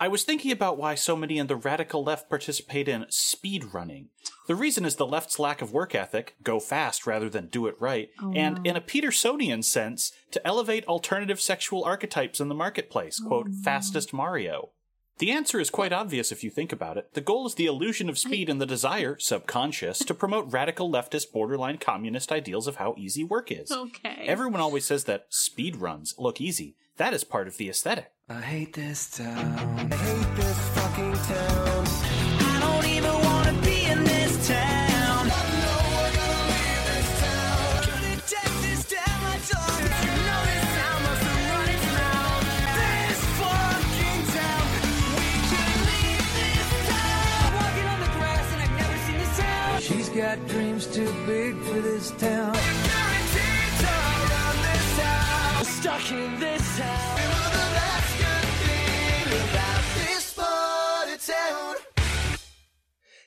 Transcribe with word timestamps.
I 0.00 0.06
was 0.08 0.22
thinking 0.22 0.52
about 0.52 0.78
why 0.78 0.94
so 0.94 1.16
many 1.16 1.38
in 1.38 1.48
the 1.48 1.56
radical 1.56 2.04
left 2.04 2.28
participate 2.28 2.86
in 2.88 3.06
speed 3.08 3.74
running. 3.74 4.10
The 4.46 4.54
reason 4.54 4.84
is 4.84 4.94
the 4.96 5.06
left's 5.06 5.38
lack 5.40 5.60
of 5.60 5.72
work 5.72 5.94
ethic, 5.94 6.36
go 6.42 6.60
fast 6.60 7.06
rather 7.06 7.28
than 7.28 7.48
do 7.48 7.66
it 7.66 7.74
right, 7.80 8.10
Oh, 8.22 8.32
and 8.32 8.56
no. 8.62 8.70
in 8.70 8.76
a 8.76 8.80
Petersonian 8.80 9.64
sense, 9.64 10.12
to 10.30 10.46
elevate 10.46 10.84
alternative 10.86 11.40
sexual 11.40 11.84
archetypes 11.84 12.38
in 12.40 12.48
the 12.48 12.54
marketplace, 12.54 13.20
Oh, 13.24 13.26
quote, 13.28 13.46
no. 13.48 13.62
fastest 13.64 14.12
Mario. 14.12 14.70
The 15.18 15.32
answer 15.32 15.58
is 15.58 15.68
quite 15.68 15.92
obvious 15.92 16.30
if 16.30 16.44
you 16.44 16.50
think 16.50 16.72
about 16.72 16.96
it. 16.96 17.12
The 17.14 17.20
goal 17.20 17.44
is 17.46 17.56
the 17.56 17.66
illusion 17.66 18.08
of 18.08 18.18
speed 18.18 18.48
and 18.48 18.60
the 18.60 18.66
desire, 18.66 19.16
subconscious, 19.18 19.98
to 20.00 20.14
promote 20.14 20.52
radical 20.52 20.88
leftist, 20.88 21.32
borderline 21.32 21.78
communist 21.78 22.30
ideals 22.30 22.68
of 22.68 22.76
how 22.76 22.94
easy 22.96 23.24
work 23.24 23.50
is. 23.50 23.72
Okay. 23.72 24.24
Everyone 24.26 24.60
always 24.60 24.84
says 24.84 25.04
that 25.04 25.26
speed 25.28 25.76
runs 25.76 26.14
look 26.18 26.40
easy. 26.40 26.76
That 26.98 27.14
is 27.14 27.24
part 27.24 27.48
of 27.48 27.56
the 27.56 27.68
aesthetic. 27.68 28.12
I 28.28 28.40
hate 28.40 28.74
this 28.74 29.10
town. 29.10 29.90
I 29.92 29.96
hate 29.96 30.36
this 30.36 30.68
fucking 30.70 31.12
town. 31.14 31.67
This 52.10 52.20
town. 52.20 52.52
Guaranteed 52.52 53.72
to 53.80 53.94
run 54.30 54.56
this 54.62 54.98
town. 54.98 55.64
Stuck 55.64 56.12
in 56.12 56.40
this 56.40 56.78
town. 56.78 57.16
The 57.52 57.66
last 57.78 58.18
good 58.18 58.48
thing 58.64 59.26
about 59.50 59.84
this 59.94 60.34
part 60.34 61.08
of 61.14 61.26
town. 61.26 61.74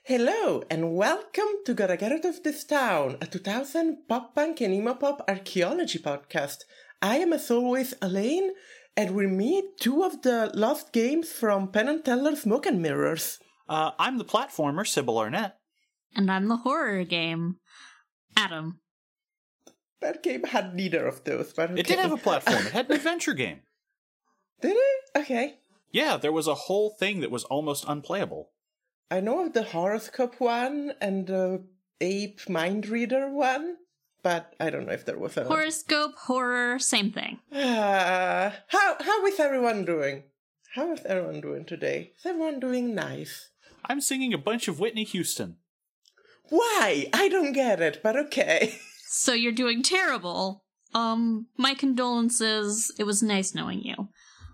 Hello 0.03 0.63
and 0.69 0.95
welcome 0.95 1.51
to 1.65 1.73
Gotta 1.73 1.97
Get 1.97 2.11
Out 2.11 2.25
of 2.25 2.43
This 2.43 2.63
Town, 2.63 3.17
a 3.21 3.25
2000 3.27 4.07
pop 4.07 4.33
punk 4.35 4.61
and 4.61 4.73
emo 4.73 4.93
pop 4.95 5.23
archaeology 5.27 5.99
podcast. 5.99 6.57
I 7.01 7.17
am 7.17 7.33
as 7.33 7.51
always 7.51 7.93
Elaine, 8.01 8.51
and 8.97 9.11
we 9.15 9.27
meet 9.27 9.65
two 9.79 10.03
of 10.03 10.21
the 10.21 10.51
lost 10.53 10.91
games 10.91 11.31
from 11.31 11.71
Penn 11.71 11.87
and 11.87 12.03
Teller 12.03 12.35
Smoke 12.35 12.65
and 12.65 12.81
Mirrors. 12.81 13.37
Uh, 13.69 13.91
I'm 13.99 14.17
the 14.17 14.25
platformer, 14.25 14.85
Sybil 14.87 15.17
Arnett. 15.17 15.55
and 16.15 16.29
I'm 16.31 16.47
the 16.49 16.57
horror 16.57 17.05
game. 17.05 17.57
Adam. 18.45 18.79
That 20.01 20.23
game 20.23 20.43
had 20.43 20.73
neither 20.73 21.05
of 21.05 21.23
those, 21.23 21.53
but 21.53 21.77
It 21.77 21.85
did 21.85 21.99
have 21.99 22.11
a 22.11 22.17
platform. 22.27 22.65
It 22.67 22.71
had 22.73 22.89
an 22.89 22.95
adventure 22.95 23.33
game. 23.33 23.61
Did 24.61 24.75
it? 24.75 25.19
Okay. 25.19 25.59
Yeah, 25.91 26.17
there 26.17 26.31
was 26.31 26.47
a 26.47 26.55
whole 26.55 26.91
thing 26.91 27.19
that 27.21 27.31
was 27.31 27.43
almost 27.45 27.85
unplayable. 27.87 28.49
I 29.09 29.19
know 29.19 29.45
of 29.45 29.53
the 29.53 29.63
horoscope 29.63 30.39
one 30.39 30.93
and 31.01 31.27
the 31.27 31.63
ape 31.99 32.47
mind 32.49 32.87
reader 32.87 33.29
one, 33.29 33.77
but 34.23 34.55
I 34.59 34.69
don't 34.69 34.85
know 34.87 34.93
if 34.93 35.05
there 35.05 35.19
was 35.19 35.35
a. 35.37 35.43
Horoscope, 35.43 36.15
horror, 36.15 36.79
same 36.79 37.11
thing. 37.11 37.39
Ah, 37.53 38.53
how 38.67 38.95
how 38.99 39.25
is 39.25 39.39
everyone 39.39 39.83
doing? 39.85 40.23
How 40.75 40.93
is 40.93 41.01
everyone 41.05 41.41
doing 41.41 41.65
today? 41.65 42.13
Is 42.17 42.25
everyone 42.25 42.59
doing 42.61 42.95
nice? 42.95 43.49
I'm 43.85 43.99
singing 43.99 44.33
a 44.33 44.37
bunch 44.37 44.67
of 44.69 44.79
Whitney 44.79 45.03
Houston. 45.03 45.57
Why? 46.51 47.07
I 47.13 47.29
don't 47.29 47.53
get 47.53 47.79
it, 47.81 48.01
but 48.03 48.15
okay. 48.17 48.75
So 49.13 49.33
you're 49.33 49.51
doing 49.51 49.83
terrible. 49.83 50.63
Um, 50.93 51.47
my 51.57 51.73
condolences. 51.73 52.93
It 52.97 53.03
was 53.03 53.21
nice 53.21 53.53
knowing 53.53 53.81
you. 53.83 54.07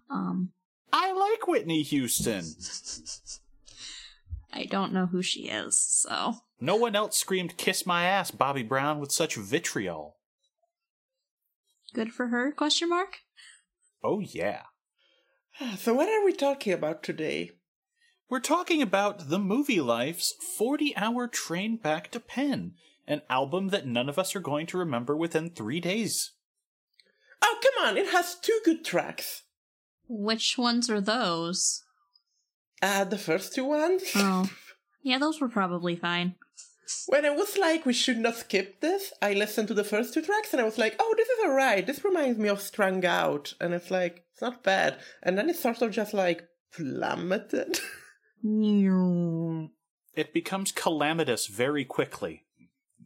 Um, 0.10 0.50
I 0.92 1.12
like 1.12 1.48
Whitney 1.48 1.84
Houston. 1.84 2.44
I 4.52 4.66
don't 4.66 4.94
know 4.94 5.06
who 5.06 5.22
she 5.22 5.42
is, 5.42 5.80
so. 5.80 6.38
No 6.60 6.76
one 6.76 6.96
else 6.96 7.20
screamed 7.20 7.58
"Kiss 7.58 7.86
my 7.86 8.06
ass, 8.06 8.32
Bobby 8.32 8.64
Brown" 8.64 9.00
with 9.00 9.12
such 9.12 9.36
vitriol. 9.36 10.18
Good 11.94 12.12
for 12.12 12.30
her? 12.30 12.52
Question 12.52 12.90
mark? 12.90 13.20
Oh 14.04 14.22
yeah. 14.22 14.64
So 15.78 15.94
what 15.94 16.10
are 16.10 16.26
we 16.26 16.34
talking 16.34 16.74
about 16.74 17.04
today? 17.04 17.52
We're 18.30 18.40
talking 18.42 18.82
about 18.82 19.30
the 19.30 19.40
movie 19.40 19.80
Life's 19.80 20.34
40 20.58 20.98
hour 20.98 21.28
train 21.28 21.78
back 21.78 22.12
to 22.12 22.20
Penn, 22.20 22.74
an 23.08 23.22
album 23.30 23.70
that 23.70 23.88
none 23.88 24.10
of 24.10 24.20
us 24.20 24.36
are 24.36 24.42
going 24.42 24.66
to 24.68 24.78
remember 24.78 25.16
within 25.16 25.50
three 25.50 25.80
days. 25.80 26.32
Oh, 27.42 27.58
come 27.64 27.88
on! 27.88 27.98
It 27.98 28.10
has 28.10 28.36
two 28.36 28.60
good 28.66 28.84
tracks. 28.84 29.44
Which 30.10 30.58
ones 30.58 30.90
are 30.90 31.00
those? 31.00 31.84
Uh, 32.82 33.06
the 33.06 33.18
first 33.18 33.56
two 33.56 33.64
ones. 33.64 34.04
Oh. 34.14 34.50
Yeah, 35.02 35.20
those 35.20 35.40
were 35.40 35.48
probably 35.48 35.96
fine. 35.96 36.36
When 37.08 37.26
I 37.26 37.30
was 37.30 37.58
like, 37.58 37.86
we 37.86 37.94
should 37.94 38.18
not 38.18 38.36
skip 38.36 38.82
this, 38.82 39.14
I 39.22 39.34
listened 39.34 39.70
to 39.70 39.74
the 39.74 39.86
first 39.86 40.14
two 40.14 40.22
tracks 40.22 40.52
and 40.52 40.62
I 40.62 40.66
was 40.66 40.78
like, 40.78 40.96
oh, 41.00 41.14
this 41.18 41.30
is 41.30 41.46
alright. 41.46 41.86
This 41.88 42.04
reminds 42.04 42.38
me 42.38 42.50
of 42.50 42.62
Strung 42.62 43.06
Out. 43.06 43.54
And 43.60 43.74
it's 43.74 43.92
like, 43.92 44.26
it's 44.34 44.42
not 44.42 44.64
bad. 44.64 44.98
And 45.24 45.38
then 45.38 45.50
it 45.50 45.56
sort 45.56 45.82
of 45.82 45.92
just 45.92 46.14
like 46.14 46.44
plummeted. 46.74 47.80
It 50.14 50.34
becomes 50.34 50.72
calamitous 50.72 51.48
very 51.48 51.86
quickly. 51.86 52.46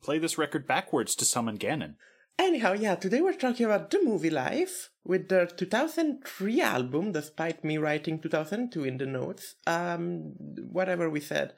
Play 0.01 0.17
this 0.17 0.37
record 0.37 0.67
backwards 0.67 1.15
to 1.15 1.25
summon 1.25 1.57
Ganon. 1.57 1.95
Anyhow, 2.39 2.73
yeah, 2.73 2.95
today 2.95 3.21
we're 3.21 3.33
talking 3.33 3.65
about 3.65 3.91
the 3.91 4.01
movie 4.03 4.29
Life 4.29 4.89
with 5.03 5.29
their 5.29 5.45
2003 5.45 6.61
album, 6.61 7.11
despite 7.11 7.63
me 7.63 7.77
writing 7.77 8.19
2002 8.19 8.83
in 8.83 8.97
the 8.97 9.05
notes. 9.05 9.55
Um, 9.67 10.33
whatever 10.71 11.09
we 11.09 11.19
said. 11.19 11.53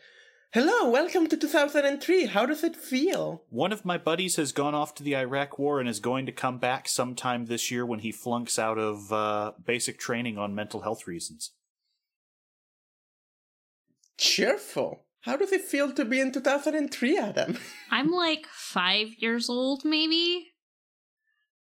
Hello, 0.53 0.89
welcome 0.89 1.28
to 1.28 1.38
2003. 1.38 2.25
How 2.28 2.45
does 2.45 2.63
it 2.63 2.75
feel? 2.75 3.44
One 3.50 3.72
of 3.72 3.85
my 3.85 3.97
buddies 3.97 4.35
has 4.35 4.51
gone 4.51 4.75
off 4.75 4.94
to 4.95 5.03
the 5.03 5.16
Iraq 5.16 5.57
War 5.57 5.79
and 5.79 5.89
is 5.89 6.00
going 6.00 6.25
to 6.28 6.31
come 6.31 6.59
back 6.59 6.88
sometime 6.88 7.45
this 7.45 7.72
year 7.72 7.85
when 7.85 8.00
he 8.00 8.12
flunks 8.12 8.59
out 8.59 8.78
of 8.78 9.12
uh, 9.12 9.53
basic 9.63 9.97
training 9.97 10.38
on 10.38 10.53
mental 10.53 10.81
health 10.81 11.07
reasons. 11.07 11.51
Cheerful. 14.18 15.06
How 15.22 15.38
does 15.38 15.51
it 15.53 15.62
feel 15.62 15.91
to 15.94 16.03
be 16.06 16.19
in 16.19 16.31
2003, 16.31 17.18
Adam? 17.18 17.57
I'm 17.91 18.12
like 18.12 18.46
five 18.47 19.07
years 19.19 19.50
old, 19.50 19.85
maybe. 19.85 20.47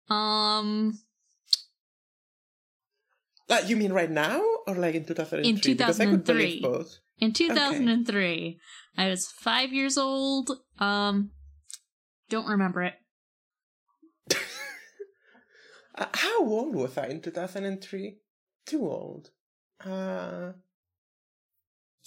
Um, 0.09 1.01
Uh, 3.51 3.63
you 3.67 3.77
mean 3.77 3.93
right 3.93 4.11
now 4.11 4.41
or 4.67 4.75
like 4.77 4.95
in 4.95 5.05
2003? 5.05 5.49
In 5.49 5.57
Because 5.57 6.01
I 6.01 6.07
could 6.07 6.25
2003. 6.25 6.61
both. 6.61 6.99
in 7.19 7.33
2003, 7.33 8.59
I 8.97 9.09
was 9.09 9.27
five 9.27 9.73
years 9.73 9.99
old. 9.99 10.51
Um, 10.79 11.33
don't 12.31 12.47
remember 12.49 12.83
it. 12.83 12.95
Uh, 15.99 16.07
how 16.15 16.45
old 16.47 16.77
was 16.77 16.97
I 16.97 17.07
in 17.09 17.21
2003? 17.21 18.19
Too 18.67 18.83
old. 18.89 19.31
Uh, 19.85 20.53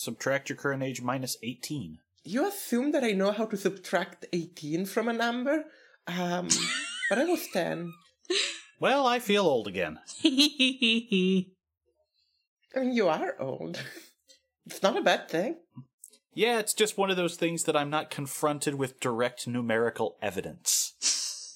Subtract 0.02 0.50
your 0.50 0.56
current 0.56 0.82
age 0.82 1.00
minus 1.04 1.38
18. 1.44 2.00
you 2.24 2.48
assume 2.48 2.92
that 2.92 3.04
I 3.04 3.12
know 3.12 3.32
how 3.32 3.46
to 3.46 3.56
subtract 3.56 4.26
18 4.34 4.88
from 4.88 5.08
a 5.08 5.14
number? 5.14 5.66
Um, 6.08 6.48
but 7.10 7.20
I 7.20 7.26
was 7.26 7.48
10. 7.54 7.94
Well, 8.80 9.06
I 9.06 9.20
feel 9.20 9.46
old 9.46 9.68
again. 9.68 10.00
I 10.26 11.46
mean, 12.78 12.94
you 12.94 13.10
are 13.10 13.36
old. 13.40 13.80
It's 14.66 14.82
not 14.82 14.98
a 14.98 15.02
bad 15.02 15.30
thing. 15.30 15.58
Yeah, 16.34 16.60
it's 16.60 16.74
just 16.74 16.98
one 16.98 17.12
of 17.12 17.18
those 17.18 17.36
things 17.36 17.64
that 17.66 17.76
I'm 17.76 17.90
not 17.90 18.10
confronted 18.10 18.76
with 18.76 19.00
direct 19.00 19.48
numerical 19.48 20.18
evidence. 20.22 21.56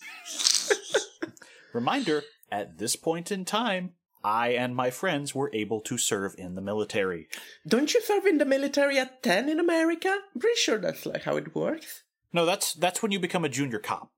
Reminder 1.73 2.23
at 2.51 2.78
this 2.78 2.95
point 2.95 3.31
in 3.31 3.45
time, 3.45 3.94
I 4.25 4.49
and 4.49 4.75
my 4.75 4.89
friends 4.89 5.35
were 5.35 5.51
able 5.53 5.81
to 5.81 5.99
serve 5.99 6.33
in 6.39 6.55
the 6.55 6.61
military. 6.61 7.27
Don't 7.67 7.93
you 7.93 8.01
serve 8.01 8.25
in 8.25 8.39
the 8.39 8.45
military 8.45 8.97
at 8.97 9.22
10 9.22 9.47
in 9.47 9.59
America? 9.59 10.09
I'm 10.09 10.41
pretty 10.41 10.57
sure 10.57 10.79
that's 10.79 11.05
like 11.05 11.22
how 11.23 11.37
it 11.37 11.53
works. 11.53 12.01
No, 12.33 12.43
that's 12.43 12.73
that's 12.73 13.03
when 13.03 13.11
you 13.11 13.19
become 13.19 13.45
a 13.45 13.49
junior 13.49 13.77
cop. 13.77 14.11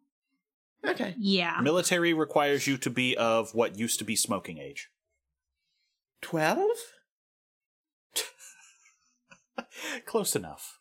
Okay. 0.87 1.13
yeah. 1.17 1.59
Military 1.61 2.13
requires 2.13 2.67
you 2.67 2.77
to 2.77 2.89
be 2.89 3.17
of 3.17 3.53
what 3.53 3.77
used 3.77 3.99
to 3.99 4.05
be 4.05 4.15
smoking 4.15 4.59
age. 4.59 4.89
12? 6.21 6.69
Close 10.05 10.37
enough. 10.37 10.79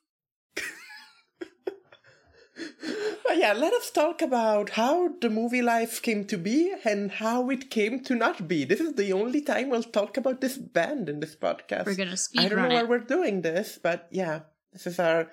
But 3.29 3.38
yeah, 3.38 3.53
let 3.55 3.73
us 3.73 3.91
talk 3.91 4.23
about 4.23 4.70
how 4.70 5.08
the 5.20 5.29
movie 5.29 5.61
life 5.62 6.00
came 6.00 6.25
to 6.26 6.38
be 6.38 6.73
and 6.85 7.11
how 7.11 7.50
it 7.50 7.70
came 7.70 8.03
to 8.05 8.14
not 8.14 8.47
be. 8.47 8.64
This 8.64 8.81
is 8.81 8.94
the 8.94 9.12
only 9.12 9.41
time 9.41 9.69
we'll 9.70 9.82
talk 9.82 10.17
about 10.17 10.41
this 10.41 10.56
band 10.56 11.08
in 11.08 11.19
this 11.20 11.35
podcast. 11.35 11.87
We're 11.87 11.97
gonna 11.97 12.12
speedrun. 12.12 12.38
I 12.44 12.49
don't 12.49 12.58
run 12.58 12.69
know 12.69 12.75
why 12.76 12.81
it. 12.82 12.88
we're 12.88 12.99
doing 13.00 13.43
this, 13.43 13.79
but 13.82 14.06
yeah, 14.12 14.41
this 14.73 14.87
is 14.87 15.00
our 15.00 15.29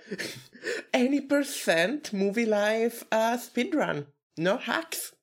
any 0.94 1.22
percent 1.22 2.12
movie 2.14 2.46
life 2.48 3.04
uh, 3.12 3.38
speed 3.38 3.76
run. 3.76 4.08
No 4.38 4.58
hacks. 4.58 5.14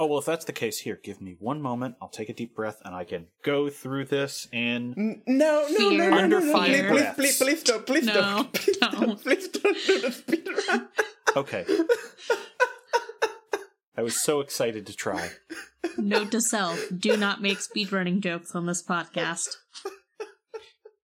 Oh, 0.00 0.06
well, 0.06 0.18
if 0.20 0.26
that's 0.26 0.44
the 0.44 0.52
case, 0.52 0.78
here, 0.80 0.98
give 1.02 1.20
me 1.20 1.34
one 1.40 1.60
moment. 1.60 1.96
I'll 2.00 2.08
take 2.08 2.28
a 2.28 2.32
deep 2.32 2.54
breath 2.54 2.80
and 2.84 2.94
I 2.94 3.02
can 3.04 3.26
go 3.44 3.68
through 3.68 4.04
this 4.06 4.46
in. 4.52 4.94
N- 4.96 5.22
No, 5.26 5.66
no, 5.70 5.90
no, 5.90 5.90
Fear. 5.90 6.10
no, 6.10 6.16
Under 6.18 6.40
no, 6.40 6.46
no, 6.46 6.52
five 6.52 6.66
please, 6.68 6.82
please, 6.82 6.88
breaths. 6.88 7.16
please, 7.16 7.38
please 7.38 7.62
don't, 7.64 7.86
please 7.86 8.06
No, 8.06 8.14
don't, 8.14 8.52
please 8.52 8.76
don't. 8.80 9.00
don't, 9.00 9.22
please 9.22 9.48
don't 9.48 9.86
do 9.86 10.00
the 10.00 10.12
speed 10.12 10.48
run. 10.68 10.88
Okay. 11.36 11.64
I 13.96 14.02
was 14.02 14.22
so 14.22 14.40
excited 14.40 14.86
to 14.86 14.94
try. 14.94 15.30
Note 15.96 16.30
to 16.30 16.40
self: 16.40 16.80
Do 16.96 17.16
not 17.16 17.42
make 17.42 17.58
speedrunning 17.58 18.20
jokes 18.20 18.54
on 18.54 18.66
this 18.66 18.82
podcast. 18.82 19.56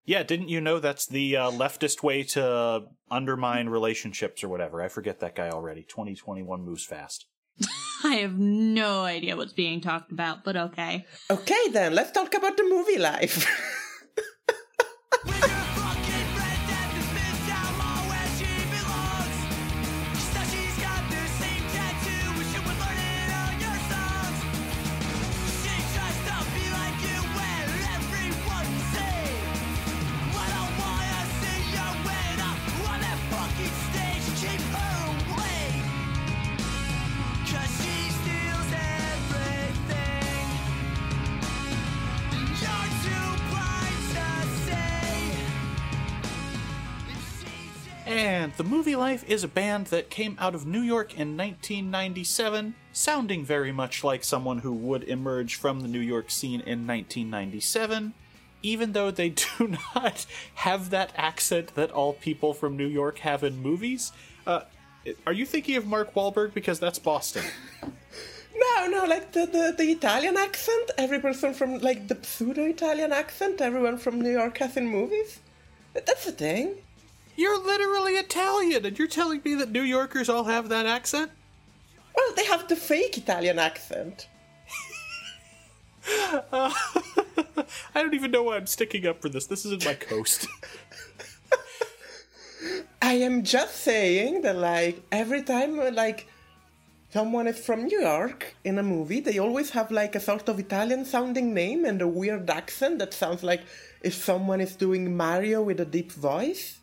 Yeah, 0.07 0.23
didn't 0.23 0.49
you 0.49 0.61
know 0.61 0.81
that's 0.81 1.07
the 1.07 1.37
uh, 1.37 1.51
leftist 1.51 2.03
way 2.03 2.25
to 2.25 2.85
undermine 3.11 3.69
relationships 3.69 4.45
or 4.45 4.49
whatever? 4.49 4.83
I 4.83 4.89
forget 4.89 5.21
that 5.21 5.35
guy 5.35 5.49
already. 5.49 5.83
2021 5.83 6.63
moves 6.63 6.85
fast. 6.85 7.27
I 8.05 8.17
have 8.17 8.39
no 8.39 9.03
idea 9.03 9.37
what's 9.37 9.55
being 9.55 9.81
talked 9.81 10.13
about, 10.13 10.45
but 10.45 10.57
okay. 10.57 11.07
Okay, 11.31 11.69
then 11.73 11.95
let's 11.95 12.11
talk 12.11 12.35
about 12.35 12.57
the 12.57 12.65
movie 12.65 12.99
life. 12.99 13.49
Movie 48.85 48.97
Life 48.97 49.25
is 49.27 49.43
a 49.43 49.49
band 49.49 49.87
that 49.87 50.11
came 50.11 50.37
out 50.39 50.55
of 50.55 50.67
New 50.67 50.83
York 50.83 51.13
in 51.13 51.39
1997, 51.39 52.75
sounding 52.93 53.43
very 53.43 53.73
much 53.73 54.05
like 54.05 54.23
someone 54.23 54.59
who 54.59 54.75
would 54.75 55.05
emerge 55.05 55.55
from 55.55 55.81
the 55.81 55.89
New 55.89 56.01
York 56.01 56.31
scene 56.31 56.61
in 56.61 56.87
1997, 56.87 58.13
even 58.63 58.93
though 58.93 59.11
they 59.11 59.31
do 59.59 59.75
not 59.95 60.27
have 60.57 60.91
that 60.91 61.15
accent 61.17 61.75
that 61.77 61.93
all 61.93 62.13
people 62.13 62.53
from 62.53 62.77
New 62.77 62.87
York 62.87 63.21
have 63.21 63.43
in 63.43 63.57
movies. 63.57 64.13
Uh, 64.47 64.61
are 65.27 65.33
you 65.33 65.47
thinking 65.47 65.77
of 65.77 65.87
Mark 65.87 66.13
Wahlberg? 66.13 66.53
Because 66.53 66.79
that's 66.79 66.99
Boston. 66.99 67.45
no, 67.83 68.87
no, 68.87 69.07
like 69.07 69.33
the, 69.33 69.47
the, 69.47 69.75
the 69.79 69.93
Italian 69.93 70.37
accent. 70.37 70.91
Every 70.99 71.21
person 71.21 71.55
from, 71.55 71.79
like, 71.79 72.09
the 72.09 72.19
pseudo 72.23 72.65
Italian 72.65 73.13
accent 73.13 73.63
everyone 73.63 73.97
from 73.97 74.21
New 74.21 74.33
York 74.33 74.59
has 74.59 74.77
in 74.77 74.87
movies. 74.89 75.41
That's 75.95 76.27
the 76.27 76.33
thing. 76.33 76.75
You're 77.37 77.59
literally 77.59 78.13
Italian, 78.13 78.87
and 78.87 78.99
you're 78.99 79.09
telling 79.09 79.41
me 79.45 79.55
that 79.57 79.71
New 79.71 79.83
Yorkers 79.83 80.29
all 80.29 80.45
have 80.45 80.69
that 80.69 80.87
accent? 80.87 81.31
Well, 82.17 82.35
they 82.37 82.45
have 82.47 82.69
the 82.69 82.77
fake 82.77 83.19
Italian 83.19 83.59
accent. 83.59 84.29
I 86.53 86.73
don't 87.95 88.15
even 88.15 88.31
know 88.31 88.45
why 88.45 88.57
I'm 88.57 88.67
sticking 88.67 89.07
up 89.07 89.21
for 89.21 89.29
this. 89.29 89.47
This 89.47 89.65
isn't 89.65 89.85
my 89.85 89.95
coast. 89.95 90.47
I 93.03 93.15
am 93.15 93.43
just 93.43 93.77
saying 93.77 94.43
that, 94.43 94.57
like, 94.57 95.03
every 95.11 95.43
time, 95.43 95.79
uh, 95.79 95.91
like, 95.93 96.29
someone 97.11 97.47
is 97.47 97.59
from 97.59 97.85
New 97.85 98.01
York 98.01 98.55
in 98.65 98.79
a 98.79 98.83
movie, 98.83 99.21
they 99.21 99.39
always 99.39 99.71
have, 99.71 99.91
like, 99.91 100.15
a 100.15 100.21
sort 100.21 100.49
of 100.49 100.59
Italian 100.59 101.05
sounding 101.05 101.53
name 101.53 101.85
and 101.85 102.01
a 102.01 102.09
weird 102.09 102.49
accent 102.49 102.99
that 103.01 103.13
sounds 103.13 103.43
like 103.43 103.63
if 104.03 104.15
someone 104.15 104.61
is 104.61 104.77
doing 104.77 105.17
Mario 105.17 105.63
with 105.63 105.81
a 105.81 105.85
deep 105.85 106.13
voice. 106.13 106.79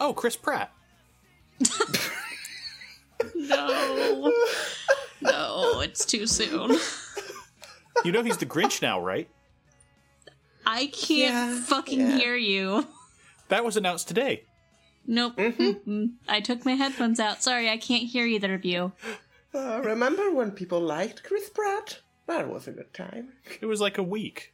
Oh, 0.00 0.12
Chris 0.12 0.36
Pratt. 0.36 0.72
No. 3.34 4.32
No, 5.22 5.80
it's 5.80 6.04
too 6.04 6.26
soon. 6.26 6.76
You 8.04 8.12
know 8.12 8.22
he's 8.22 8.36
the 8.36 8.46
Grinch 8.46 8.82
now, 8.82 9.00
right? 9.00 9.28
I 10.66 10.86
can't 10.86 11.32
Yeah, 11.56 11.60
fucking 11.62 12.00
yeah. 12.00 12.18
hear 12.18 12.36
you. 12.36 12.86
That 13.48 13.64
was 13.64 13.76
announced 13.76 14.08
today. 14.08 14.44
Nope. 15.06 15.36
Mm-mm. 15.36 16.14
I 16.28 16.40
took 16.40 16.64
my 16.64 16.72
headphones 16.72 17.18
out. 17.20 17.42
Sorry, 17.42 17.70
I 17.70 17.76
can't 17.78 18.04
hear 18.04 18.26
either 18.26 18.54
of 18.54 18.64
you. 18.64 18.92
Uh, 19.54 19.80
remember 19.84 20.30
when 20.32 20.50
people 20.50 20.80
liked 20.80 21.22
Chris 21.24 21.48
Pratt? 21.48 22.00
That 22.26 22.48
was 22.48 22.66
a 22.68 22.72
good 22.72 22.92
time. 22.92 23.28
It 23.60 23.66
was 23.66 23.80
like 23.80 23.96
a 23.98 24.02
week. 24.02 24.52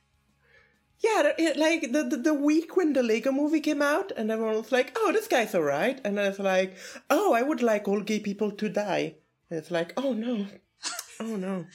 Yeah, 1.03 1.33
it, 1.37 1.57
like 1.57 1.93
the, 1.93 2.05
the 2.05 2.17
the 2.17 2.35
week 2.35 2.77
when 2.77 2.93
the 2.93 3.03
Lego 3.03 3.33
movie 3.33 3.61
came 3.61 3.83
out, 3.83 4.13
and 4.17 4.31
everyone 4.31 4.57
was 4.57 4.71
like, 4.71 4.93
"Oh, 4.97 5.11
this 5.13 5.27
guy's 5.27 5.55
alright," 5.55 6.01
and 6.05 6.19
I 6.19 6.29
was 6.29 6.39
like, 6.39 6.77
"Oh, 7.11 7.33
I 7.33 7.43
would 7.43 7.61
like 7.61 7.89
all 7.89 8.01
gay 8.01 8.21
people 8.21 8.53
to 8.53 8.69
die." 8.69 9.17
And 9.51 9.59
it's 9.59 9.73
like, 9.73 9.93
"Oh 9.97 10.13
no, 10.13 10.47
oh 11.21 11.37
no." 11.37 11.67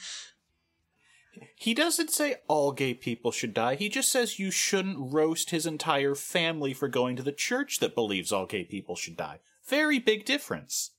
He 1.54 1.74
doesn't 1.74 2.10
say 2.10 2.36
all 2.48 2.72
gay 2.72 2.94
people 2.94 3.30
should 3.30 3.52
die. 3.52 3.74
He 3.74 3.88
just 3.88 4.10
says 4.10 4.38
you 4.38 4.50
shouldn't 4.50 5.12
roast 5.12 5.50
his 5.50 5.66
entire 5.66 6.14
family 6.14 6.72
for 6.72 6.88
going 6.88 7.14
to 7.16 7.22
the 7.22 7.30
church 7.32 7.80
that 7.80 7.94
believes 7.94 8.32
all 8.32 8.46
gay 8.46 8.64
people 8.64 8.96
should 8.96 9.16
die. 9.16 9.40
Very 9.66 9.98
big 9.98 10.24
difference. 10.24 10.92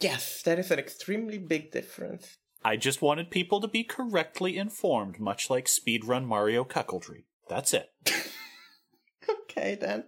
Yes, 0.00 0.42
that 0.42 0.58
is 0.58 0.70
an 0.70 0.78
extremely 0.78 1.38
big 1.38 1.70
difference. 1.72 2.37
I 2.64 2.76
just 2.76 3.02
wanted 3.02 3.30
people 3.30 3.60
to 3.60 3.68
be 3.68 3.84
correctly 3.84 4.56
informed, 4.56 5.20
much 5.20 5.48
like 5.48 5.66
speedrun 5.66 6.24
Mario 6.24 6.64
cuckoldry. 6.64 7.24
That's 7.48 7.72
it. 7.72 7.90
Okay 9.30 9.74
then. 9.74 10.04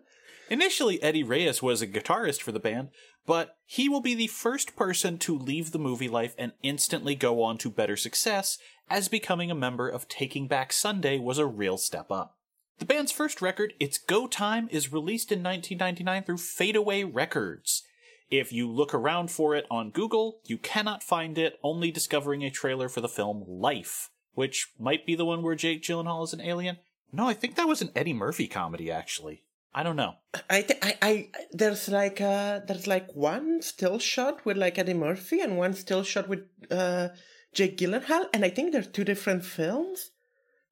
Initially, 0.48 1.02
Eddie 1.02 1.22
Reyes 1.22 1.62
was 1.62 1.82
a 1.82 1.86
guitarist 1.86 2.40
for 2.40 2.52
the 2.52 2.60
band, 2.60 2.88
but 3.26 3.56
he 3.64 3.88
will 3.88 4.00
be 4.00 4.14
the 4.14 4.26
first 4.26 4.74
person 4.76 5.18
to 5.18 5.36
leave 5.36 5.70
the 5.70 5.78
movie 5.78 6.08
life 6.08 6.34
and 6.38 6.52
instantly 6.62 7.14
go 7.14 7.42
on 7.42 7.58
to 7.58 7.70
better 7.70 7.96
success, 7.96 8.58
as 8.88 9.08
becoming 9.08 9.50
a 9.50 9.54
member 9.54 9.88
of 9.88 10.08
Taking 10.08 10.48
Back 10.48 10.72
Sunday 10.72 11.18
was 11.18 11.38
a 11.38 11.46
real 11.46 11.78
step 11.78 12.10
up. 12.10 12.36
The 12.78 12.84
band's 12.86 13.12
first 13.12 13.42
record, 13.42 13.74
It's 13.78 13.98
Go 13.98 14.26
Time, 14.26 14.68
is 14.70 14.92
released 14.92 15.30
in 15.30 15.42
1999 15.42 16.24
through 16.24 16.38
Fadeaway 16.38 17.04
Records. 17.04 17.82
If 18.30 18.52
you 18.52 18.70
look 18.70 18.94
around 18.94 19.30
for 19.30 19.56
it 19.56 19.66
on 19.70 19.90
Google, 19.90 20.40
you 20.44 20.56
cannot 20.56 21.02
find 21.02 21.36
it, 21.36 21.58
only 21.62 21.90
discovering 21.90 22.44
a 22.44 22.50
trailer 22.50 22.88
for 22.88 23.00
the 23.00 23.08
film 23.08 23.44
Life, 23.46 24.10
which 24.34 24.72
might 24.78 25.04
be 25.04 25.16
the 25.16 25.24
one 25.24 25.42
where 25.42 25.56
Jake 25.56 25.82
Gyllenhaal 25.82 26.24
is 26.24 26.32
an 26.32 26.40
alien. 26.40 26.78
No, 27.12 27.26
I 27.26 27.34
think 27.34 27.56
that 27.56 27.66
was 27.66 27.82
an 27.82 27.90
Eddie 27.96 28.12
Murphy 28.12 28.46
comedy, 28.46 28.90
actually. 28.90 29.42
I 29.74 29.82
don't 29.82 29.96
know. 29.96 30.14
I, 30.48 30.62
th- 30.62 30.78
I, 30.82 30.98
I, 31.02 31.28
there's 31.52 31.88
like 31.88 32.20
uh, 32.20 32.60
there's 32.66 32.86
like 32.86 33.14
one 33.14 33.62
still 33.62 33.98
shot 33.98 34.44
with 34.44 34.56
like 34.56 34.78
Eddie 34.78 34.94
Murphy 34.94 35.40
and 35.40 35.56
one 35.56 35.74
still 35.74 36.02
shot 36.02 36.28
with 36.28 36.40
uh, 36.70 37.08
Jake 37.52 37.78
Gyllenhaal, 37.78 38.26
and 38.32 38.44
I 38.44 38.50
think 38.50 38.72
they're 38.72 38.82
two 38.82 39.04
different 39.04 39.44
films. 39.44 40.10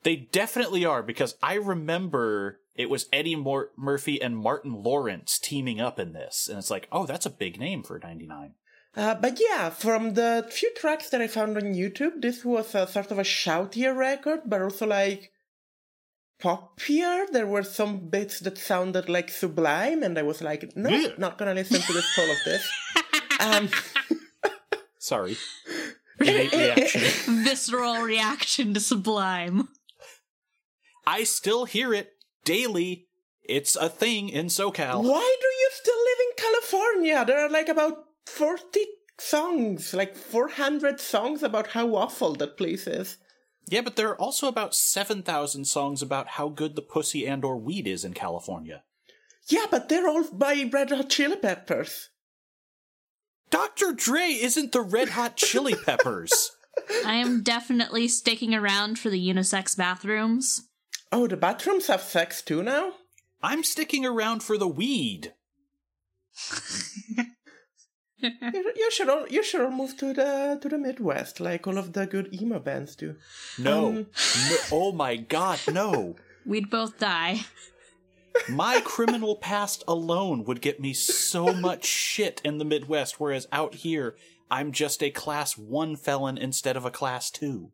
They 0.04 0.16
definitely 0.16 0.84
are 0.84 1.02
because 1.02 1.36
I 1.42 1.54
remember 1.54 2.60
it 2.74 2.88
was 2.88 3.06
Eddie 3.12 3.34
Mor- 3.36 3.70
Murphy 3.76 4.22
and 4.22 4.36
Martin 4.36 4.82
Lawrence 4.82 5.38
teaming 5.38 5.80
up 5.80 5.98
in 5.98 6.12
this, 6.12 6.46
and 6.48 6.58
it's 6.58 6.70
like, 6.70 6.86
oh, 6.92 7.04
that's 7.06 7.26
a 7.26 7.30
big 7.30 7.58
name 7.58 7.82
for 7.82 7.98
'99. 7.98 8.54
Uh, 8.96 9.14
but 9.14 9.38
yeah, 9.40 9.70
from 9.70 10.14
the 10.14 10.46
few 10.50 10.72
tracks 10.74 11.10
that 11.10 11.20
I 11.20 11.26
found 11.26 11.56
on 11.56 11.74
YouTube, 11.74 12.22
this 12.22 12.44
was 12.44 12.74
a 12.74 12.86
sort 12.86 13.10
of 13.10 13.18
a 13.18 13.22
shoutier 13.24 13.94
record, 13.96 14.40
but 14.46 14.62
also 14.62 14.86
like 14.86 15.30
poppier. 16.40 17.26
There 17.30 17.46
were 17.46 17.62
some 17.62 18.08
bits 18.08 18.40
that 18.40 18.58
sounded 18.58 19.08
like 19.08 19.30
Sublime, 19.30 20.02
and 20.02 20.18
I 20.18 20.22
was 20.22 20.40
like, 20.42 20.74
no, 20.76 20.88
Yeah. 20.90 21.08
not 21.18 21.38
gonna 21.38 21.54
listen 21.54 21.80
to 21.80 21.92
this 21.92 22.12
full 22.14 22.30
of 22.30 22.36
this. 22.44 22.68
Um, 23.40 23.68
Sorry, 24.98 25.36
innate 26.20 26.50
reaction. 26.52 27.00
Visceral 27.44 28.02
reaction 28.02 28.74
to 28.74 28.80
Sublime. 28.80 29.68
I 31.08 31.24
still 31.24 31.64
hear 31.64 31.94
it 31.94 32.12
daily. 32.44 33.06
It's 33.42 33.76
a 33.76 33.88
thing 33.88 34.28
in 34.28 34.48
SoCal. 34.48 35.02
why 35.02 35.36
do 35.40 35.46
you 35.46 35.70
still 35.72 35.96
live 35.96 36.18
in 36.20 36.32
California? 36.36 37.24
There 37.24 37.46
are 37.46 37.48
like 37.48 37.70
about 37.70 38.04
40 38.26 38.80
songs, 39.16 39.94
like 39.94 40.14
400 40.14 41.00
songs 41.00 41.42
about 41.42 41.68
how 41.68 41.96
awful 41.96 42.34
that 42.34 42.58
place 42.58 42.86
is. 42.86 43.16
Yeah, 43.70 43.80
but 43.80 43.96
there 43.96 44.10
are 44.10 44.20
also 44.20 44.48
about 44.48 44.74
seven 44.74 45.22
thousand 45.22 45.64
songs 45.66 46.02
about 46.02 46.28
how 46.28 46.48
good 46.48 46.76
the 46.76 46.82
pussy 46.82 47.26
and 47.26 47.44
or 47.44 47.56
weed 47.56 47.86
is 47.86 48.04
in 48.04 48.12
California. 48.12 48.82
Yeah, 49.48 49.66
but 49.70 49.88
they're 49.88 50.08
all 50.08 50.24
by 50.30 50.68
Red 50.70 50.90
Hot 50.90 51.08
Chili 51.08 51.36
Peppers. 51.36 52.10
Dr. 53.50 53.92
Dre 53.92 54.28
isn't 54.28 54.72
the 54.72 54.82
Red 54.82 55.10
Hot 55.10 55.36
Chili 55.36 55.74
Peppers. 55.74 56.52
I 57.06 57.14
am 57.14 57.42
definitely 57.42 58.08
sticking 58.08 58.54
around 58.54 58.98
for 58.98 59.10
the 59.10 59.26
unisex 59.26 59.76
bathrooms. 59.76 60.67
Oh, 61.10 61.26
the 61.26 61.36
bathrooms 61.36 61.86
have 61.86 62.02
sex 62.02 62.42
too 62.42 62.62
now? 62.62 62.92
I'm 63.42 63.64
sticking 63.64 64.04
around 64.04 64.42
for 64.42 64.58
the 64.58 64.68
weed. 64.68 65.34
You, 68.20 68.32
you 68.74 68.90
should 68.90 69.08
all 69.08 69.28
you 69.28 69.44
should 69.44 69.60
all 69.60 69.70
move 69.70 69.96
to 69.98 70.12
the 70.12 70.58
to 70.60 70.68
the 70.68 70.76
Midwest 70.76 71.38
like 71.38 71.66
all 71.68 71.78
of 71.78 71.92
the 71.92 72.04
good 72.04 72.34
emo 72.34 72.58
bands 72.58 72.96
do. 72.96 73.14
No. 73.58 73.88
Um, 73.88 73.94
no. 74.50 74.56
Oh 74.72 74.92
my 74.92 75.16
god, 75.16 75.60
no. 75.72 76.16
We'd 76.44 76.68
both 76.68 76.98
die. 76.98 77.42
My 78.48 78.80
criminal 78.84 79.36
past 79.36 79.84
alone 79.86 80.44
would 80.44 80.60
get 80.60 80.80
me 80.80 80.94
so 80.94 81.52
much 81.52 81.84
shit 81.84 82.40
in 82.44 82.58
the 82.58 82.64
Midwest, 82.64 83.20
whereas 83.20 83.46
out 83.52 83.76
here, 83.76 84.16
I'm 84.50 84.72
just 84.72 85.02
a 85.02 85.10
class 85.10 85.56
one 85.56 85.96
felon 85.96 86.38
instead 86.38 86.76
of 86.76 86.84
a 86.84 86.90
class 86.90 87.30
two. 87.30 87.72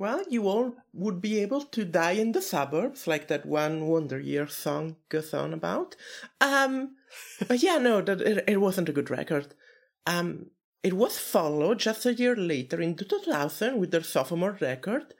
Well, 0.00 0.24
you 0.30 0.48
all 0.48 0.76
would 0.94 1.20
be 1.20 1.40
able 1.40 1.60
to 1.60 1.84
die 1.84 2.12
in 2.12 2.32
the 2.32 2.40
suburbs, 2.40 3.06
like 3.06 3.28
that 3.28 3.44
one 3.44 3.86
Wonder 3.86 4.18
Year 4.18 4.48
song 4.48 4.96
goes 5.10 5.34
on 5.34 5.52
about. 5.52 5.94
Um, 6.40 6.96
but 7.46 7.62
yeah, 7.62 7.76
no, 7.76 8.00
that 8.00 8.22
it, 8.22 8.44
it 8.48 8.60
wasn't 8.62 8.88
a 8.88 8.94
good 8.94 9.10
record. 9.10 9.54
Um, 10.06 10.46
it 10.82 10.94
was 10.94 11.18
followed 11.18 11.80
just 11.80 12.06
a 12.06 12.14
year 12.14 12.34
later 12.34 12.80
in 12.80 12.96
2000 12.96 13.78
with 13.78 13.90
their 13.90 14.02
sophomore 14.02 14.56
record. 14.58 15.12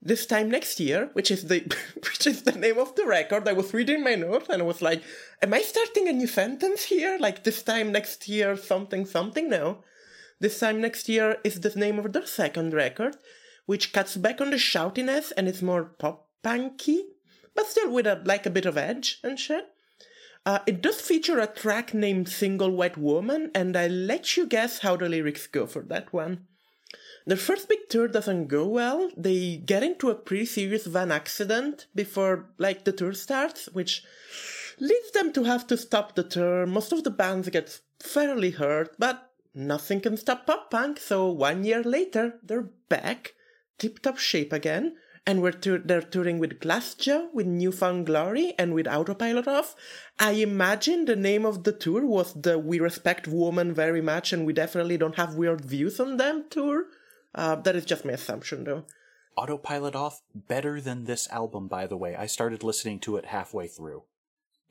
This 0.00 0.24
time 0.24 0.50
next 0.50 0.80
year, 0.80 1.10
which 1.12 1.30
is 1.30 1.48
the 1.48 1.60
which 1.96 2.26
is 2.26 2.44
the 2.44 2.52
name 2.52 2.78
of 2.78 2.94
the 2.94 3.04
record. 3.04 3.46
I 3.46 3.52
was 3.52 3.74
reading 3.74 4.02
my 4.02 4.14
notes 4.14 4.48
and 4.48 4.62
I 4.62 4.64
was 4.64 4.80
like, 4.80 5.02
"Am 5.42 5.52
I 5.52 5.60
starting 5.60 6.08
a 6.08 6.12
new 6.14 6.26
sentence 6.26 6.84
here? 6.84 7.18
Like 7.20 7.44
this 7.44 7.62
time 7.62 7.92
next 7.92 8.28
year, 8.28 8.56
something 8.56 9.04
something?" 9.04 9.50
No, 9.50 9.84
this 10.40 10.58
time 10.58 10.80
next 10.80 11.08
year 11.08 11.38
is 11.44 11.60
the 11.60 11.70
name 11.78 11.98
of 11.98 12.12
their 12.12 12.26
second 12.26 12.74
record, 12.74 13.16
which 13.66 13.92
cuts 13.92 14.16
back 14.16 14.40
on 14.40 14.50
the 14.50 14.56
shoutiness 14.56 15.32
and 15.36 15.46
is 15.46 15.62
more 15.62 15.84
pop 15.84 16.28
punky, 16.42 17.04
but 17.54 17.66
still 17.66 17.90
with 17.90 18.06
a 18.06 18.22
like 18.24 18.46
a 18.46 18.50
bit 18.50 18.66
of 18.66 18.78
edge 18.78 19.20
and 19.22 19.38
shit. 19.38 19.66
Uh, 20.46 20.60
it 20.66 20.80
does 20.80 21.00
feature 21.00 21.38
a 21.38 21.46
track 21.46 21.92
named 21.92 22.28
Single 22.28 22.70
White 22.70 22.96
Woman, 22.96 23.50
and 23.54 23.76
I'll 23.76 23.90
let 23.90 24.36
you 24.36 24.46
guess 24.46 24.78
how 24.78 24.96
the 24.96 25.08
lyrics 25.08 25.46
go 25.46 25.66
for 25.66 25.82
that 25.82 26.12
one. 26.12 26.46
Their 27.26 27.36
first 27.36 27.68
big 27.68 27.88
tour 27.90 28.08
doesn't 28.08 28.46
go 28.46 28.66
well. 28.66 29.10
They 29.16 29.58
get 29.58 29.82
into 29.82 30.08
a 30.08 30.14
pretty 30.14 30.46
serious 30.46 30.86
van 30.86 31.12
accident 31.12 31.86
before, 31.94 32.46
like, 32.56 32.84
the 32.84 32.92
tour 32.92 33.12
starts, 33.12 33.66
which 33.66 34.02
leads 34.80 35.10
them 35.12 35.32
to 35.34 35.44
have 35.44 35.66
to 35.66 35.76
stop 35.76 36.14
the 36.14 36.24
tour. 36.24 36.64
Most 36.64 36.92
of 36.92 37.04
the 37.04 37.10
bands 37.10 37.50
get 37.50 37.80
fairly 38.00 38.52
hurt, 38.52 38.96
but 38.98 39.29
nothing 39.54 40.00
can 40.00 40.16
stop 40.16 40.46
pop 40.46 40.70
punk, 40.70 40.98
so 40.98 41.28
one 41.30 41.64
year 41.64 41.82
later, 41.82 42.34
they're 42.42 42.70
back, 42.88 43.34
tip 43.78 44.00
top 44.00 44.18
shape 44.18 44.52
again, 44.52 44.96
and 45.26 45.42
we're 45.42 45.52
they're 45.52 46.02
touring 46.02 46.38
with 46.38 46.60
Glassjaw, 46.60 47.32
with 47.32 47.46
New 47.46 47.72
Found 47.72 48.06
Glory, 48.06 48.54
and 48.58 48.74
with 48.74 48.88
Autopilot 48.88 49.46
Off. 49.46 49.76
I 50.18 50.32
imagine 50.32 51.04
the 51.04 51.16
name 51.16 51.44
of 51.44 51.64
the 51.64 51.72
tour 51.72 52.04
was 52.06 52.32
the 52.34 52.58
We 52.58 52.80
Respect 52.80 53.28
Woman 53.28 53.72
Very 53.74 54.00
Much 54.00 54.32
and 54.32 54.46
We 54.46 54.52
Definitely 54.52 54.96
Don't 54.96 55.16
Have 55.16 55.34
Weird 55.34 55.64
Views 55.64 56.00
on 56.00 56.16
Them 56.16 56.46
tour. 56.50 56.86
Uh, 57.34 57.56
that 57.56 57.76
is 57.76 57.84
just 57.84 58.04
my 58.04 58.12
assumption, 58.12 58.64
though. 58.64 58.84
Autopilot 59.36 59.94
Off, 59.94 60.22
better 60.34 60.80
than 60.80 61.04
this 61.04 61.28
album, 61.30 61.68
by 61.68 61.86
the 61.86 61.96
way. 61.96 62.16
I 62.16 62.26
started 62.26 62.62
listening 62.62 62.98
to 63.00 63.16
it 63.16 63.26
halfway 63.26 63.68
through. 63.68 64.02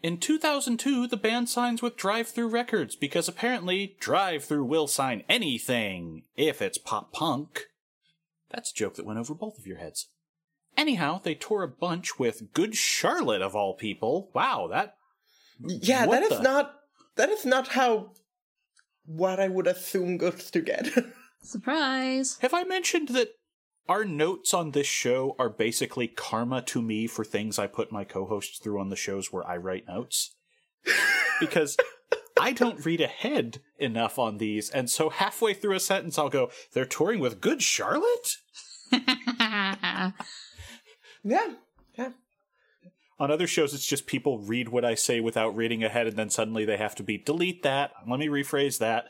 In 0.01 0.17
2002, 0.17 1.07
the 1.07 1.17
band 1.17 1.49
signs 1.49 1.81
with 1.81 1.97
Drive-Thru 1.97 2.47
Records 2.47 2.95
because 2.95 3.27
apparently 3.27 3.97
Drive-Thru 3.99 4.63
will 4.63 4.87
sign 4.87 5.23
anything 5.27 6.23
if 6.37 6.61
it's 6.61 6.77
pop 6.77 7.11
punk. 7.11 7.65
That's 8.49 8.71
a 8.71 8.75
joke 8.75 8.95
that 8.95 9.05
went 9.05 9.19
over 9.19 9.33
both 9.33 9.57
of 9.59 9.67
your 9.67 9.77
heads. 9.77 10.07
Anyhow, 10.77 11.19
they 11.21 11.35
tour 11.35 11.63
a 11.63 11.67
bunch 11.67 12.17
with 12.17 12.53
Good 12.53 12.75
Charlotte 12.75 13.41
of 13.41 13.55
all 13.55 13.73
people. 13.73 14.31
Wow, 14.33 14.67
that 14.71 14.95
Yeah, 15.59 16.05
What 16.05 16.21
that 16.21 16.31
is 16.31 16.37
the- 16.37 16.43
not 16.43 16.75
that 17.15 17.29
is 17.29 17.45
not 17.45 17.69
how 17.69 18.13
what 19.05 19.39
I 19.39 19.49
would 19.49 19.67
assume 19.67 20.17
goes 20.17 20.49
together. 20.49 21.13
Surprise. 21.43 22.37
Have 22.41 22.53
I 22.53 22.63
mentioned 22.63 23.09
that 23.09 23.29
our 23.89 24.05
notes 24.05 24.53
on 24.53 24.71
this 24.71 24.87
show 24.87 25.35
are 25.39 25.49
basically 25.49 26.07
karma 26.07 26.61
to 26.61 26.81
me 26.81 27.07
for 27.07 27.25
things 27.25 27.57
I 27.57 27.65
put 27.65 27.91
my 27.91 28.03
co 28.03 28.25
hosts 28.25 28.59
through 28.59 28.79
on 28.79 28.89
the 28.89 28.95
shows 28.95 29.33
where 29.33 29.45
I 29.45 29.57
write 29.57 29.87
notes? 29.87 30.35
Because 31.39 31.75
I 32.39 32.53
don't 32.53 32.85
read 32.85 33.01
ahead 33.01 33.59
enough 33.79 34.19
on 34.19 34.37
these, 34.37 34.69
and 34.69 34.89
so 34.89 35.09
halfway 35.09 35.55
through 35.55 35.75
a 35.75 35.79
sentence 35.79 36.19
I'll 36.19 36.29
go, 36.29 36.51
They're 36.73 36.85
touring 36.85 37.19
with 37.19 37.41
Good 37.41 37.63
Charlotte? 37.63 38.37
yeah, 38.91 40.11
yeah. 41.23 42.11
On 43.19 43.31
other 43.31 43.47
shows, 43.47 43.73
it's 43.73 43.87
just 43.87 44.05
people 44.05 44.39
read 44.39 44.69
what 44.69 44.85
I 44.85 44.93
say 44.95 45.19
without 45.19 45.55
reading 45.55 45.83
ahead, 45.83 46.07
and 46.07 46.15
then 46.15 46.29
suddenly 46.29 46.63
they 46.63 46.77
have 46.77 46.95
to 46.95 47.03
be 47.03 47.17
delete 47.17 47.63
that. 47.63 47.91
Let 48.07 48.19
me 48.19 48.27
rephrase 48.27 48.77
that. 48.77 49.09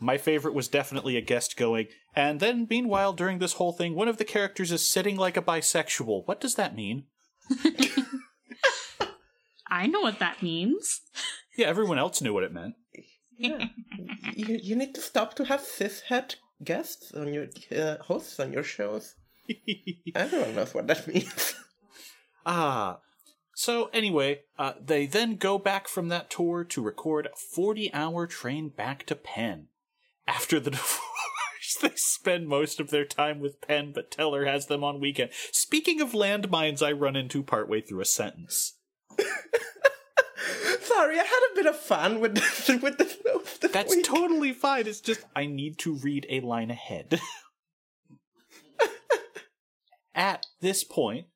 My 0.00 0.18
favorite 0.18 0.54
was 0.54 0.68
definitely 0.68 1.16
a 1.16 1.20
guest 1.20 1.56
going, 1.56 1.86
and 2.14 2.40
then 2.40 2.66
meanwhile, 2.68 3.12
during 3.12 3.38
this 3.38 3.54
whole 3.54 3.72
thing, 3.72 3.94
one 3.94 4.08
of 4.08 4.16
the 4.18 4.24
characters 4.24 4.72
is 4.72 4.88
sitting 4.88 5.16
like 5.16 5.36
a 5.36 5.42
bisexual. 5.42 6.26
What 6.26 6.40
does 6.40 6.54
that 6.56 6.74
mean? 6.74 7.04
I 9.68 9.86
know 9.86 10.00
what 10.00 10.18
that 10.18 10.42
means. 10.42 11.00
Yeah, 11.56 11.66
everyone 11.68 11.98
else 11.98 12.20
knew 12.20 12.34
what 12.34 12.44
it 12.44 12.52
meant. 12.52 12.74
yeah. 13.38 13.66
you, 14.34 14.58
you 14.62 14.76
need 14.76 14.94
to 14.94 15.00
stop 15.00 15.34
to 15.34 15.44
have 15.44 15.60
cishet 15.60 16.36
guests 16.62 17.12
on 17.12 17.32
your 17.32 17.46
uh, 17.74 17.96
hosts 18.02 18.38
on 18.38 18.52
your 18.52 18.62
shows. 18.62 19.14
Everyone 20.14 20.54
knows 20.54 20.74
what 20.74 20.86
that 20.86 21.06
means. 21.08 21.54
Ah. 22.44 22.98
So, 23.54 23.90
anyway, 23.92 24.40
uh, 24.58 24.72
they 24.82 25.06
then 25.06 25.36
go 25.36 25.58
back 25.58 25.86
from 25.86 26.08
that 26.08 26.30
tour 26.30 26.64
to 26.64 26.82
record 26.82 27.26
a 27.26 27.36
40 27.36 27.92
hour 27.92 28.26
train 28.26 28.70
back 28.70 29.04
to 29.06 29.14
Penn. 29.14 29.68
After 30.26 30.58
the 30.58 30.70
divorce, 30.72 31.76
they 31.80 31.92
spend 31.96 32.48
most 32.48 32.80
of 32.80 32.90
their 32.90 33.04
time 33.04 33.40
with 33.40 33.60
Penn, 33.60 33.92
but 33.94 34.10
Teller 34.10 34.46
has 34.46 34.66
them 34.66 34.82
on 34.82 35.00
weekend. 35.00 35.30
Speaking 35.52 36.00
of 36.00 36.12
landmines, 36.12 36.82
I 36.82 36.92
run 36.92 37.14
into 37.16 37.42
partway 37.42 37.80
through 37.80 38.00
a 38.00 38.06
sentence. 38.06 38.78
Sorry, 40.80 41.18
I 41.18 41.24
had 41.24 41.48
a 41.52 41.54
bit 41.54 41.66
of 41.66 41.76
fun 41.76 42.20
with 42.20 42.34
this, 42.34 42.68
with 42.82 42.98
the 42.98 43.16
notes 43.26 43.58
this 43.58 43.72
That's 43.72 43.94
week. 43.94 44.04
totally 44.04 44.52
fine. 44.52 44.86
It's 44.86 45.00
just 45.00 45.24
I 45.36 45.46
need 45.46 45.78
to 45.78 45.94
read 45.94 46.26
a 46.28 46.40
line 46.40 46.70
ahead. 46.70 47.20
At 50.14 50.46
this 50.60 50.84
point, 50.84 51.26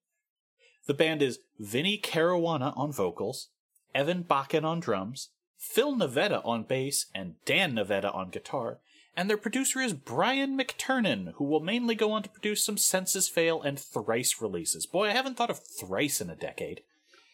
the 0.86 0.94
band 0.94 1.22
is 1.22 1.40
Vinnie 1.58 1.98
Caruana 1.98 2.76
on 2.76 2.92
vocals, 2.92 3.48
Evan 3.94 4.24
Bakken 4.24 4.64
on 4.64 4.80
drums, 4.80 5.30
Phil 5.58 5.94
Navetta 5.94 6.44
on 6.44 6.64
bass, 6.64 7.06
and 7.14 7.34
Dan 7.44 7.74
Navetta 7.74 8.14
on 8.14 8.30
guitar, 8.30 8.78
and 9.16 9.30
their 9.30 9.38
producer 9.38 9.80
is 9.80 9.94
Brian 9.94 10.58
McTernan, 10.58 11.32
who 11.34 11.44
will 11.44 11.60
mainly 11.60 11.94
go 11.94 12.12
on 12.12 12.22
to 12.22 12.28
produce 12.28 12.62
some 12.62 12.76
Senses 12.76 13.28
Fail 13.28 13.62
and 13.62 13.78
Thrice 13.78 14.42
releases. 14.42 14.84
Boy, 14.84 15.08
I 15.08 15.12
haven't 15.12 15.36
thought 15.36 15.50
of 15.50 15.58
Thrice 15.58 16.20
in 16.20 16.28
a 16.28 16.36
decade. 16.36 16.82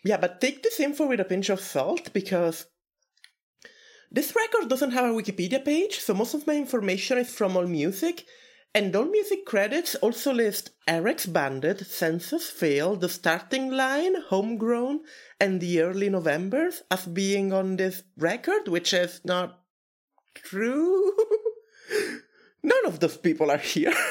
Yeah, 0.05 0.17
but 0.17 0.41
take 0.41 0.63
this 0.63 0.81
info 0.81 1.07
with 1.07 1.21
a 1.21 1.25
pinch 1.25 1.49
of 1.49 1.61
salt 1.61 2.13
because 2.13 2.67
this 4.11 4.35
record 4.37 4.69
doesn't 4.69 4.93
have 4.93 5.07
a 5.07 5.15
Wikipedia 5.15 5.65
page, 5.65 5.99
so 5.99 6.15
most 6.15 6.35
of 6.35 6.47
my 6.47 6.55
information 6.55 7.19
is 7.19 7.35
from 7.35 7.55
AllMusic, 7.55 8.25
and 8.75 8.95
all 8.97 9.05
music 9.05 9.45
credits 9.45 9.95
also 9.97 10.33
list 10.33 10.71
Eric's 10.89 11.27
Bandit, 11.27 11.87
Senses 11.87 12.49
Fail, 12.49 12.97
The 12.97 13.09
Starting 13.09 13.71
Line, 13.71 14.15
Homegrown, 14.29 15.01
and 15.39 15.61
The 15.61 15.83
Early 15.83 16.09
Novembers 16.09 16.83
as 16.91 17.07
being 17.07 17.53
on 17.53 17.77
this 17.77 18.03
record, 18.17 18.69
which 18.69 18.93
is 18.95 19.21
not 19.25 19.61
true. 20.35 21.13
None 22.63 22.87
of 22.87 23.01
those 23.01 23.17
people 23.17 23.51
are 23.51 23.59
here. 23.59 23.95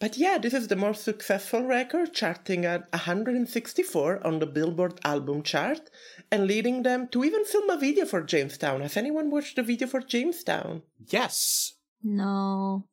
But 0.00 0.16
yeah, 0.16 0.38
this 0.38 0.54
is 0.54 0.68
the 0.68 0.76
more 0.76 0.94
successful 0.94 1.64
record, 1.64 2.14
charting 2.14 2.64
at 2.64 2.82
164 2.92 4.24
on 4.24 4.38
the 4.38 4.46
Billboard 4.46 5.00
album 5.04 5.42
chart 5.42 5.90
and 6.30 6.46
leading 6.46 6.84
them 6.84 7.08
to 7.08 7.24
even 7.24 7.44
film 7.44 7.68
a 7.68 7.76
video 7.76 8.04
for 8.04 8.22
Jamestown. 8.22 8.82
Has 8.82 8.96
anyone 8.96 9.28
watched 9.28 9.56
the 9.56 9.64
video 9.64 9.88
for 9.88 10.00
Jamestown? 10.00 10.82
Yes, 11.08 11.74
No. 12.00 12.86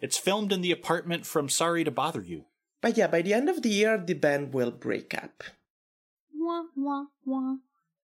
It's 0.00 0.18
filmed 0.18 0.52
in 0.52 0.60
the 0.60 0.72
apartment 0.72 1.26
from 1.26 1.48
Sorry 1.48 1.84
to 1.84 1.90
Bother 1.90 2.22
You. 2.22 2.44
But 2.80 2.96
yeah, 2.96 3.06
by 3.06 3.22
the 3.22 3.34
end 3.34 3.48
of 3.48 3.62
the 3.62 3.70
year, 3.70 3.98
the 3.98 4.14
band 4.14 4.52
will 4.52 4.70
break 4.70 5.14
up. 5.14 5.42
Wah, 6.34 6.64
wah, 6.76 7.06
wah. 7.24 7.56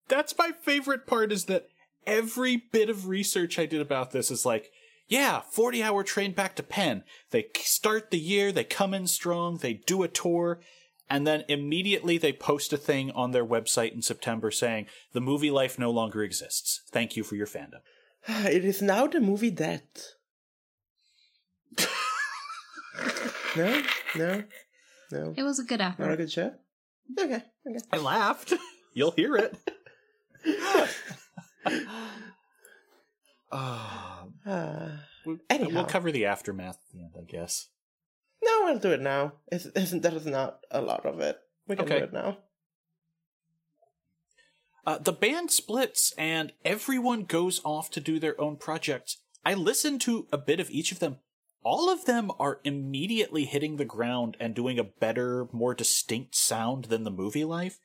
that's 0.08 0.36
my 0.36 0.50
favorite 0.62 1.06
part 1.06 1.30
is 1.30 1.44
that 1.44 1.68
every 2.06 2.56
bit 2.56 2.90
of 2.90 3.06
research 3.06 3.58
I 3.58 3.66
did 3.66 3.80
about 3.80 4.10
this 4.10 4.30
is 4.30 4.44
like, 4.44 4.70
yeah, 5.06 5.40
40 5.40 5.82
hour 5.82 6.02
train 6.02 6.32
back 6.32 6.56
to 6.56 6.62
Penn. 6.62 7.04
They 7.30 7.46
start 7.56 8.10
the 8.10 8.18
year, 8.18 8.50
they 8.50 8.64
come 8.64 8.94
in 8.94 9.06
strong, 9.06 9.58
they 9.58 9.74
do 9.74 10.02
a 10.02 10.08
tour, 10.08 10.60
and 11.08 11.26
then 11.26 11.44
immediately 11.48 12.16
they 12.18 12.32
post 12.32 12.72
a 12.72 12.78
thing 12.78 13.10
on 13.10 13.32
their 13.32 13.44
website 13.44 13.92
in 13.92 14.02
September 14.02 14.50
saying, 14.50 14.86
the 15.12 15.20
movie 15.20 15.50
life 15.50 15.78
no 15.78 15.90
longer 15.90 16.22
exists. 16.22 16.82
Thank 16.90 17.16
you 17.16 17.22
for 17.22 17.36
your 17.36 17.46
fandom. 17.46 17.82
It 18.28 18.64
is 18.64 18.80
now 18.80 19.06
the 19.06 19.20
movie 19.20 19.50
Death. 19.50 20.14
No? 23.56 23.82
No? 24.16 24.44
No? 25.10 25.34
It 25.36 25.42
was 25.42 25.58
a 25.58 25.64
good 25.64 25.80
Not 25.80 25.98
a 26.00 26.16
good 26.16 26.30
show? 26.32 26.52
Okay, 27.18 27.42
okay. 27.66 27.78
I 27.92 27.96
laughed. 27.98 28.54
You'll 28.94 29.10
hear 29.12 29.36
it. 29.36 29.56
Ah, 33.50 34.24
Uh, 34.46 34.88
we'll, 35.26 35.36
Anyhow. 35.50 35.70
we'll 35.74 35.84
cover 35.84 36.10
the 36.10 36.26
aftermath 36.26 36.76
at 36.76 36.92
the 36.92 37.00
end, 37.02 37.12
I 37.18 37.22
guess. 37.30 37.68
no, 38.42 38.62
we'll 38.64 38.78
do 38.78 38.90
it 38.92 39.00
now. 39.00 39.34
It's, 39.52 39.66
it's, 39.76 39.90
there's 39.92 40.26
not 40.26 40.58
a 40.70 40.80
lot 40.80 41.04
of 41.06 41.20
it. 41.20 41.38
We 41.68 41.76
can 41.76 41.84
Okay. 41.84 41.98
do 41.98 42.04
it 42.04 42.12
now. 42.12 42.38
Uh, 44.84 44.98
the 44.98 45.12
band 45.12 45.50
splits 45.52 46.12
and 46.18 46.52
everyone 46.64 47.22
goes 47.24 47.60
off 47.64 47.88
to 47.92 48.00
do 48.00 48.18
their 48.18 48.40
own 48.40 48.56
projects. 48.56 49.18
I 49.44 49.54
listened 49.54 50.00
to 50.02 50.26
a 50.32 50.38
bit 50.38 50.58
of 50.58 50.70
each 50.70 50.90
of 50.90 50.98
them. 50.98 51.18
All 51.64 51.88
of 51.88 52.06
them 52.06 52.30
are 52.40 52.60
immediately 52.64 53.44
hitting 53.44 53.76
the 53.76 53.84
ground 53.84 54.36
and 54.40 54.54
doing 54.54 54.78
a 54.78 54.84
better, 54.84 55.48
more 55.52 55.74
distinct 55.74 56.34
sound 56.34 56.86
than 56.86 57.04
the 57.04 57.10
movie 57.10 57.44
life, 57.44 57.78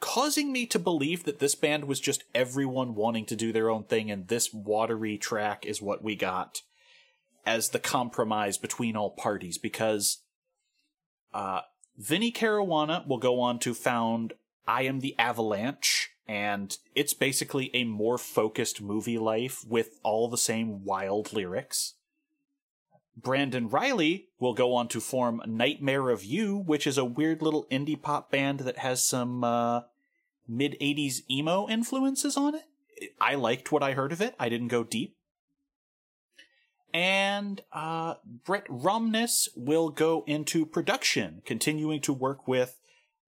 causing 0.00 0.52
me 0.52 0.64
to 0.66 0.78
believe 0.78 1.24
that 1.24 1.38
this 1.38 1.54
band 1.54 1.84
was 1.84 2.00
just 2.00 2.24
everyone 2.34 2.94
wanting 2.94 3.26
to 3.26 3.36
do 3.36 3.52
their 3.52 3.68
own 3.68 3.84
thing 3.84 4.10
and 4.10 4.28
this 4.28 4.52
watery 4.54 5.18
track 5.18 5.66
is 5.66 5.82
what 5.82 6.02
we 6.02 6.16
got 6.16 6.62
as 7.44 7.70
the 7.70 7.78
compromise 7.78 8.58
between 8.58 8.96
all 8.96 9.10
parties 9.10 9.58
because 9.58 10.18
uh, 11.34 11.60
Vinnie 11.96 12.32
Caruana 12.32 13.06
will 13.06 13.18
go 13.18 13.40
on 13.40 13.58
to 13.60 13.74
found 13.74 14.34
I 14.66 14.82
Am 14.82 15.00
the 15.00 15.18
Avalanche, 15.18 16.10
and 16.26 16.76
it's 16.94 17.14
basically 17.14 17.70
a 17.74 17.84
more 17.84 18.18
focused 18.18 18.82
movie 18.82 19.16
life 19.16 19.64
with 19.66 19.98
all 20.02 20.28
the 20.28 20.36
same 20.36 20.84
wild 20.84 21.32
lyrics. 21.32 21.94
Brandon 23.22 23.68
Reilly 23.68 24.28
will 24.38 24.54
go 24.54 24.74
on 24.74 24.88
to 24.88 25.00
form 25.00 25.42
Nightmare 25.46 26.10
of 26.10 26.24
You, 26.24 26.56
which 26.56 26.86
is 26.86 26.96
a 26.96 27.04
weird 27.04 27.42
little 27.42 27.66
indie 27.70 28.00
pop 28.00 28.30
band 28.30 28.60
that 28.60 28.78
has 28.78 29.04
some 29.04 29.42
uh, 29.42 29.82
mid 30.46 30.76
80s 30.80 31.22
emo 31.30 31.68
influences 31.68 32.36
on 32.36 32.54
it. 32.54 32.64
I 33.20 33.34
liked 33.34 33.72
what 33.72 33.82
I 33.82 33.92
heard 33.92 34.12
of 34.12 34.20
it, 34.20 34.34
I 34.38 34.48
didn't 34.48 34.68
go 34.68 34.84
deep. 34.84 35.16
And 36.94 37.60
uh, 37.72 38.14
Brett 38.24 38.66
Romnes 38.68 39.48
will 39.54 39.90
go 39.90 40.24
into 40.26 40.64
production, 40.64 41.42
continuing 41.44 42.00
to 42.02 42.12
work 42.12 42.48
with 42.48 42.78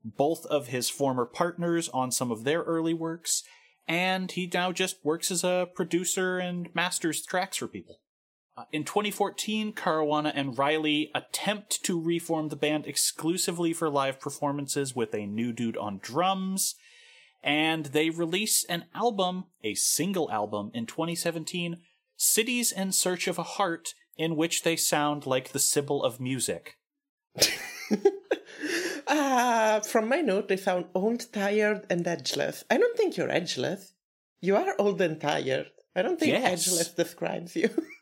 both 0.03 0.47
of 0.47 0.69
his 0.69 0.89
former 0.89 1.27
partners 1.27 1.89
on 1.91 2.11
some 2.11 2.31
of 2.31 2.45
their 2.45 2.63
early 2.63 2.95
works, 2.95 3.43
and 3.87 4.31
he 4.31 4.51
now 4.53 4.73
just 4.73 5.05
works 5.05 5.31
as 5.31 5.45
a 5.45 5.69
producer 5.75 6.39
and 6.39 6.75
masters 6.75 7.25
tracks 7.25 7.59
for 7.59 7.69
people. 7.69 8.01
Uh, 8.57 8.65
in 8.73 8.85
2014, 8.85 9.73
Caruana 9.73 10.33
and 10.35 10.59
Reilly 10.59 11.11
attempt 11.15 11.83
to 11.85 12.01
reform 12.01 12.49
the 12.49 12.57
band 12.57 12.87
exclusively 12.87 13.73
for 13.73 13.89
live 13.89 14.21
performances 14.21 14.95
with 14.95 15.15
a 15.15 15.27
new 15.27 15.53
dude 15.53 15.77
on 15.77 15.99
drums, 16.03 16.75
and 17.43 17.87
they 17.87 18.11
release 18.11 18.65
an 18.65 18.85
album, 18.95 19.45
a 19.65 19.75
single 19.75 20.31
album, 20.31 20.71
in 20.75 20.85
2017, 20.87 21.79
Cities 22.17 22.71
in 22.73 22.93
Search 22.93 23.27
of 23.29 23.39
a 23.39 23.43
Heart, 23.43 23.95
in 24.19 24.37
which 24.37 24.63
they 24.63 24.77
sound 24.77 25.25
like 25.27 25.53
the 25.53 25.59
Sybil 25.59 26.03
of 26.03 26.21
music. 26.21 26.77
Uh, 29.07 29.81
from 29.81 30.09
my 30.09 30.21
note, 30.21 30.47
they 30.47 30.57
sound 30.57 30.85
old, 30.95 31.33
tired, 31.33 31.85
and 31.91 32.07
edgeless. 32.07 32.63
I 32.71 32.77
don't 32.79 32.97
think 32.97 33.17
you're 33.17 33.31
edgeless. 33.31 33.93
You 34.41 34.55
are 34.55 34.75
old 34.79 35.01
and 35.01 35.21
tired. 35.21 35.67
I 35.97 36.03
don't 36.03 36.19
think 36.21 36.33
Yes. 36.33 36.69
edgeless 36.69 36.95
describes 36.95 37.57
you. 37.57 37.71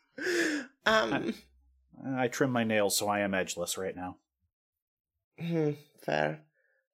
um, 0.85 1.33
I 2.15 2.27
trim 2.27 2.51
my 2.51 2.63
nails, 2.63 2.97
so 2.97 3.07
I 3.07 3.19
am 3.19 3.33
edgeless 3.33 3.77
right 3.77 3.95
now. 3.95 4.17
hmm, 5.39 5.71
fair. 6.03 6.41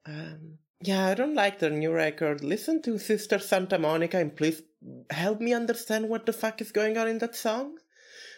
Um, 0.05 0.59
yeah, 0.81 1.07
I 1.07 1.13
don't 1.15 1.33
like 1.33 1.59
their 1.59 1.69
new 1.69 1.91
record. 1.91 2.43
Listen 2.43 2.81
to 2.83 2.99
Sister 2.99 3.39
Santa 3.39 3.79
Monica 3.79 4.17
and 4.17 4.35
please 4.35 4.61
help 5.09 5.39
me 5.39 5.53
understand 5.53 6.09
what 6.09 6.25
the 6.25 6.33
fuck 6.33 6.61
is 6.61 6.71
going 6.71 6.97
on 6.97 7.07
in 7.07 7.19
that 7.19 7.35
song. 7.35 7.77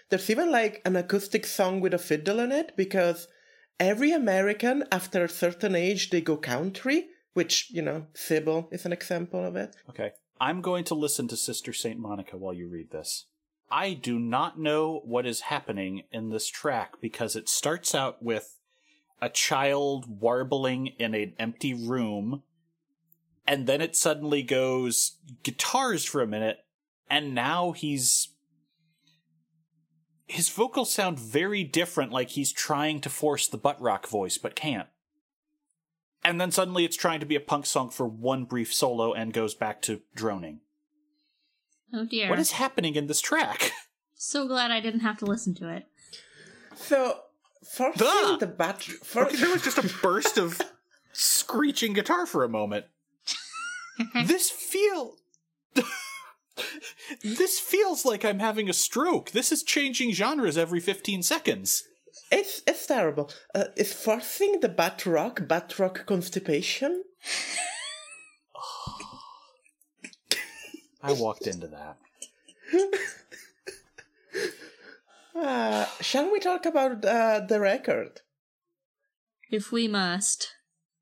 There's 0.09 0.29
even 0.29 0.51
like 0.51 0.81
an 0.85 0.95
acoustic 0.95 1.45
song 1.45 1.81
with 1.81 1.93
a 1.93 1.97
fiddle 1.97 2.39
in 2.39 2.51
it 2.51 2.77
because 2.77 3.27
every 3.79 4.11
American 4.11 4.85
after 4.91 5.23
a 5.23 5.29
certain 5.29 5.75
age 5.75 6.09
they 6.09 6.21
go 6.21 6.37
country, 6.37 7.07
which, 7.33 7.69
you 7.71 7.81
know, 7.81 8.07
Sybil 8.13 8.69
is 8.71 8.85
an 8.85 8.93
example 8.93 9.43
of 9.43 9.55
it. 9.55 9.75
Okay. 9.89 10.11
I'm 10.39 10.61
going 10.61 10.83
to 10.85 10.95
listen 10.95 11.27
to 11.29 11.37
Sister 11.37 11.73
St. 11.73 11.99
Monica 11.99 12.37
while 12.37 12.53
you 12.53 12.69
read 12.69 12.91
this. 12.91 13.25
I 13.69 13.93
do 13.93 14.17
not 14.17 14.57
know 14.57 15.01
what 15.03 15.25
is 15.25 15.41
happening 15.41 16.03
in 16.11 16.29
this 16.29 16.47
track 16.47 17.01
because 17.01 17.35
it 17.35 17.49
starts 17.49 17.93
out 17.93 18.23
with 18.23 18.57
a 19.21 19.29
child 19.29 20.21
warbling 20.21 20.87
in 20.99 21.13
an 21.13 21.33
empty 21.37 21.73
room, 21.73 22.43
and 23.45 23.67
then 23.67 23.81
it 23.81 23.95
suddenly 23.95 24.43
goes 24.43 25.17
guitars 25.43 26.05
for 26.05 26.21
a 26.21 26.27
minute, 26.27 26.59
and 27.09 27.35
now 27.35 27.71
he's. 27.71 28.29
His 30.27 30.49
vocals 30.49 30.91
sound 30.91 31.17
very 31.17 31.63
different, 31.63 32.11
like 32.11 32.31
he's 32.31 32.51
trying 32.51 32.99
to 33.01 33.09
force 33.09 33.47
the 33.47 33.57
butt 33.57 33.81
rock 33.81 34.07
voice, 34.07 34.37
but 34.37 34.55
can't. 34.55 34.89
And 36.23 36.41
then 36.41 36.51
suddenly 36.51 36.83
it's 36.83 36.97
trying 36.97 37.21
to 37.21 37.25
be 37.25 37.37
a 37.37 37.41
punk 37.41 37.65
song 37.65 37.89
for 37.89 38.05
one 38.05 38.43
brief 38.43 38.73
solo 38.73 39.13
and 39.13 39.31
goes 39.31 39.55
back 39.55 39.81
to 39.83 40.01
droning. 40.15 40.59
Oh 41.93 42.05
dear. 42.05 42.29
What 42.29 42.39
is 42.39 42.51
happening 42.51 42.95
in 42.95 43.07
this 43.07 43.21
track? 43.21 43.71
so 44.15 44.47
glad 44.47 44.71
I 44.71 44.79
didn't 44.79 45.01
have 45.01 45.17
to 45.19 45.25
listen 45.25 45.53
to 45.55 45.69
it. 45.69 45.85
So, 46.75 47.19
first 47.63 48.01
Ah! 48.01 48.25
thing 48.27 48.39
the 48.39 48.47
bat 48.47 48.81
first, 48.83 49.39
there 49.39 49.49
was 49.49 49.63
just 49.63 49.77
a 49.77 49.93
burst 50.01 50.37
of 50.37 50.61
screeching 51.13 51.93
guitar 51.93 52.25
for 52.25 52.43
a 52.43 52.49
moment. 52.49 52.85
this 54.25 54.49
feel 54.49 55.15
This 57.23 57.59
feels 57.59 58.03
like 58.05 58.25
I'm 58.25 58.39
having 58.39 58.69
a 58.69 58.73
stroke. 58.73 59.31
This 59.31 59.51
is 59.51 59.63
changing 59.63 60.11
genres 60.13 60.57
every 60.57 60.79
15 60.79 61.21
seconds. 61.23 61.83
It's 62.31 62.61
it's 62.67 62.85
terrible. 62.85 63.31
Uh, 63.55 63.65
is 63.75 63.93
forcing 63.93 64.59
the 64.59 64.69
bat 64.69 65.05
rock 65.05 65.47
bat 65.47 65.77
rock 65.79 66.05
constipation? 66.05 67.03
I 71.07 71.13
walked 71.13 71.47
into 71.47 71.67
that. 71.67 71.97
Uh, 75.35 75.85
shall 76.01 76.31
we 76.31 76.39
talk 76.39 76.65
about 76.65 77.05
uh, 77.05 77.41
the 77.41 77.59
record? 77.59 78.21
If 79.51 79.71
we 79.71 79.87
must. 79.87 80.55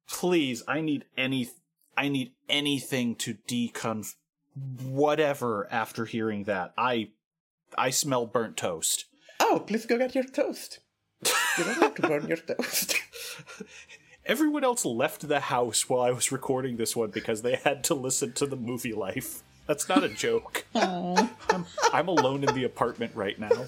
Please, 0.09 0.61
I 0.67 0.81
need 0.81 1.05
any 1.17 1.49
I 1.97 2.09
need 2.09 2.33
anything 2.49 3.15
to 3.15 3.35
deconf 3.47 4.15
whatever 4.83 5.67
after 5.71 6.05
hearing 6.05 6.43
that. 6.43 6.73
I 6.77 7.09
I 7.77 7.89
smell 7.89 8.25
burnt 8.25 8.57
toast. 8.57 9.05
Oh, 9.39 9.63
please 9.65 9.85
go 9.85 9.97
get 9.97 10.15
your 10.15 10.25
toast. 10.25 10.79
You 11.57 11.63
don't 11.63 11.79
have 11.79 11.95
to 11.95 12.01
burn 12.01 12.27
your 12.27 12.37
toast. 12.37 12.95
Everyone 14.25 14.63
else 14.63 14.85
left 14.85 15.27
the 15.27 15.39
house 15.39 15.87
while 15.87 16.01
I 16.01 16.11
was 16.11 16.31
recording 16.31 16.77
this 16.77 16.95
one 16.95 17.11
because 17.11 17.41
they 17.41 17.55
had 17.63 17.83
to 17.85 17.93
listen 17.93 18.33
to 18.33 18.45
the 18.45 18.55
movie 18.55 18.93
life. 18.93 19.43
That's 19.67 19.89
not 19.89 20.03
a 20.03 20.09
joke. 20.09 20.65
I'm, 20.75 21.65
I'm 21.91 22.07
alone 22.07 22.43
in 22.43 22.53
the 22.53 22.65
apartment 22.65 23.11
right 23.15 23.39
now. 23.39 23.65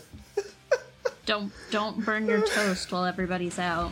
don't 1.25 1.51
don't 1.71 2.05
burn 2.05 2.27
your 2.27 2.41
toast 2.45 2.91
while 2.91 3.05
everybody's 3.05 3.59
out. 3.59 3.91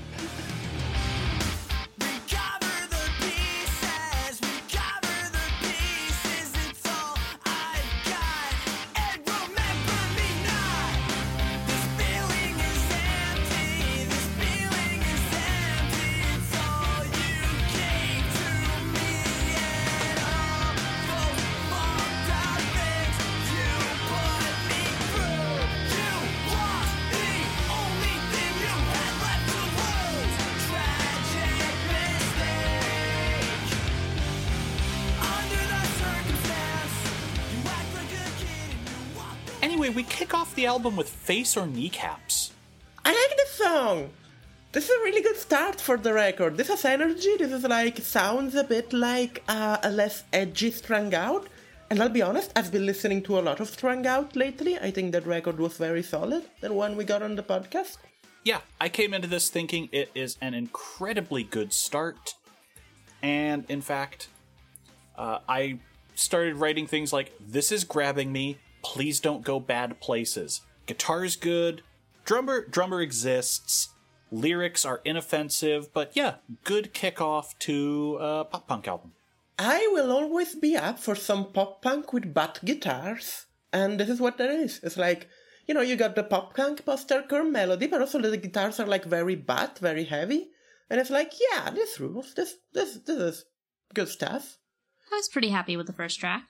We 39.96 40.04
kick 40.04 40.34
off 40.34 40.54
the 40.56 40.66
album 40.66 40.98
with 40.98 41.08
Face 41.08 41.56
or 41.56 41.66
Kneecaps. 41.66 42.52
I 43.06 43.10
like 43.10 43.38
this 43.38 43.52
song. 43.52 44.10
This 44.74 44.90
is 44.90 44.90
a 44.90 45.04
really 45.06 45.22
good 45.22 45.38
start 45.38 45.80
for 45.80 45.96
the 45.96 46.12
record. 46.12 46.58
This 46.58 46.68
has 46.68 46.84
energy. 46.84 47.38
This 47.38 47.54
is 47.54 47.64
like 47.64 48.00
sounds 48.00 48.56
a 48.56 48.66
bit 48.66 48.92
like 48.92 49.42
uh, 49.48 49.78
a 49.84 49.90
less 49.90 50.26
edgy 50.34 50.72
strung 50.72 51.14
out. 51.16 51.48
And 51.90 52.02
I'll 52.02 52.10
be 52.10 52.22
honest, 52.22 52.52
I've 52.58 52.74
been 52.74 52.86
listening 52.86 53.22
to 53.24 53.40
a 53.40 53.42
lot 53.42 53.62
of 53.62 53.70
strung 53.70 54.06
out 54.06 54.36
lately. 54.36 54.78
I 54.78 54.92
think 54.92 55.14
that 55.14 55.26
record 55.26 55.60
was 55.60 55.78
very 55.78 56.04
solid. 56.04 56.44
The 56.60 56.74
one 56.74 56.98
we 56.98 57.06
got 57.06 57.24
on 57.24 57.36
the 57.36 57.44
podcast. 57.44 57.98
Yeah, 58.44 58.60
I 58.82 58.90
came 58.90 59.14
into 59.14 59.30
this 59.30 59.50
thinking 59.50 59.88
it 59.94 60.12
is 60.14 60.38
an 60.42 60.54
incredibly 60.54 61.44
good 61.44 61.72
start. 61.72 62.36
And 63.24 63.64
in 63.70 63.80
fact, 63.80 64.28
uh, 65.18 65.40
I 65.48 65.80
started 66.16 66.58
writing 66.58 66.86
things 66.86 67.14
like, 67.14 67.32
This 67.40 67.72
is 67.72 67.86
grabbing 67.86 68.34
me, 68.34 68.58
please 68.86 69.20
don't 69.20 69.44
go 69.44 69.60
bad 69.60 70.00
places. 70.00 70.62
Guitar's 70.86 71.36
good, 71.36 71.82
drummer 72.24 72.66
drummer 72.68 73.02
exists, 73.02 73.90
lyrics 74.32 74.86
are 74.86 75.02
inoffensive, 75.04 75.92
but 75.92 76.16
yeah, 76.16 76.36
good 76.64 76.94
kickoff 76.94 77.58
to 77.60 78.18
a 78.22 78.46
pop 78.46 78.68
punk 78.68 78.88
album. 78.88 79.14
I 79.58 79.90
will 79.92 80.12
always 80.12 80.54
be 80.54 80.76
up 80.76 81.00
for 81.00 81.16
some 81.16 81.52
pop 81.52 81.82
punk 81.82 82.14
with 82.14 82.34
butt 82.34 82.60
guitars. 82.64 83.48
And 83.74 84.00
this 84.00 84.10
is 84.10 84.20
what 84.20 84.38
there 84.38 84.52
is. 84.52 84.80
It's 84.84 84.98
like, 84.98 85.28
you 85.68 85.74
know, 85.74 85.82
you 85.82 85.96
got 85.96 86.16
the 86.16 86.24
pop 86.24 86.56
punk 86.56 86.86
post-hardcore 86.86 87.50
melody, 87.50 87.88
but 87.88 88.02
also 88.02 88.22
the 88.22 88.38
guitars 88.38 88.80
are 88.80 88.86
like 88.86 89.06
very 89.06 89.36
butt, 89.36 89.80
very 89.80 90.04
heavy. 90.04 90.50
And 90.92 91.00
it's 91.02 91.10
like, 91.10 91.34
yeah, 91.42 91.72
this 91.72 92.00
rules. 92.00 92.36
This 92.36 92.56
this 92.74 93.00
this 93.08 93.18
is 93.18 93.46
good 93.96 94.10
stuff. 94.10 94.60
I 95.12 95.16
was 95.16 95.30
pretty 95.30 95.50
happy 95.50 95.76
with 95.76 95.88
the 95.88 95.94
first 95.94 96.20
track. 96.20 96.44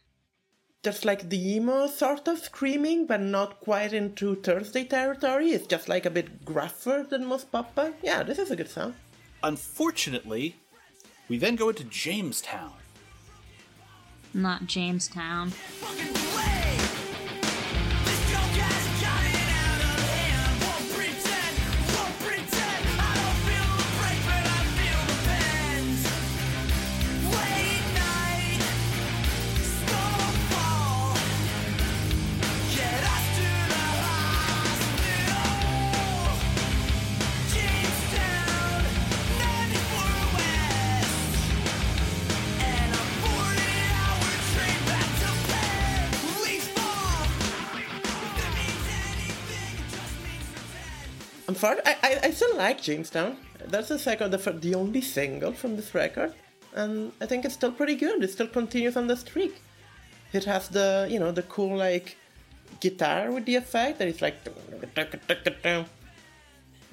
Just 0.86 1.04
like 1.04 1.30
the 1.30 1.56
emo 1.56 1.88
sort 1.88 2.28
of 2.28 2.38
screaming, 2.38 3.08
but 3.08 3.20
not 3.20 3.60
quite 3.60 3.92
into 3.92 4.36
Thursday 4.36 4.84
territory. 4.84 5.50
It's 5.50 5.66
just 5.66 5.90
like 5.90 6.06
a 6.06 6.12
bit 6.12 6.46
gruffer 6.46 7.08
than 7.10 7.26
most 7.26 7.52
pop 7.52 7.74
punk. 7.74 7.96
Yeah, 8.04 8.22
this 8.22 8.38
is 8.38 8.52
a 8.52 8.56
good 8.56 8.70
song. 8.70 8.94
Unfortunately, 9.42 10.58
we 11.28 11.40
then 11.40 11.56
go 11.56 11.70
into 11.70 11.86
Jamestown. 11.86 12.74
Not 14.32 14.68
Jamestown. 14.68 15.54
Sorry, 51.54 51.80
I, 51.86 52.20
I, 52.24 52.32
still 52.32 52.58
like 52.58 52.82
Jamestown. 52.82 53.38
That's 53.68 53.90
the 53.90 54.00
second, 54.00 54.32
the, 54.32 54.52
the 54.52 54.74
only 54.74 55.02
single 55.02 55.54
from 55.54 55.76
this 55.76 55.94
record, 55.94 56.34
and 56.74 57.12
I 57.22 57.28
think 57.28 57.46
it's 57.46 57.54
still 57.54 57.72
pretty 57.72 57.96
good. 57.96 58.24
It 58.24 58.32
still 58.32 58.48
continues 58.48 58.98
on 58.98 59.06
the 59.08 59.16
streak. 59.16 59.62
It 60.34 60.46
has 60.46 60.70
the, 60.70 61.08
you 61.10 61.20
know, 61.20 61.32
the 61.32 61.44
cool 61.44 61.78
like 61.78 62.18
guitar 62.80 63.32
with 63.32 63.46
the 63.46 63.56
effect 63.56 64.00
that 64.00 64.08
it's 64.08 64.22
like. 64.22 64.44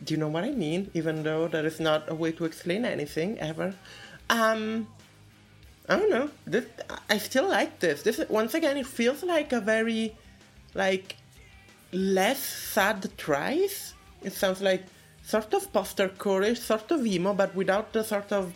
Do 0.05 0.15
you 0.15 0.19
know 0.19 0.29
what 0.29 0.45
I 0.45 0.51
mean? 0.51 0.91
Even 0.95 1.23
though 1.23 1.49
there 1.49 1.65
is 1.65 1.81
not 1.81 2.11
a 2.11 2.15
way 2.15 2.33
to 2.33 2.45
explain 2.45 2.85
anything 2.85 3.39
ever. 3.39 3.75
Um, 4.29 4.89
I 5.89 5.97
don't 5.97 6.11
know. 6.11 6.31
This, 6.45 6.67
I 7.09 7.19
still 7.19 7.49
like 7.49 7.79
this. 7.81 8.03
This 8.03 8.21
once 8.29 8.55
again, 8.55 8.77
it 8.77 8.87
feels 8.87 9.23
like 9.23 9.53
a 9.53 9.61
very, 9.61 10.17
like, 10.75 11.17
less 11.93 12.41
sad 12.41 13.03
Thrice. 13.17 13.95
It 14.25 14.33
sounds 14.33 14.61
like 14.61 14.85
sort 15.23 15.53
of 15.55 15.73
post-hardcore, 15.73 16.57
sort 16.57 16.91
of 16.91 17.07
emo, 17.07 17.33
but 17.35 17.55
without 17.55 17.93
the 17.93 18.03
sort 18.03 18.33
of, 18.33 18.53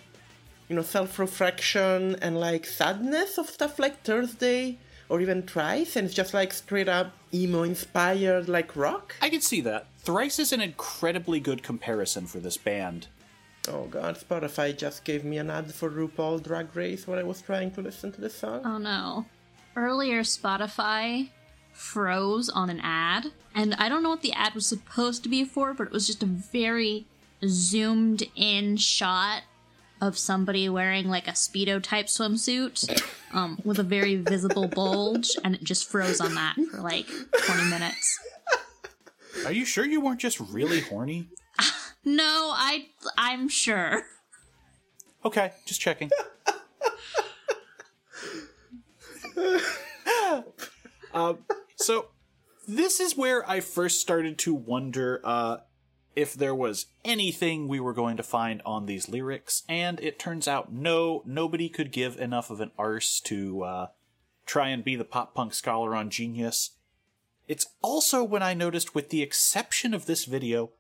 you 0.69 0.77
know, 0.77 0.83
self-reflection 0.83 2.17
and 2.21 2.41
like 2.41 2.67
sadness 2.67 3.39
of 3.39 3.49
stuff 3.49 3.79
like 3.79 4.03
Thursday 4.03 4.79
or 5.09 5.21
even 5.21 5.43
Thrice, 5.43 5.95
and 5.95 6.07
it's 6.07 6.15
just 6.15 6.35
like 6.35 6.53
straight 6.53 6.89
up 6.89 7.13
emo-inspired 7.33 8.49
like 8.49 8.75
rock. 8.75 9.15
I 9.23 9.31
can 9.31 9.41
see 9.41 9.61
that. 9.61 9.87
Thrice 9.99 10.39
is 10.39 10.53
an 10.53 10.61
incredibly 10.61 11.39
good 11.39 11.63
comparison 11.63 12.27
for 12.27 12.41
this 12.41 12.57
band. 12.57 13.07
Oh 13.69 13.87
god, 13.87 14.19
Spotify 14.19 14.77
just 14.77 15.05
gave 15.05 15.25
me 15.25 15.39
an 15.39 15.51
ad 15.51 15.73
for 15.73 15.91
RuPaul 15.91 16.43
Drag 16.43 16.75
Race 16.75 17.07
when 17.07 17.19
I 17.19 17.25
was 17.25 17.41
trying 17.43 17.71
to 17.73 17.83
listen 17.83 18.13
to 18.13 18.21
this 18.21 18.35
song. 18.35 18.63
Oh 18.65 18.79
no. 18.79 19.27
Earlier, 19.77 20.23
Spotify 20.23 21.29
froze 21.77 22.49
on 22.49 22.71
an 22.71 22.81
ad, 22.83 23.33
and 23.55 23.75
I 23.75 23.89
don't 23.89 24.03
know 24.03 24.09
what 24.11 24.23
the 24.23 24.33
ad 24.33 24.55
was 24.55 24.67
supposed 24.67 25.23
to 25.23 25.29
be 25.29 25.45
for, 25.45 25.75
but 25.75 25.87
it 25.87 25.93
was 25.93 26.07
just 26.07 26.23
a 26.23 26.27
very 26.27 27.07
zoomed 27.47 28.25
in 28.35 28.77
shot 28.77 29.43
of 30.01 30.19
somebody 30.19 30.69
wearing 30.69 31.09
like 31.09 31.27
a 31.29 31.33
Speedo 31.33 31.83
type 31.83 32.07
swimsuit 32.07 33.03
um, 33.33 33.59
with 33.65 33.79
a 33.79 33.83
very 33.83 34.17
visible 34.17 34.69
bulge, 34.69 35.31
and 35.45 35.55
it 35.55 35.63
just 35.65 35.89
froze 35.89 36.21
on 36.21 36.35
that 36.35 36.57
for 36.71 36.81
like 36.81 37.07
20 37.45 37.71
minutes. 37.71 38.19
Are 39.45 39.53
you 39.53 39.65
sure 39.65 39.85
you 39.85 40.01
weren't 40.01 40.21
just 40.21 40.41
really 40.41 40.81
horny? 40.81 41.29
No, 42.09 42.53
I 42.55 42.87
I'm 43.19 43.49
sure. 43.49 44.05
Okay, 45.25 45.51
just 45.65 45.81
checking. 45.81 46.09
um, 51.13 51.39
so 51.77 52.09
this 52.67 53.01
is 53.01 53.17
where 53.17 53.49
I 53.49 53.61
first 53.61 54.01
started 54.01 54.39
to 54.39 54.55
wonder 54.55 55.21
uh, 55.25 55.59
if 56.17 56.35
there 56.35 56.55
was 56.55 56.87
anything 57.05 57.69
we 57.69 57.79
were 57.79 57.93
going 57.93 58.17
to 58.17 58.23
find 58.23 58.63
on 58.65 58.87
these 58.87 59.09
lyrics, 59.09 59.63
and 59.69 60.01
it 60.01 60.19
turns 60.19 60.49
out 60.49 60.73
no, 60.73 61.23
nobody 61.25 61.69
could 61.69 61.93
give 61.93 62.19
enough 62.19 62.51
of 62.51 62.61
an 62.61 62.73
arse 62.79 63.21
to 63.21 63.63
uh, 63.63 63.87
try 64.47 64.69
and 64.69 64.83
be 64.83 64.97
the 64.97 65.05
pop 65.05 65.35
punk 65.35 65.55
scholar 65.55 65.95
on 65.95 66.11
Genius. 66.11 66.73
It's 67.47 67.67
also 67.83 68.25
when 68.25 68.43
I 68.43 68.55
noticed, 68.55 68.95
with 68.95 69.11
the 69.11 69.23
exception 69.23 69.95
of 69.95 70.07
this 70.07 70.25
video, 70.25 70.71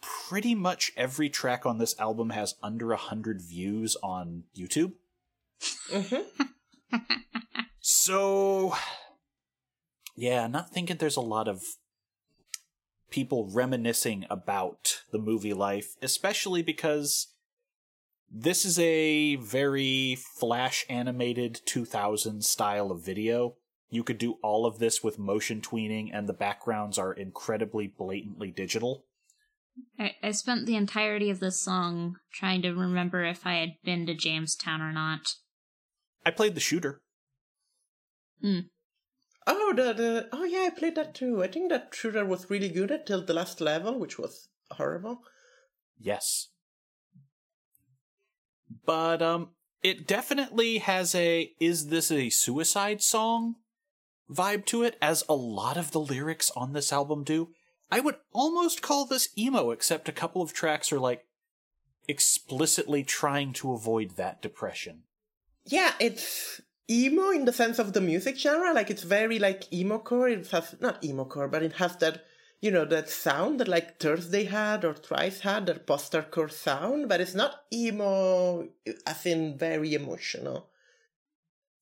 pretty 0.00 0.54
much 0.54 0.92
every 0.96 1.28
track 1.28 1.66
on 1.66 1.78
this 1.78 1.98
album 1.98 2.30
has 2.30 2.54
under 2.62 2.92
a 2.92 2.96
hundred 2.96 3.42
views 3.42 3.96
on 4.02 4.44
YouTube. 4.56 4.92
so, 7.80 8.74
yeah, 10.16 10.46
not 10.46 10.70
thinking 10.70 10.96
there's 10.96 11.16
a 11.16 11.20
lot 11.20 11.46
of 11.46 11.62
people 13.10 13.48
reminiscing 13.52 14.26
about 14.28 15.02
the 15.12 15.18
movie 15.18 15.54
life, 15.54 15.94
especially 16.02 16.62
because 16.62 17.28
this 18.30 18.64
is 18.64 18.78
a 18.78 19.36
very 19.36 20.16
flash 20.16 20.84
animated 20.88 21.60
2000 21.66 22.44
style 22.44 22.90
of 22.90 23.04
video. 23.04 23.54
You 23.90 24.02
could 24.02 24.18
do 24.18 24.38
all 24.42 24.66
of 24.66 24.78
this 24.78 25.04
with 25.04 25.18
motion 25.18 25.60
tweening, 25.60 26.10
and 26.12 26.28
the 26.28 26.32
backgrounds 26.32 26.98
are 26.98 27.12
incredibly 27.12 27.86
blatantly 27.86 28.50
digital. 28.50 29.04
I, 29.98 30.16
I 30.22 30.30
spent 30.32 30.66
the 30.66 30.74
entirety 30.74 31.30
of 31.30 31.38
this 31.38 31.60
song 31.60 32.16
trying 32.32 32.62
to 32.62 32.72
remember 32.72 33.24
if 33.24 33.46
I 33.46 33.56
had 33.56 33.74
been 33.84 34.06
to 34.06 34.14
Jamestown 34.14 34.80
or 34.80 34.92
not. 34.92 35.34
I 36.24 36.30
played 36.30 36.54
the 36.54 36.60
shooter. 36.60 37.02
Hmm. 38.40 38.60
Oh, 39.46 39.72
the, 39.74 39.92
the 39.92 40.28
oh 40.32 40.44
yeah, 40.44 40.64
I 40.66 40.70
played 40.70 40.96
that 40.96 41.14
too. 41.14 41.42
I 41.42 41.46
think 41.46 41.70
that 41.70 41.94
shooter 41.94 42.24
was 42.24 42.50
really 42.50 42.68
good 42.68 42.90
until 42.90 43.22
the 43.24 43.34
last 43.34 43.60
level, 43.60 43.98
which 43.98 44.18
was 44.18 44.48
horrible. 44.70 45.22
Yes. 45.98 46.48
But 48.84 49.22
um 49.22 49.50
it 49.82 50.06
definitely 50.06 50.78
has 50.78 51.14
a 51.14 51.52
is 51.60 51.88
this 51.88 52.10
a 52.10 52.30
suicide 52.30 53.02
song 53.02 53.56
vibe 54.30 54.64
to 54.66 54.82
it 54.82 54.96
as 55.00 55.22
a 55.28 55.34
lot 55.34 55.76
of 55.76 55.92
the 55.92 56.00
lyrics 56.00 56.50
on 56.56 56.72
this 56.72 56.92
album 56.92 57.22
do. 57.22 57.50
I 57.90 58.00
would 58.00 58.16
almost 58.32 58.82
call 58.82 59.04
this 59.04 59.28
emo 59.38 59.70
except 59.70 60.08
a 60.08 60.12
couple 60.12 60.42
of 60.42 60.52
tracks 60.52 60.92
are 60.92 60.98
like 60.98 61.24
explicitly 62.08 63.04
trying 63.04 63.52
to 63.54 63.72
avoid 63.72 64.16
that 64.16 64.42
depression. 64.42 65.02
Yeah, 65.64 65.92
it's 66.00 66.60
emo 66.90 67.30
in 67.30 67.44
the 67.44 67.52
sense 67.52 67.78
of 67.78 67.92
the 67.92 68.00
music 68.00 68.36
genre. 68.36 68.72
Like 68.72 68.90
it's 68.90 69.02
very 69.02 69.38
like 69.38 69.72
emo 69.72 69.98
core. 69.98 70.28
It 70.28 70.46
has 70.48 70.76
not 70.80 71.04
emo 71.04 71.24
core, 71.24 71.48
but 71.48 71.62
it 71.62 71.74
has 71.74 71.96
that 71.96 72.24
you 72.60 72.70
know 72.70 72.84
that 72.86 73.08
sound 73.10 73.60
that 73.60 73.68
like 73.68 73.98
Thursday 73.98 74.44
had 74.44 74.84
or 74.84 74.94
Thrice 74.94 75.40
had, 75.40 75.66
that 75.66 75.86
post-hardcore 75.86 76.50
sound. 76.50 77.08
But 77.08 77.20
it's 77.20 77.34
not 77.34 77.64
emo 77.72 78.68
as 79.06 79.26
in 79.26 79.58
very 79.58 79.94
emotional. 79.94 80.68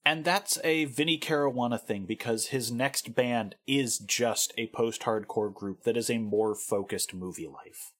And 0.06 0.22
that's 0.22 0.58
a 0.62 0.84
Vinnie 0.84 1.18
Caruana 1.18 1.80
thing 1.80 2.04
because 2.04 2.48
his 2.48 2.70
next 2.70 3.14
band 3.14 3.54
is 3.66 3.98
just 3.98 4.52
a 4.58 4.66
post-hardcore 4.66 5.54
group 5.54 5.84
that 5.84 5.96
is 5.96 6.10
a 6.10 6.18
more 6.18 6.54
focused 6.54 7.14
movie 7.14 7.46
life. 7.46 7.92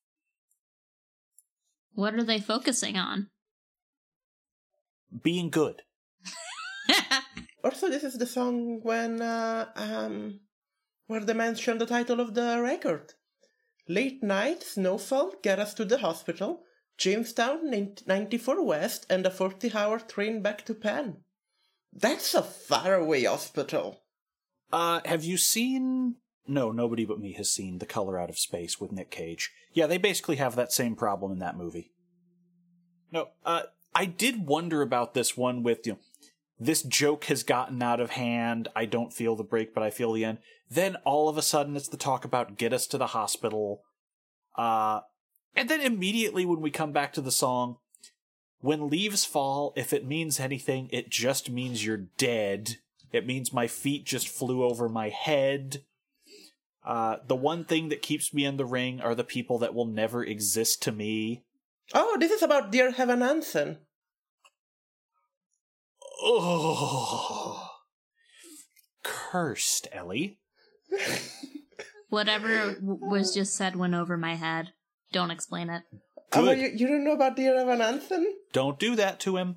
What 1.95 2.15
are 2.15 2.25
they 2.25 2.41
focusing 2.41 2.99
on? 2.99 3.29
Being 5.23 5.49
good. 5.49 5.83
Also, 7.65 7.89
this 7.89 8.05
is 8.05 8.19
the 8.19 8.27
song 8.27 8.81
when 8.83 9.23
uh, 9.23 9.67
um 9.75 10.41
where 11.07 11.25
they 11.25 11.33
mention 11.33 11.79
the 11.79 11.87
title 11.87 12.21
of 12.21 12.35
the 12.35 12.61
record. 12.61 13.15
Late 13.89 14.23
night 14.23 14.63
snowfall 14.63 15.33
get 15.43 15.59
us 15.59 15.73
to 15.75 15.85
the 15.85 15.99
hospital. 15.99 16.63
Jamestown, 16.97 17.71
94 18.07 18.65
West, 18.65 19.07
and 19.11 19.27
a 19.27 19.31
40 19.31 19.73
hour 19.75 19.99
train 19.99 20.43
back 20.43 20.65
to 20.67 20.75
Penn. 20.75 21.25
That's 21.93 22.35
a 22.35 22.43
faraway 22.43 23.25
hospital. 23.25 24.03
Uh, 24.73 25.01
have 25.05 25.25
you 25.25 25.37
seen? 25.37 26.17
No, 26.47 26.71
nobody 26.71 27.05
but 27.05 27.19
me 27.19 27.33
has 27.33 27.51
seen 27.51 27.79
The 27.79 27.87
Color 27.87 28.19
Out 28.19 28.31
of 28.31 28.39
Space 28.39 28.81
with 28.81 28.93
Nick 28.93 29.11
Cage. 29.11 29.51
Yeah, 29.73 29.87
they 29.87 29.99
basically 29.99 30.37
have 30.37 30.57
that 30.57 30.73
same 30.73 30.95
problem 30.95 31.33
in 31.33 31.39
that 31.39 31.57
movie. 31.57 31.93
No, 33.11 33.29
uh, 33.45 33.63
I 33.95 34.07
did 34.07 34.47
wonder 34.47 34.83
about 34.83 35.15
this 35.15 35.37
one 35.37 35.63
with 35.63 35.87
you. 35.87 35.95
Know, 35.95 35.99
this 36.59 36.83
joke 36.83 37.25
has 37.25 37.43
gotten 37.43 37.83
out 37.83 38.01
of 38.01 38.11
hand. 38.11 38.69
I 38.77 38.85
don't 38.85 39.13
feel 39.13 39.37
the 39.37 39.43
break, 39.43 39.75
but 39.75 39.83
I 39.83 39.91
feel 39.91 40.13
the 40.13 40.25
end. 40.25 40.39
Then 40.71 40.97
all 41.05 41.29
of 41.29 41.37
a 41.37 41.43
sudden, 41.43 41.77
it's 41.77 41.89
the 41.89 41.97
talk 41.97 42.25
about 42.25 42.57
get 42.57 42.73
us 42.73 42.87
to 42.89 42.99
the 42.99 43.09
hospital. 43.09 43.83
Uh, 44.57 45.01
and 45.57 45.69
then 45.69 45.81
immediately 45.81 46.47
when 46.47 46.61
we 46.61 46.71
come 46.71 46.93
back 46.93 47.13
to 47.15 47.21
the 47.21 47.33
song, 47.33 47.77
when 48.61 48.89
leaves 48.89 49.25
fall, 49.25 49.73
if 49.77 49.93
it 49.93 50.07
means 50.07 50.41
anything, 50.41 50.89
it 50.91 51.11
just 51.11 51.51
means 51.51 51.85
you're 51.85 52.07
dead. 52.17 52.77
It 53.13 53.27
means 53.27 53.53
my 53.53 53.67
feet 53.67 54.07
just 54.07 54.27
flew 54.27 54.65
over 54.65 54.89
my 54.89 55.11
head. 55.11 55.85
Uh, 56.85 57.17
the 57.27 57.37
one 57.37 57.65
thing 57.65 57.89
that 57.89 58.03
keeps 58.03 58.33
me 58.33 58.45
in 58.45 58.57
the 58.57 58.65
ring 58.65 59.01
are 59.01 59.15
the 59.15 59.25
people 59.25 59.59
that 59.59 59.75
will 59.75 59.87
never 59.87 60.25
exist 60.25 60.83
to 60.83 60.93
me. 60.93 61.45
Oh, 61.93 62.17
this 62.19 62.31
is 62.31 62.43
about 62.43 62.73
Dear 62.73 62.95
Evan 62.97 63.21
Hansen. 63.21 63.79
Oh, 66.27 67.69
cursed, 69.03 69.89
Ellie. 69.93 70.39
Whatever 72.09 72.77
was 72.81 73.35
just 73.35 73.55
said 73.55 73.77
went 73.77 73.95
over 73.95 74.17
my 74.17 74.35
head. 74.35 74.71
Don't 75.13 75.31
explain 75.31 75.69
it. 75.69 75.83
Oh, 76.33 76.51
you, 76.51 76.71
you 76.75 76.89
don't 76.89 77.05
know 77.05 77.13
about 77.13 77.37
Dear 77.37 77.57
Evan 77.57 77.81
Hansen? 77.81 78.27
Don't 78.53 78.79
do 78.79 78.97
that 78.97 79.21
to 79.21 79.37
him. 79.37 79.57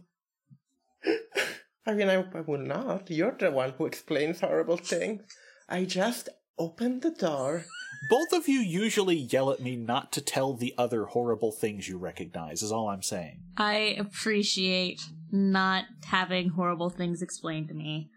I 1.86 1.93
mean, 1.93 2.10
I, 2.10 2.15
I 2.15 2.41
will 2.41 2.60
not. 2.60 3.10
You're 3.10 3.36
the 3.39 3.49
one 3.49 3.73
who 3.77 3.86
explains 3.86 4.41
horrible 4.41 4.77
things. 4.77 5.21
I 5.69 5.86
just 5.86 6.30
opened 6.60 7.01
the 7.01 7.12
door. 7.12 7.65
Both 8.10 8.34
of 8.34 8.47
you 8.47 8.60
usually 8.60 9.15
yell 9.15 9.51
at 9.51 9.62
me 9.62 9.75
not 9.75 10.12
to 10.13 10.21
tell 10.21 10.53
the 10.53 10.73
other 10.77 11.06
horrible 11.06 11.51
things 11.51 11.88
you 11.88 11.97
recognize, 11.97 12.62
is 12.62 12.71
all 12.71 12.89
I'm 12.89 13.03
saying. 13.03 13.41
I 13.58 13.95
appreciate 13.97 15.01
not 15.31 15.85
having 16.05 16.49
horrible 16.49 16.89
things 16.89 17.21
explained 17.21 17.67
to 17.69 17.73
me. 17.73 18.09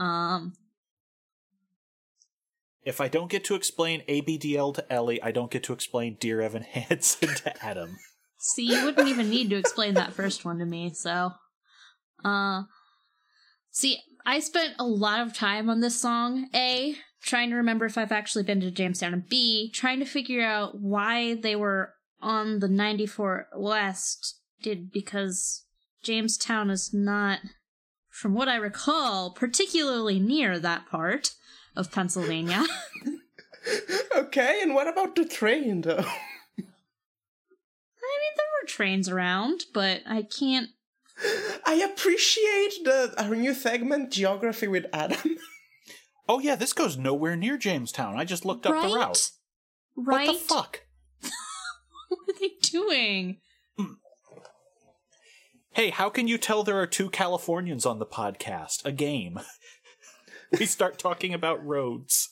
Um, 0.00 0.54
If 2.84 3.00
I 3.00 3.08
don't 3.08 3.30
get 3.30 3.44
to 3.44 3.54
explain 3.54 4.02
ABDL 4.08 4.74
to 4.76 4.92
Ellie, 4.92 5.22
I 5.22 5.30
don't 5.30 5.50
get 5.50 5.62
to 5.64 5.72
explain 5.72 6.16
Dear 6.20 6.40
Evan 6.40 6.62
Hansen 6.70 7.28
to 7.28 7.64
Adam. 7.64 7.96
see, 8.38 8.66
you 8.66 8.84
wouldn't 8.84 9.08
even 9.08 9.28
need 9.30 9.50
to 9.50 9.56
explain 9.56 9.94
that 9.94 10.12
first 10.12 10.44
one 10.44 10.58
to 10.58 10.64
me, 10.64 10.92
so. 10.94 11.32
Uh, 12.24 12.62
see, 13.70 13.98
I 14.24 14.40
spent 14.40 14.74
a 14.78 14.84
lot 14.84 15.20
of 15.20 15.34
time 15.34 15.68
on 15.68 15.80
this 15.80 16.00
song. 16.00 16.48
A, 16.54 16.94
trying 17.22 17.50
to 17.50 17.56
remember 17.56 17.84
if 17.84 17.98
I've 17.98 18.12
actually 18.12 18.44
been 18.44 18.60
to 18.60 18.70
Jamestown, 18.70 19.12
and 19.12 19.28
B, 19.28 19.70
trying 19.74 19.98
to 19.98 20.04
figure 20.04 20.42
out 20.44 20.80
why 20.80 21.34
they 21.34 21.56
were 21.56 21.94
on 22.20 22.58
the 22.60 22.68
94 22.68 23.48
West, 23.56 24.40
did 24.62 24.90
because 24.90 25.64
Jamestown 26.02 26.70
is 26.70 26.92
not, 26.92 27.40
from 28.08 28.34
what 28.34 28.48
I 28.48 28.56
recall, 28.56 29.32
particularly 29.32 30.18
near 30.18 30.58
that 30.58 30.86
part 30.88 31.32
of 31.76 31.92
Pennsylvania. 31.92 32.64
Okay, 34.16 34.60
and 34.62 34.74
what 34.74 34.88
about 34.88 35.14
the 35.14 35.24
train, 35.24 35.82
though? 35.82 35.98
I 35.98 36.00
mean, 36.00 36.06
there 38.36 38.46
were 38.62 38.66
trains 38.66 39.08
around, 39.08 39.64
but 39.74 40.02
I 40.06 40.22
can't. 40.22 40.68
I 41.66 41.74
appreciate 41.74 42.84
the 42.84 43.14
our 43.18 43.34
new 43.34 43.54
segment, 43.54 44.10
Geography 44.10 44.68
with 44.68 44.86
Adam. 44.92 45.36
Oh 46.30 46.40
yeah, 46.40 46.56
this 46.56 46.74
goes 46.74 46.98
nowhere 46.98 47.36
near 47.36 47.56
Jamestown. 47.56 48.14
I 48.18 48.26
just 48.26 48.44
looked 48.44 48.66
up 48.66 48.74
right? 48.74 48.86
the 48.86 48.94
route. 48.94 49.30
Right? 49.96 50.28
What 50.28 50.34
the 50.34 50.38
fuck? 50.38 50.80
What 52.10 52.20
are 52.28 52.38
they 52.38 52.50
doing? 52.60 53.38
Hey, 55.78 55.90
how 55.90 56.10
can 56.10 56.26
you 56.26 56.38
tell 56.38 56.64
there 56.64 56.80
are 56.80 56.88
two 56.88 57.08
Californians 57.08 57.86
on 57.86 58.00
the 58.00 58.04
podcast? 58.04 58.84
A 58.84 58.90
game. 58.90 59.38
we 60.58 60.66
start 60.66 60.98
talking 60.98 61.32
about 61.32 61.64
roads. 61.64 62.30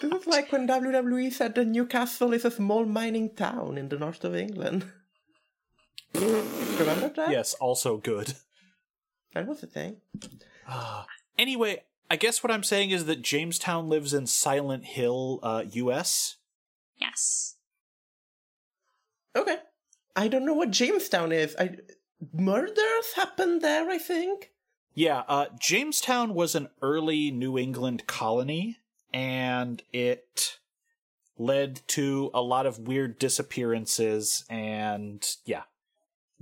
this 0.00 0.12
is 0.12 0.26
like 0.28 0.52
when 0.52 0.68
WWE 0.68 1.32
said 1.32 1.56
that 1.56 1.66
Newcastle 1.66 2.32
is 2.32 2.44
a 2.44 2.50
small 2.52 2.86
mining 2.86 3.34
town 3.34 3.76
in 3.76 3.88
the 3.88 3.98
north 3.98 4.22
of 4.22 4.36
England. 4.36 4.84
Remember 6.14 7.08
that? 7.08 7.32
Yes, 7.32 7.54
also 7.54 7.96
good. 7.96 8.34
That 9.34 9.48
was 9.48 9.62
the 9.62 9.66
thing. 9.66 9.96
Anyway, 11.36 11.82
I 12.08 12.14
guess 12.14 12.40
what 12.44 12.52
I'm 12.52 12.62
saying 12.62 12.90
is 12.90 13.06
that 13.06 13.20
Jamestown 13.20 13.88
lives 13.88 14.14
in 14.14 14.28
Silent 14.28 14.84
Hill, 14.84 15.40
uh, 15.42 15.64
US. 15.72 16.36
Yes. 16.98 17.56
Okay. 19.34 19.56
I 20.14 20.28
don't 20.28 20.46
know 20.46 20.54
what 20.54 20.70
Jamestown 20.70 21.32
is. 21.32 21.56
I 21.58 21.70
murders 22.32 23.12
happened 23.16 23.60
there, 23.62 23.88
I 23.90 23.98
think. 23.98 24.50
Yeah, 24.94 25.22
uh, 25.28 25.46
Jamestown 25.58 26.34
was 26.34 26.54
an 26.54 26.68
early 26.82 27.30
New 27.30 27.56
England 27.56 28.06
colony, 28.06 28.78
and 29.12 29.82
it 29.92 30.58
led 31.38 31.80
to 31.88 32.30
a 32.34 32.42
lot 32.42 32.66
of 32.66 32.78
weird 32.80 33.18
disappearances, 33.18 34.44
and 34.50 35.26
yeah. 35.44 35.62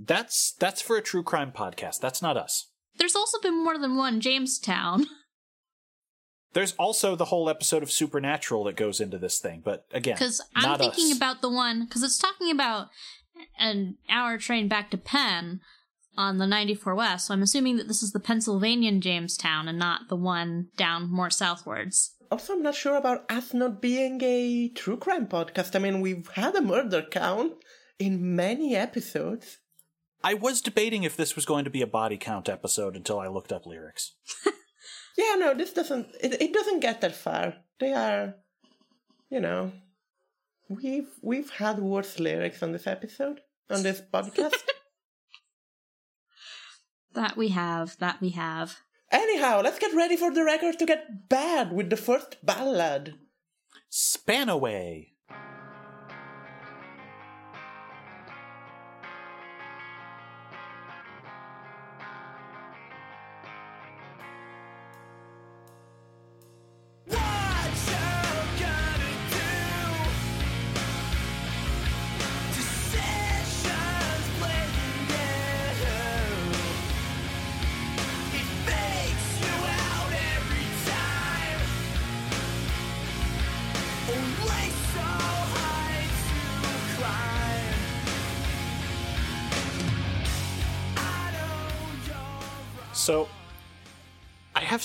That's 0.01 0.53
that's 0.53 0.81
for 0.81 0.95
a 0.95 1.01
true 1.01 1.23
crime 1.23 1.51
podcast. 1.51 1.99
That's 1.99 2.21
not 2.21 2.37
us. 2.37 2.67
There's 2.97 3.17
also 3.17 3.37
been 3.41 3.61
more 3.61 3.77
than 3.77 3.97
one 3.97 4.21
Jamestown. 4.21 5.07
There's 6.53 6.71
also 6.73 7.15
the 7.15 7.25
whole 7.25 7.49
episode 7.49 7.83
of 7.83 7.91
Supernatural 7.91 8.63
that 8.63 8.75
goes 8.75 8.99
into 8.99 9.17
this 9.19 9.39
thing, 9.39 9.61
but 9.63 9.85
again, 9.91 10.15
Because 10.15 10.41
I'm 10.55 10.63
not 10.63 10.79
thinking 10.79 11.11
us. 11.11 11.17
about 11.17 11.41
the 11.41 11.49
one, 11.49 11.85
because 11.85 12.01
it's 12.01 12.17
talking 12.17 12.49
about 12.49 12.87
an 13.57 13.97
hour 14.09 14.37
train 14.37 14.67
back 14.67 14.91
to 14.91 14.97
Penn 14.97 15.61
on 16.17 16.37
the 16.37 16.47
94 16.47 16.95
West, 16.95 17.27
so 17.27 17.33
I'm 17.33 17.41
assuming 17.41 17.77
that 17.77 17.87
this 17.87 18.03
is 18.03 18.11
the 18.11 18.19
Pennsylvanian 18.19 19.01
Jamestown 19.01 19.67
and 19.67 19.79
not 19.79 20.09
the 20.09 20.15
one 20.15 20.67
down 20.75 21.11
more 21.11 21.29
southwards. 21.29 22.15
Also, 22.31 22.53
I'm 22.53 22.61
not 22.61 22.75
sure 22.75 22.95
about 22.95 23.29
us 23.31 23.53
not 23.53 23.81
being 23.81 24.21
a 24.21 24.69
true 24.75 24.97
crime 24.97 25.27
podcast. 25.27 25.75
I 25.75 25.79
mean, 25.79 26.01
we've 26.01 26.27
had 26.35 26.55
a 26.55 26.61
murder 26.61 27.03
count 27.09 27.53
in 27.97 28.35
many 28.35 28.75
episodes. 28.75 29.57
I 30.23 30.33
was 30.33 30.61
debating 30.61 31.03
if 31.03 31.15
this 31.15 31.35
was 31.35 31.45
going 31.45 31.63
to 31.63 31.71
be 31.71 31.81
a 31.81 31.87
body 31.87 32.17
count 32.17 32.49
episode 32.49 32.95
until 32.95 33.19
I 33.19 33.27
looked 33.27 33.51
up 33.51 33.65
lyrics. 33.65 34.15
Yeah, 35.19 35.35
no, 35.35 35.53
this 35.53 35.73
doesn't. 35.73 36.07
It, 36.21 36.41
it 36.41 36.53
doesn't 36.53 36.79
get 36.79 37.01
that 37.01 37.13
far. 37.13 37.55
They 37.79 37.91
are, 37.91 38.35
you 39.29 39.41
know, 39.41 39.73
we've 40.69 41.09
we've 41.21 41.49
had 41.49 41.79
worse 41.79 42.19
lyrics 42.19 42.63
on 42.63 42.71
this 42.71 42.87
episode 42.87 43.41
on 43.69 43.83
this 43.83 44.01
podcast. 44.01 44.53
That 47.13 47.35
we 47.35 47.49
have, 47.49 47.97
that 47.97 48.21
we 48.21 48.29
have. 48.29 48.77
Anyhow, 49.11 49.61
let's 49.63 49.79
get 49.79 49.95
ready 49.95 50.15
for 50.15 50.31
the 50.31 50.43
record 50.43 50.77
to 50.77 50.85
get 50.85 51.27
bad 51.27 51.73
with 51.73 51.89
the 51.89 51.97
first 51.97 52.37
ballad. 52.43 53.15
Spanaway. 53.91 55.07
What 55.07 55.08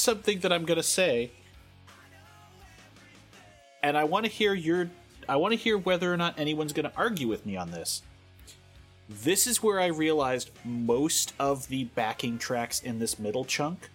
something 0.04 0.40
that 0.40 0.52
I'm 0.52 0.64
going 0.64 0.76
to 0.76 0.82
say, 0.82 1.32
and 3.82 3.96
I 3.96 4.04
want 4.04 4.26
to 4.26 4.30
hear 4.30 4.54
your. 4.54 4.90
I 5.26 5.36
want 5.36 5.52
to 5.52 5.56
hear 5.56 5.78
whether 5.78 6.12
or 6.12 6.18
not 6.18 6.38
anyone's 6.38 6.74
going 6.74 6.88
to 6.88 6.96
argue 6.96 7.28
with 7.28 7.46
me 7.46 7.56
on 7.56 7.70
this. 7.70 8.02
This 9.08 9.46
is 9.46 9.62
where 9.62 9.80
I 9.80 9.86
realized 9.86 10.50
most 10.64 11.32
of 11.38 11.68
the 11.68 11.84
backing 11.84 12.38
tracks 12.38 12.82
in 12.82 12.98
this 12.98 13.18
middle 13.18 13.44
chunk 13.44 13.88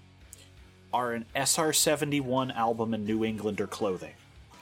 are 0.92 1.14
an 1.14 1.26
SR71 1.36 2.56
album 2.56 2.94
in 2.96 3.06
New 3.06 3.24
Englander 3.24 3.68
clothing. 3.68 4.14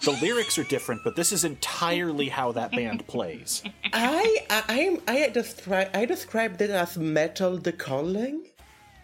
The 0.03 0.11
lyrics 0.11 0.57
are 0.57 0.63
different, 0.65 1.01
but 1.03 1.15
this 1.15 1.31
is 1.31 1.43
entirely 1.43 2.29
how 2.29 2.51
that 2.51 2.71
band 2.71 3.07
plays. 3.13 3.63
I 3.93 4.45
I 4.49 4.63
I'm, 4.67 5.01
I 5.07 5.29
describe 5.29 5.89
I 5.93 6.05
described 6.05 6.61
it 6.61 6.69
as 6.69 6.97
metal 6.97 7.57
the 7.57 7.71
calling 7.71 8.43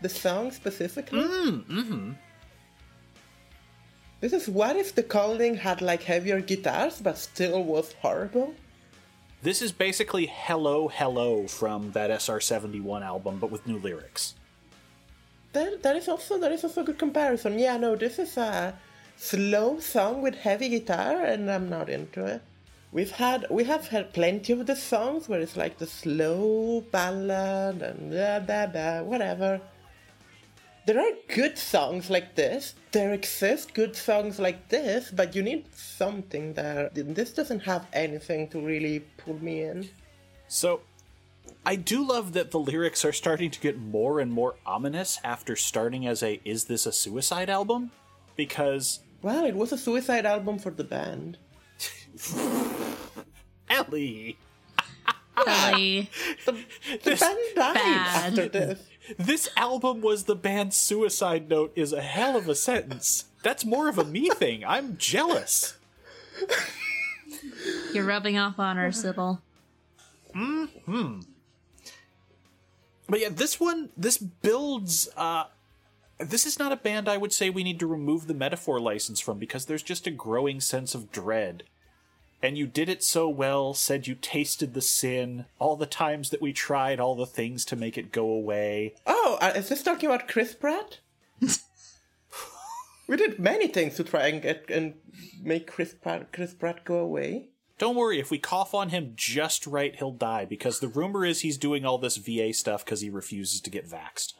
The 0.01 0.09
song 0.09 0.51
specifically? 0.51 1.19
Mm, 1.21 1.65
mm-hmm. 1.65 2.11
This 4.23 4.31
is 4.31 4.47
what 4.47 4.77
if 4.77 4.95
the 4.95 5.03
calling 5.03 5.55
had 5.55 5.81
like 5.81 6.03
heavier 6.03 6.39
guitars 6.39 7.01
but 7.01 7.17
still 7.17 7.61
was 7.61 7.91
horrible? 7.99 8.53
This 9.41 9.61
is 9.61 9.73
basically 9.73 10.27
Hello 10.27 10.87
Hello 10.87 11.45
from 11.45 11.91
that 11.91 12.09
SR71 12.09 13.01
album, 13.01 13.39
but 13.39 13.51
with 13.51 13.67
new 13.67 13.79
lyrics. 13.79 14.35
That 15.51 15.83
that 15.83 15.97
is 15.97 16.07
also 16.07 16.39
that 16.39 16.53
is 16.53 16.63
also 16.63 16.83
a 16.83 16.85
good 16.85 16.97
comparison. 16.97 17.59
Yeah, 17.59 17.75
no, 17.75 17.97
this 17.97 18.17
is 18.17 18.37
a 18.37 18.79
slow 19.17 19.81
song 19.81 20.21
with 20.21 20.35
heavy 20.35 20.69
guitar, 20.69 21.21
and 21.21 21.51
I'm 21.51 21.67
not 21.69 21.89
into 21.89 22.23
it. 22.23 22.41
We've 22.93 23.11
had 23.11 23.45
we 23.49 23.65
have 23.65 23.89
had 23.89 24.13
plenty 24.13 24.53
of 24.53 24.65
the 24.67 24.77
songs 24.77 25.27
where 25.27 25.41
it's 25.41 25.57
like 25.57 25.79
the 25.79 25.87
slow 26.01 26.79
ballad 26.79 27.81
and 27.81 28.09
blah 28.09 28.39
blah 28.39 28.67
blah 28.67 29.01
whatever. 29.03 29.59
There 30.85 30.99
are 30.99 31.11
good 31.33 31.57
songs 31.57 32.09
like 32.09 32.35
this. 32.35 32.75
There 32.91 33.13
exist 33.13 33.73
good 33.73 33.95
songs 33.95 34.37
like 34.37 34.67
this, 34.69 35.11
but 35.11 35.33
you 35.35 35.41
need 35.41 35.65
something 35.73 36.53
there. 36.53 36.89
This 36.93 37.31
doesn't 37.31 37.61
have 37.61 37.87
anything 37.93 38.49
to 38.49 38.59
really 38.59 38.99
pull 39.17 39.41
me 39.41 39.61
in. 39.63 39.89
So, 40.49 40.81
I 41.65 41.77
do 41.77 42.05
love 42.05 42.33
that 42.33 42.51
the 42.51 42.59
lyrics 42.59 43.05
are 43.05 43.13
starting 43.13 43.49
to 43.51 43.59
get 43.61 43.77
more 43.79 44.19
and 44.19 44.31
more 44.31 44.55
ominous 44.65 45.19
after 45.23 45.55
starting 45.55 46.05
as 46.05 46.21
a 46.21 46.41
Is 46.43 46.65
This 46.65 46.85
a 46.85 46.91
Suicide 46.91 47.49
album? 47.49 47.91
Because, 48.35 48.99
Well, 49.21 49.45
it 49.45 49.55
was 49.55 49.71
a 49.71 49.77
suicide 49.77 50.25
album 50.25 50.59
for 50.59 50.71
the 50.71 50.83
band. 50.83 51.37
Ellie, 53.69 54.37
Ellie. 55.47 56.09
The 56.45 56.57
This- 57.03 57.19
band 57.21 57.37
died 57.55 57.73
Bad. 57.75 58.27
after 58.33 58.49
this. 58.49 58.79
This 59.17 59.49
album 59.57 60.01
was 60.01 60.23
the 60.23 60.35
band's 60.35 60.77
suicide 60.77 61.49
note 61.49 61.73
is 61.75 61.93
a 61.93 62.01
hell 62.01 62.37
of 62.37 62.47
a 62.47 62.55
sentence. 62.55 63.25
That's 63.43 63.65
more 63.65 63.89
of 63.89 63.97
a 63.97 64.05
me 64.05 64.29
thing. 64.29 64.63
I'm 64.65 64.97
jealous. 64.97 65.77
You're 67.93 68.05
rubbing 68.05 68.37
off 68.37 68.59
on 68.59 68.77
her, 68.77 68.91
Sybil. 68.91 69.41
Hmm. 70.33 71.19
But 73.07 73.19
yeah, 73.19 73.29
this 73.29 73.59
one, 73.59 73.89
this 73.97 74.17
builds. 74.17 75.09
uh 75.15 75.45
This 76.19 76.45
is 76.45 76.57
not 76.57 76.71
a 76.71 76.77
band 76.77 77.09
I 77.09 77.17
would 77.17 77.33
say 77.33 77.49
we 77.49 77.63
need 77.63 77.79
to 77.79 77.87
remove 77.87 78.27
the 78.27 78.33
metaphor 78.33 78.79
license 78.79 79.19
from 79.19 79.37
because 79.37 79.65
there's 79.65 79.83
just 79.83 80.07
a 80.07 80.11
growing 80.11 80.59
sense 80.59 80.95
of 80.95 81.11
dread. 81.11 81.63
And 82.43 82.57
you 82.57 82.67
did 82.67 82.89
it 82.89 83.01
so 83.01 83.29
well, 83.29 83.73
said 83.73 84.05
you 84.05 84.15
tasted 84.15 84.73
the 84.73 84.81
sin, 84.81 85.45
all 85.59 85.77
the 85.77 85.85
times 85.85 86.29
that 86.29 86.41
we 86.41 86.51
tried 86.51 86.99
all 86.99 87.15
the 87.15 87.25
things 87.25 87.63
to 87.65 87.77
make 87.77 87.97
it 87.97 88.11
go 88.11 88.27
away. 88.27 88.95
Oh, 89.07 89.37
uh, 89.39 89.53
is 89.55 89.69
this 89.69 89.81
talking 89.81 90.09
about 90.09 90.27
Chris 90.27 90.53
Pratt? 90.53 90.99
we 93.07 93.15
did 93.15 93.39
many 93.39 93.69
things 93.69 93.95
to 93.95 94.03
try 94.03 94.27
and 94.27 94.41
get 94.41 94.65
and 94.69 94.95
make 95.41 95.71
Chris 95.71 95.93
Pratt, 95.93 96.33
Chris 96.33 96.53
Pratt 96.53 96.83
go 96.83 96.97
away. 96.97 97.47
Don't 97.79 97.95
worry, 97.95 98.19
if 98.19 98.29
we 98.29 98.39
cough 98.39 98.73
on 98.73 98.89
him 98.89 99.13
just 99.15 99.65
right, 99.65 99.95
he'll 99.95 100.11
die 100.11 100.43
because 100.43 100.79
the 100.79 100.89
rumor 100.89 101.25
is 101.25 101.41
he's 101.41 101.57
doing 101.57 101.85
all 101.85 101.97
this 101.97 102.17
VA 102.17 102.51
stuff 102.51 102.83
because 102.83 102.99
he 102.99 103.09
refuses 103.09 103.61
to 103.61 103.69
get 103.69 103.89
vaxxed. 103.89 104.33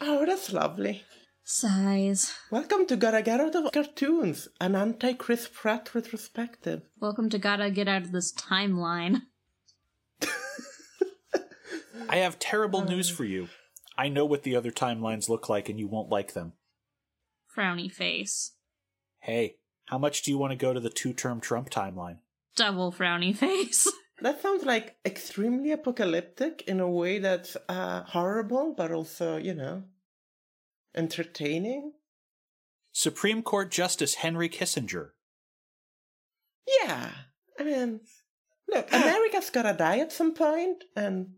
Oh, 0.00 0.24
that's 0.24 0.52
lovely. 0.52 1.02
Sighs. 1.50 2.34
Welcome 2.50 2.84
to 2.88 2.96
Gotta 2.96 3.22
Get 3.22 3.40
Out 3.40 3.54
of 3.54 3.72
Cartoons, 3.72 4.48
an 4.60 4.74
anti-Chris 4.74 5.48
Pratt 5.50 5.94
retrospective. 5.94 6.82
Welcome 7.00 7.30
to 7.30 7.38
Gotta 7.38 7.70
Get 7.70 7.88
Out 7.88 8.02
of 8.02 8.12
This 8.12 8.34
Timeline. 8.34 9.22
I 12.10 12.16
have 12.16 12.38
terrible 12.38 12.84
news 12.84 13.08
for 13.08 13.24
you. 13.24 13.48
I 13.96 14.10
know 14.10 14.26
what 14.26 14.42
the 14.42 14.56
other 14.56 14.70
timelines 14.70 15.30
look 15.30 15.48
like 15.48 15.70
and 15.70 15.78
you 15.78 15.88
won't 15.88 16.10
like 16.10 16.34
them. 16.34 16.52
Frowny 17.56 17.90
face. 17.90 18.52
Hey, 19.20 19.56
how 19.86 19.96
much 19.96 20.20
do 20.20 20.30
you 20.30 20.36
want 20.36 20.50
to 20.50 20.56
go 20.56 20.74
to 20.74 20.80
the 20.80 20.90
two 20.90 21.14
term 21.14 21.40
Trump 21.40 21.70
timeline? 21.70 22.18
Double 22.56 22.92
frowny 22.92 23.34
face. 23.44 23.90
That 24.20 24.42
sounds 24.42 24.66
like 24.66 24.98
extremely 25.06 25.72
apocalyptic 25.72 26.64
in 26.66 26.78
a 26.78 26.90
way 26.90 27.20
that's 27.20 27.56
uh, 27.70 28.02
horrible, 28.02 28.74
but 28.76 28.92
also, 28.92 29.38
you 29.38 29.54
know, 29.54 29.84
entertaining. 30.94 31.92
Supreme 32.92 33.42
Court 33.42 33.70
Justice 33.70 34.16
Henry 34.16 34.48
Kissinger. 34.48 35.10
Yeah, 36.82 37.10
I 37.58 37.64
mean, 37.64 38.00
look, 38.68 38.88
America's 38.92 39.50
gotta 39.50 39.72
die 39.72 39.98
at 39.98 40.12
some 40.12 40.34
point, 40.34 40.84
and 40.96 41.28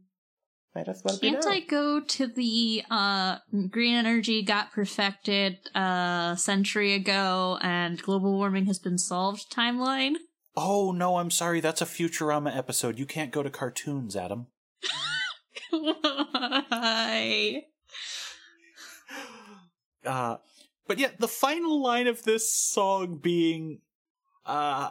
might 0.74 0.88
as 0.88 1.02
well 1.04 1.18
Can't 1.18 1.42
be 1.42 1.48
now. 1.48 1.52
I 1.52 1.60
go 1.60 2.00
to 2.00 2.26
the 2.26 2.82
uh 2.90 3.38
green 3.70 3.94
energy 3.94 4.42
got 4.42 4.72
perfected 4.72 5.58
a 5.74 6.34
century 6.38 6.94
ago 6.94 7.58
and 7.60 8.00
global 8.00 8.32
warming 8.32 8.66
has 8.66 8.78
been 8.78 8.98
solved 8.98 9.52
timeline? 9.52 10.14
Oh, 10.56 10.92
no, 10.92 11.16
I'm 11.16 11.30
sorry, 11.30 11.60
that's 11.60 11.80
a 11.80 11.86
Futurama 11.86 12.54
episode. 12.56 12.98
You 12.98 13.06
can't 13.06 13.30
go 13.30 13.42
to 13.42 13.50
cartoons, 13.50 14.16
Adam. 14.16 14.48
Why? 15.70 17.62
Uh, 20.04 20.36
but 20.86 20.98
yeah, 20.98 21.10
the 21.18 21.28
final 21.28 21.80
line 21.80 22.06
of 22.06 22.24
this 22.24 22.52
song 22.52 23.16
being, 23.16 23.80
uh, 24.44 24.90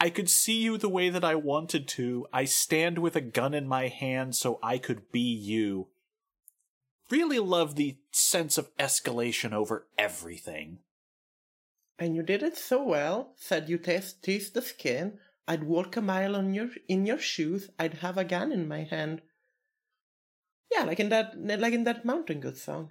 I 0.00 0.10
could 0.10 0.30
see 0.30 0.60
you 0.62 0.78
the 0.78 0.88
way 0.88 1.10
that 1.10 1.24
I 1.24 1.34
wanted 1.34 1.86
to. 1.88 2.26
I 2.32 2.44
stand 2.44 2.98
with 2.98 3.16
a 3.16 3.20
gun 3.20 3.54
in 3.54 3.68
my 3.68 3.88
hand 3.88 4.34
so 4.34 4.58
I 4.62 4.78
could 4.78 5.10
be 5.12 5.20
you. 5.20 5.88
Really 7.10 7.38
love 7.38 7.76
the 7.76 7.96
sense 8.10 8.56
of 8.58 8.74
escalation 8.76 9.52
over 9.52 9.86
everything. 9.98 10.78
And 11.98 12.16
you 12.16 12.22
did 12.22 12.42
it 12.42 12.56
so 12.56 12.82
well. 12.82 13.34
Said 13.36 13.68
you 13.68 13.78
taste 13.78 14.22
taste 14.22 14.54
the 14.54 14.62
skin. 14.62 15.18
I'd 15.46 15.64
walk 15.64 15.96
a 15.96 16.00
mile 16.00 16.34
on 16.34 16.54
your 16.54 16.70
in 16.88 17.06
your 17.06 17.18
shoes. 17.18 17.70
I'd 17.78 17.94
have 17.94 18.18
a 18.18 18.24
gun 18.24 18.50
in 18.50 18.66
my 18.66 18.82
hand. 18.82 19.20
Yeah, 20.74 20.84
like 20.84 20.98
in 20.98 21.10
that 21.10 21.34
like 21.38 21.74
in 21.74 21.84
that 21.84 22.04
Mountain 22.04 22.40
Goat 22.40 22.56
song. 22.56 22.90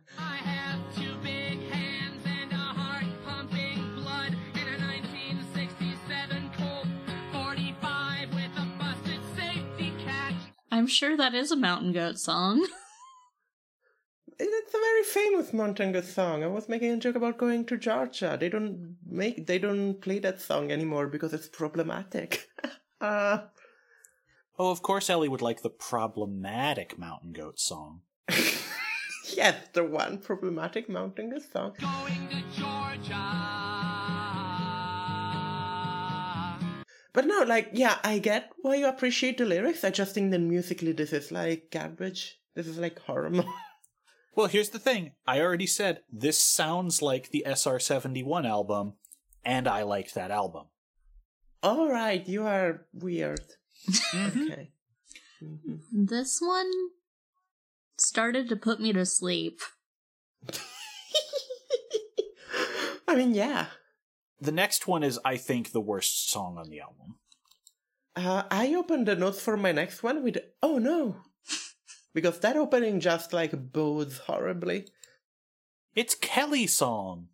I'm 10.74 10.88
sure 10.88 11.16
that 11.16 11.36
is 11.36 11.52
a 11.52 11.56
mountain 11.56 11.94
goat 11.94 12.18
song. 12.18 12.66
It's 14.40 14.74
a 14.74 14.80
very 14.80 15.04
famous 15.04 15.54
Mountain 15.54 15.92
Goat 15.92 16.06
song. 16.06 16.44
I 16.44 16.48
was 16.48 16.68
making 16.68 16.90
a 16.90 16.98
joke 16.98 17.16
about 17.16 17.38
going 17.38 17.66
to 17.66 17.78
Georgia. 17.78 18.36
They 18.38 18.50
don't 18.50 18.96
make 19.08 19.46
they 19.46 19.60
don't 19.60 20.02
play 20.02 20.18
that 20.20 20.42
song 20.42 20.72
anymore 20.72 21.06
because 21.08 21.34
it's 21.34 21.48
problematic. 21.48 22.50
uh 23.02 23.44
Oh, 24.58 24.72
of 24.72 24.82
course 24.82 25.08
Ellie 25.12 25.30
would 25.30 25.44
like 25.44 25.62
the 25.62 25.70
problematic 25.70 26.98
Mountain 26.98 27.34
Goat 27.34 27.60
song. 27.60 28.02
yes, 29.38 29.56
the 29.74 29.84
one 29.84 30.18
problematic 30.18 30.90
Mountain 30.90 31.30
Goat 31.30 31.44
song. 31.54 31.76
Going 31.80 32.28
to 32.30 32.42
Georgia. 32.60 33.63
But 37.14 37.26
no, 37.28 37.44
like, 37.44 37.70
yeah, 37.74 38.00
I 38.04 38.18
get 38.20 38.52
why 38.62 38.76
you 38.76 38.88
appreciate 38.88 39.38
the 39.38 39.46
lyrics. 39.46 39.84
I 39.84 39.92
just 39.92 40.14
think 40.16 40.32
that 40.32 40.40
musically 40.40 40.92
this 40.94 41.14
is 41.14 41.32
like 41.32 41.70
garbage. 41.72 42.40
This 42.56 42.68
is 42.68 42.78
like 42.78 43.00
horrible. 43.00 43.46
Well, 44.36 44.48
here's 44.48 44.70
the 44.70 44.80
thing. 44.80 45.12
I 45.28 45.42
already 45.42 45.68
said 45.68 46.02
this 46.12 46.40
sounds 46.40 47.04
like 47.04 47.30
the 47.30 47.44
SR71 47.46 48.48
album, 48.50 48.94
and 49.46 49.68
I 49.68 49.84
liked 49.84 50.16
that 50.16 50.32
album. 50.32 50.66
All 51.62 51.88
right, 51.92 52.28
you 52.28 52.44
are 52.46 52.88
weird. 52.94 53.42
Mm-hmm. 54.12 54.52
Okay. 54.52 54.72
Mhm. 55.44 55.80
This 55.92 56.40
one 56.42 56.72
started 57.98 58.50
to 58.50 58.56
put 58.56 58.80
me 58.80 58.92
to 58.94 59.06
sleep. 59.06 59.60
I 63.08 63.16
mean, 63.16 63.34
yeah. 63.36 63.68
The 64.44 64.52
next 64.52 64.88
one 64.90 65.04
is, 65.04 65.18
I 65.24 65.38
think, 65.38 65.72
the 65.72 65.80
worst 65.80 66.30
song 66.30 66.58
on 66.58 66.70
the 66.70 66.82
album. 66.82 67.16
Uh, 68.14 68.44
I 68.52 68.76
opened 68.76 69.08
the 69.08 69.16
notes 69.16 69.40
for 69.40 69.56
my 69.56 69.72
next 69.72 70.04
one 70.04 70.22
with 70.22 70.38
"Oh 70.62 70.80
no," 70.80 71.16
because 72.14 72.40
that 72.40 72.58
opening 72.58 73.00
just 73.00 73.32
like 73.32 73.72
bodes 73.72 74.18
horribly. 74.18 74.90
It's 75.96 76.14
Kelly's 76.14 76.74
song. 76.74 77.30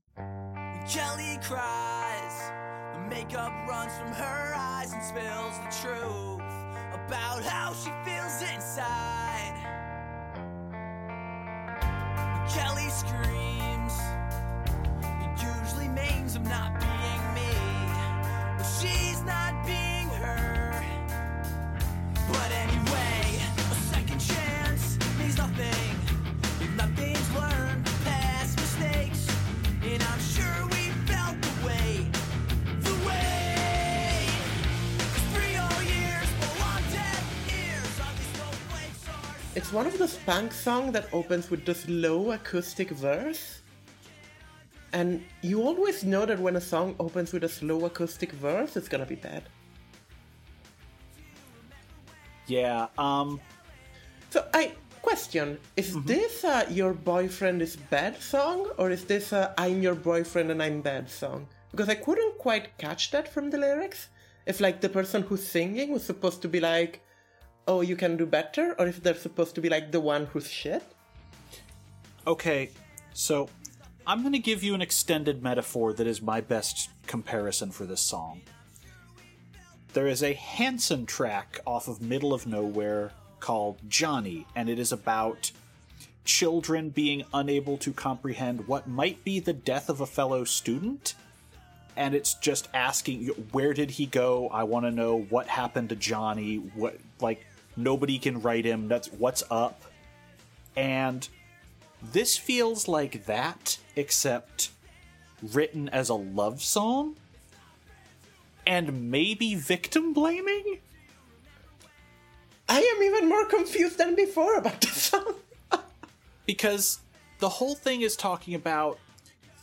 Kelly 0.87 1.39
cries, 1.41 2.51
the 2.93 2.99
makeup 3.09 3.53
runs 3.67 3.91
from 3.97 4.13
her 4.13 4.53
eyes 4.55 4.93
and 4.93 5.03
spills 5.03 5.57
the 5.65 5.71
truth 5.81 6.41
about 6.93 7.41
how 7.41 7.73
she 7.73 7.89
feels 8.05 8.39
inside. 8.53 9.57
Kelly 12.53 12.89
screams, 12.89 13.97
it 15.25 15.41
usually 15.41 15.87
means 15.87 16.35
I'm 16.35 16.43
not 16.43 16.79
being 16.79 16.89
me, 16.89 16.95
but 16.95 16.98
she's 18.81 19.21
not 19.23 19.53
being 19.65 20.07
her. 20.23 20.71
But 22.31 22.51
anyway, 22.51 23.41
a 23.57 23.75
second 23.91 24.19
chance 24.19 24.97
means 25.17 25.37
nothing 25.37 25.91
if 26.61 26.71
nothing's 26.77 27.29
learned 27.35 27.85
past 28.05 28.57
mistakes. 28.57 29.27
And 29.83 30.01
I'm 30.01 30.19
sure 30.35 30.57
we 30.71 30.83
felt 31.09 31.35
the 31.41 31.55
way, 31.67 32.07
the 32.87 32.95
way. 33.07 34.27
Three 35.33 35.55
whole 35.59 35.83
years, 35.83 36.29
long 36.61 36.83
dead 36.93 37.23
ears. 37.51 37.95
It's 39.55 39.73
one 39.73 39.87
of 39.87 39.97
the 39.97 40.07
punk 40.25 40.53
songs 40.53 40.93
that 40.93 41.07
opens 41.11 41.49
with 41.49 41.65
this 41.65 41.87
low 41.89 42.31
acoustic 42.31 42.91
verse 42.91 43.58
and 44.93 45.23
you 45.41 45.61
always 45.61 46.03
know 46.03 46.25
that 46.25 46.39
when 46.39 46.55
a 46.55 46.61
song 46.61 46.95
opens 46.99 47.31
with 47.33 47.43
a 47.43 47.49
slow 47.49 47.85
acoustic 47.85 48.31
verse, 48.33 48.75
it's 48.75 48.87
gonna 48.89 49.05
be 49.05 49.15
bad. 49.15 49.43
Yeah, 52.47 52.87
um, 52.97 53.39
So 54.29 54.47
I 54.53 54.73
question: 55.01 55.59
Is 55.77 55.95
this 56.05 56.43
a 56.43 56.65
"Your 56.69 56.93
Boyfriend 56.93 57.61
Is 57.61 57.75
Bad" 57.75 58.21
song, 58.21 58.69
or 58.77 58.91
is 58.91 59.05
this 59.05 59.31
a 59.31 59.53
"I'm 59.57 59.81
Your 59.81 59.95
Boyfriend 59.95 60.51
and 60.51 60.61
I'm 60.61 60.81
Bad" 60.81 61.09
song? 61.09 61.47
Because 61.71 61.89
I 61.89 61.95
couldn't 61.95 62.37
quite 62.37 62.77
catch 62.77 63.11
that 63.11 63.27
from 63.27 63.49
the 63.49 63.57
lyrics. 63.57 64.09
If 64.45 64.59
like 64.59 64.81
the 64.81 64.89
person 64.89 65.23
who's 65.23 65.45
singing 65.47 65.91
was 65.91 66.03
supposed 66.03 66.41
to 66.43 66.47
be 66.49 66.59
like, 66.59 67.01
"Oh, 67.67 67.81
you 67.81 67.95
can 67.95 68.17
do 68.17 68.25
better," 68.25 68.75
or 68.79 68.87
if 68.87 69.01
they're 69.03 69.15
supposed 69.27 69.55
to 69.55 69.61
be 69.61 69.69
like 69.69 69.91
the 69.91 69.99
one 69.99 70.25
who's 70.27 70.49
shit. 70.49 70.83
Okay, 72.27 72.69
so 73.13 73.49
I'm 74.07 74.21
going 74.21 74.33
to 74.33 74.39
give 74.39 74.63
you 74.63 74.73
an 74.73 74.81
extended 74.81 75.43
metaphor 75.43 75.93
that 75.93 76.07
is 76.07 76.21
my 76.21 76.41
best 76.41 76.89
comparison 77.05 77.71
for 77.71 77.85
this 77.85 78.01
song. 78.01 78.41
There 79.93 80.07
is 80.07 80.23
a 80.23 80.33
Hanson 80.33 81.05
track 81.05 81.59
off 81.65 81.87
of 81.87 82.01
Middle 82.01 82.33
of 82.33 82.47
Nowhere 82.47 83.11
called 83.39 83.79
Johnny, 83.87 84.45
and 84.55 84.69
it 84.69 84.79
is 84.79 84.91
about 84.91 85.51
children 86.25 86.89
being 86.89 87.23
unable 87.33 87.77
to 87.77 87.91
comprehend 87.91 88.67
what 88.67 88.87
might 88.87 89.23
be 89.23 89.39
the 89.39 89.53
death 89.53 89.89
of 89.89 90.01
a 90.01 90.05
fellow 90.05 90.43
student. 90.43 91.15
And 91.95 92.13
it's 92.15 92.35
just 92.35 92.67
asking, 92.73 93.27
where 93.51 93.73
did 93.73 93.91
he 93.91 94.05
go? 94.05 94.47
I 94.49 94.63
want 94.63 94.85
to 94.85 94.91
know 94.91 95.21
what 95.21 95.47
happened 95.47 95.89
to 95.89 95.95
Johnny. 95.95 96.57
What, 96.57 96.97
like, 97.19 97.45
nobody 97.75 98.19
can 98.19 98.41
write 98.41 98.65
him. 98.65 98.87
That's 98.87 99.11
what's 99.11 99.43
up. 99.49 99.81
And 100.75 101.27
this 102.01 102.37
feels 102.37 102.87
like 102.87 103.25
that, 103.25 103.77
except 103.95 104.71
written 105.41 105.89
as 105.89 106.09
a 106.09 106.13
love 106.13 106.61
song? 106.61 107.15
And 108.65 109.09
maybe 109.09 109.55
victim 109.55 110.13
blaming? 110.13 110.79
I 112.67 112.81
am 112.81 113.03
even 113.03 113.27
more 113.27 113.45
confused 113.45 113.97
than 113.97 114.15
before 114.15 114.57
about 114.57 114.81
the 114.81 114.87
song. 114.87 115.35
Because 116.45 116.99
the 117.37 117.49
whole 117.49 117.75
thing 117.75 118.01
is 118.01 118.15
talking 118.15 118.55
about 118.55 118.97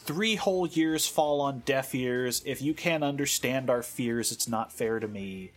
three 0.06 0.36
whole 0.36 0.68
years 0.68 1.06
fall 1.06 1.40
on 1.40 1.60
deaf 1.60 1.94
ears. 1.94 2.42
If 2.46 2.62
you 2.62 2.74
can't 2.74 3.02
understand 3.02 3.68
our 3.70 3.82
fears, 3.82 4.30
it's 4.30 4.48
not 4.48 4.72
fair 4.72 5.00
to 5.00 5.08
me. 5.08 5.50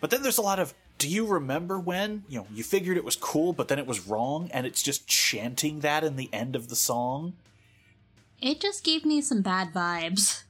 But 0.00 0.10
then 0.10 0.22
there's 0.22 0.38
a 0.38 0.42
lot 0.42 0.58
of, 0.58 0.74
do 0.98 1.08
you 1.08 1.26
remember 1.26 1.78
when? 1.78 2.24
You 2.28 2.40
know, 2.40 2.46
you 2.52 2.62
figured 2.62 2.96
it 2.96 3.04
was 3.04 3.16
cool, 3.16 3.52
but 3.52 3.68
then 3.68 3.78
it 3.78 3.86
was 3.86 4.06
wrong, 4.06 4.50
and 4.52 4.66
it's 4.66 4.82
just 4.82 5.06
chanting 5.06 5.80
that 5.80 6.04
in 6.04 6.16
the 6.16 6.30
end 6.32 6.56
of 6.56 6.68
the 6.68 6.76
song. 6.76 7.34
It 8.40 8.60
just 8.60 8.84
gave 8.84 9.04
me 9.04 9.20
some 9.20 9.42
bad 9.42 9.72
vibes. 9.72 10.42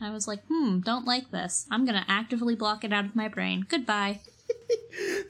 I 0.00 0.10
was 0.10 0.26
like, 0.26 0.44
hmm, 0.46 0.80
don't 0.80 1.06
like 1.06 1.30
this. 1.30 1.66
I'm 1.70 1.84
gonna 1.84 2.04
actively 2.08 2.54
block 2.54 2.84
it 2.84 2.92
out 2.92 3.04
of 3.04 3.16
my 3.16 3.28
brain. 3.28 3.66
Goodbye. 3.68 4.20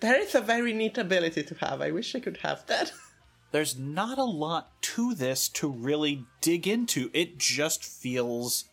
That 0.01 0.21
is 0.21 0.35
a 0.35 0.41
very 0.43 0.75
neat 0.75 0.99
ability 0.99 1.43
to 1.45 1.55
have. 1.57 1.81
I 1.81 1.91
wish 1.91 2.15
I 2.15 2.21
could 2.21 2.39
have 2.39 2.67
that. 2.67 2.93
there's 3.53 3.79
not 3.79 4.19
a 4.19 4.25
lot 4.25 4.83
to 4.83 5.15
this 5.15 5.49
to 5.51 5.71
really 5.71 6.27
dig 6.41 6.67
into. 6.67 7.09
It 7.15 7.39
just 7.39 7.85
feels 7.85 8.65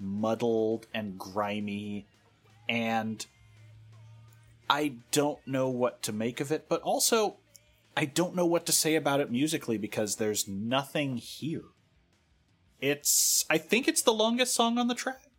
muddled 0.00 0.86
and 0.92 1.18
grimy, 1.18 2.06
and 2.68 3.24
I 4.68 4.94
don't 5.10 5.46
know 5.46 5.68
what 5.68 6.02
to 6.02 6.12
make 6.12 6.40
of 6.40 6.50
it, 6.50 6.68
but 6.68 6.80
also 6.82 7.36
I 7.96 8.04
don't 8.04 8.34
know 8.34 8.46
what 8.46 8.66
to 8.66 8.72
say 8.72 8.94
about 8.94 9.20
it 9.20 9.30
musically 9.30 9.78
because 9.78 10.16
there's 10.16 10.48
nothing 10.48 11.16
here. 11.16 11.64
It's 12.80 13.44
I 13.48 13.58
think 13.58 13.88
it's 13.88 14.02
the 14.02 14.12
longest 14.12 14.54
song 14.54 14.78
on 14.78 14.88
the 14.88 14.94
track. 14.94 15.30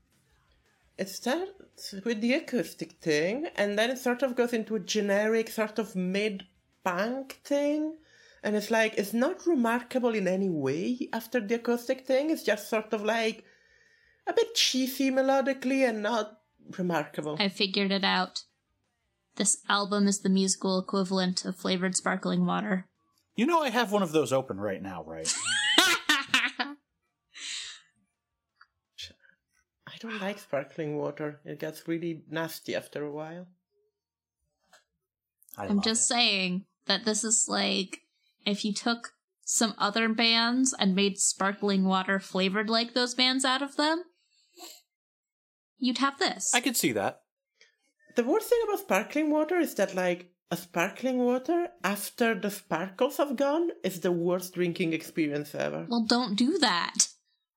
It 0.98 1.10
starts 1.10 1.94
with 2.06 2.22
the 2.22 2.34
acoustic 2.34 2.94
thing, 3.02 3.48
and 3.56 3.78
then 3.78 3.90
it 3.90 3.98
sort 3.98 4.24
of 4.24 4.36
goes 4.36 4.54
into 4.54 4.76
a 4.76 4.80
generic 4.80 5.50
sort 5.50 5.78
of 5.78 5.96
mid 5.96 6.46
punk 6.84 7.42
thing. 7.44 7.98
And 8.42 8.56
it's 8.56 8.72
like, 8.72 8.94
it's 8.96 9.12
not 9.12 9.46
remarkable 9.48 10.14
in 10.14 10.28
any 10.28 10.50
way 10.50 11.10
after 11.12 11.40
the 11.42 11.56
acoustic 11.56 12.06
thing. 12.06 12.30
It's 12.30 12.44
just 12.44 12.70
sort 12.70 12.94
of 12.94 13.04
like 13.04 13.44
a 14.28 14.34
bit 14.34 14.54
cheesy 14.56 15.10
melodically 15.12 15.88
and 15.88 16.04
not 16.04 16.40
remarkable. 16.78 17.38
I 17.40 17.50
figured 17.50 17.92
it 17.92 18.04
out. 18.04 18.44
This 19.36 19.58
album 19.68 20.08
is 20.08 20.20
the 20.20 20.30
musical 20.30 20.80
equivalent 20.80 21.44
of 21.44 21.58
flavored 21.58 21.96
sparkling 21.96 22.46
water. 22.46 22.88
You 23.36 23.46
know 23.46 23.62
I 23.62 23.70
have 23.70 23.92
one 23.92 24.02
of 24.04 24.14
those 24.14 24.32
open 24.32 24.60
right 24.60 24.82
now, 24.82 25.04
right? 25.06 25.34
I 29.88 29.98
don't 30.00 30.22
like 30.22 30.40
sparkling 30.40 30.98
water. 30.98 31.40
It 31.46 31.60
gets 31.60 31.88
really 31.88 32.24
nasty 32.30 32.76
after 32.76 33.04
a 33.04 33.12
while. 33.12 33.48
I 35.58 35.68
I'm 35.68 35.82
just 35.82 36.10
it. 36.10 36.14
saying 36.14 36.66
that 36.86 37.06
this 37.06 37.24
is 37.24 37.46
like 37.48 38.02
if 38.46 38.66
you 38.66 38.74
took 38.74 39.14
some 39.46 39.74
other 39.78 40.10
bands 40.10 40.74
and 40.78 40.96
made 40.96 41.18
sparkling 41.18 41.86
water 41.86 42.20
flavored 42.20 42.70
like 42.70 42.94
those 42.94 43.16
bands 43.16 43.46
out 43.46 43.62
of 43.62 43.76
them, 43.78 44.04
you'd 45.78 46.00
have 46.00 46.20
this. 46.20 46.54
I 46.54 46.62
could 46.62 46.76
see 46.76 46.92
that. 46.94 47.22
The 48.16 48.24
worst 48.24 48.50
thing 48.50 48.60
about 48.64 48.80
sparkling 48.80 49.30
water 49.30 49.58
is 49.60 49.76
that, 49.76 49.94
like, 49.96 50.32
a 50.52 50.58
sparkling 50.58 51.18
water 51.18 51.70
after 51.84 52.34
the 52.36 52.52
sparkles 52.52 53.18
have 53.18 53.36
gone 53.36 53.72
is 53.84 54.00
the 54.02 54.12
worst 54.12 54.54
drinking 54.54 54.94
experience 54.94 55.54
ever. 55.56 55.86
well, 55.90 56.06
don't 56.08 56.36
do 56.36 56.58
that. 56.60 57.08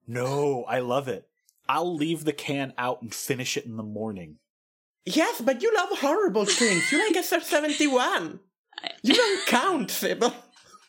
No, 0.07 0.65
I 0.65 0.81
love 0.81 1.07
it. 1.07 1.29
I'll 1.69 1.95
leave 1.95 2.25
the 2.25 2.33
can 2.33 2.73
out 2.79 3.03
and 3.03 3.15
finish 3.15 3.57
it 3.57 3.67
in 3.67 3.77
the 3.77 3.83
morning. 3.83 4.37
Yes, 5.05 5.41
but 5.41 5.63
you 5.63 5.73
love 5.75 5.99
horrible 5.99 6.47
things. 6.47 6.91
You 6.91 6.99
like 6.99 7.25
SR71. 7.25 8.41
You 9.03 9.15
don't 9.15 9.47
count, 9.47 9.91
Sybil. 9.91 10.33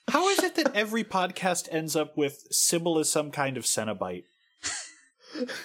How 0.10 0.30
is 0.30 0.40
it 0.40 0.56
that 0.56 0.76
every 0.76 1.04
podcast 1.04 1.68
ends 1.72 1.96
up 1.96 2.18
with 2.18 2.48
Sybil 2.50 2.98
as 2.98 3.10
some 3.10 3.30
kind 3.32 3.58
of 3.58 3.66
Cenobite? 3.66 4.24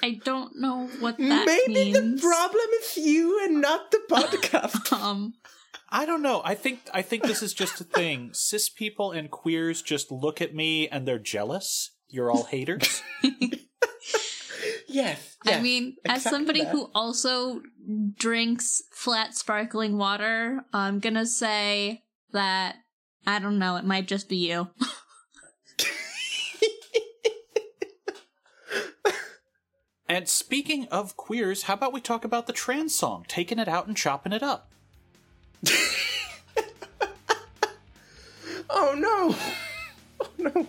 I 0.03 0.21
don't 0.25 0.57
know 0.57 0.89
what 1.01 1.19
that 1.19 1.47
Maybe 1.47 1.93
means. 1.93 2.21
the 2.21 2.27
problem 2.27 2.67
is 2.81 2.97
you 2.97 3.45
and 3.45 3.61
not 3.61 3.91
the 3.91 4.01
podcast. 4.11 4.93
um, 5.01 5.35
I 5.91 6.07
don't 6.07 6.23
know. 6.23 6.43
I 6.45 6.55
think 6.55 6.81
I 6.93 7.03
think 7.03 7.23
this 7.25 7.43
is 7.43 7.55
just 7.55 7.81
a 7.81 7.85
thing. 7.85 8.31
Cis 8.33 8.69
people 8.69 9.13
and 9.13 9.31
queers 9.31 9.83
just 9.83 10.11
look 10.11 10.41
at 10.41 10.55
me 10.55 10.89
and 10.89 11.07
they're 11.07 11.19
jealous. 11.19 11.93
You're 12.09 12.31
all 12.31 12.45
haters. 12.45 13.03
yes, 14.89 15.37
I 15.45 15.51
yes, 15.51 15.63
mean, 15.63 15.97
as 16.05 16.23
somebody 16.23 16.63
that. 16.63 16.71
who 16.73 16.91
also 16.95 17.61
drinks 18.17 18.83
flat 18.93 19.37
sparkling 19.37 19.97
water, 19.97 20.65
I'm 20.73 21.01
gonna 21.01 21.27
say 21.27 22.03
that 22.33 22.77
I 23.27 23.39
don't 23.39 23.59
know. 23.59 23.77
It 23.77 23.85
might 23.85 24.09
just 24.09 24.29
be 24.29 24.37
you. 24.37 24.69
and 30.15 30.29
speaking 30.29 30.87
of 30.93 31.17
queers, 31.17 31.65
how 31.65 31.75
about 31.75 31.93
we 31.93 32.01
talk 32.01 32.25
about 32.25 32.47
the 32.47 32.53
trans 32.53 32.95
song, 32.95 33.25
taking 33.27 33.59
it 33.59 33.67
out 33.69 33.87
and 33.87 33.97
chopping 33.97 34.33
it 34.33 34.43
up? 34.43 34.69
Oh 38.71 38.95
no! 38.97 39.37
Oh 40.21 40.31
no! 40.39 40.67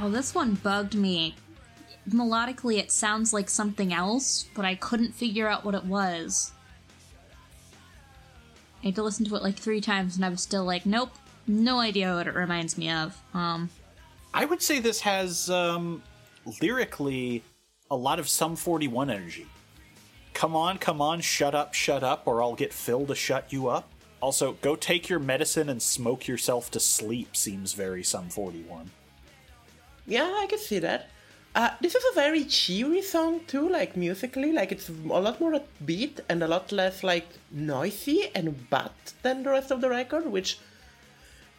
Oh, 0.00 0.08
this 0.08 0.32
one 0.32 0.54
bugged 0.54 0.94
me. 0.94 1.34
Melodically, 2.08 2.78
it 2.78 2.92
sounds 2.92 3.32
like 3.32 3.50
something 3.50 3.92
else, 3.92 4.46
but 4.54 4.64
I 4.64 4.76
couldn't 4.76 5.12
figure 5.12 5.48
out 5.48 5.64
what 5.64 5.74
it 5.74 5.84
was. 5.84 6.52
I 8.82 8.86
had 8.86 8.94
to 8.94 9.02
listen 9.02 9.26
to 9.26 9.34
it 9.34 9.42
like 9.42 9.56
three 9.56 9.80
times, 9.80 10.14
and 10.14 10.24
I 10.24 10.28
was 10.28 10.40
still 10.40 10.64
like, 10.64 10.86
nope, 10.86 11.10
no 11.48 11.80
idea 11.80 12.14
what 12.14 12.28
it 12.28 12.34
reminds 12.34 12.78
me 12.78 12.90
of. 12.90 13.20
Um, 13.34 13.70
I 14.32 14.44
would 14.44 14.62
say 14.62 14.78
this 14.78 15.00
has 15.00 15.50
um, 15.50 16.00
lyrically 16.62 17.42
a 17.90 17.96
lot 17.96 18.20
of 18.20 18.28
Sum 18.28 18.54
41 18.54 19.10
energy. 19.10 19.46
come 20.32 20.54
on, 20.54 20.78
come 20.78 21.02
on, 21.02 21.20
shut 21.20 21.56
up, 21.56 21.74
shut 21.74 22.04
up, 22.04 22.22
or 22.26 22.40
I'll 22.40 22.54
get 22.54 22.72
Phil 22.72 23.04
to 23.06 23.16
shut 23.16 23.52
you 23.52 23.66
up. 23.66 23.90
Also, 24.20 24.52
go 24.60 24.76
take 24.76 25.08
your 25.08 25.18
medicine 25.18 25.68
and 25.68 25.82
smoke 25.82 26.28
yourself 26.28 26.70
to 26.70 26.78
sleep 26.78 27.36
seems 27.36 27.72
very 27.72 28.04
Sum 28.04 28.28
41. 28.28 28.90
Yeah, 30.08 30.32
I 30.38 30.46
can 30.46 30.58
see 30.58 30.78
that. 30.78 31.10
Uh, 31.54 31.68
this 31.82 31.94
is 31.94 32.02
a 32.10 32.14
very 32.14 32.44
cheery 32.44 33.02
song 33.02 33.40
too, 33.46 33.68
like 33.68 33.94
musically. 33.94 34.52
Like 34.52 34.72
it's 34.72 34.88
a 34.88 34.92
lot 34.92 35.38
more 35.38 35.60
upbeat 35.60 36.20
and 36.30 36.42
a 36.42 36.48
lot 36.48 36.72
less 36.72 37.04
like 37.04 37.26
noisy 37.50 38.30
and 38.34 38.70
butt 38.70 39.12
than 39.22 39.42
the 39.42 39.50
rest 39.50 39.70
of 39.70 39.82
the 39.82 39.90
record, 39.90 40.26
which 40.26 40.58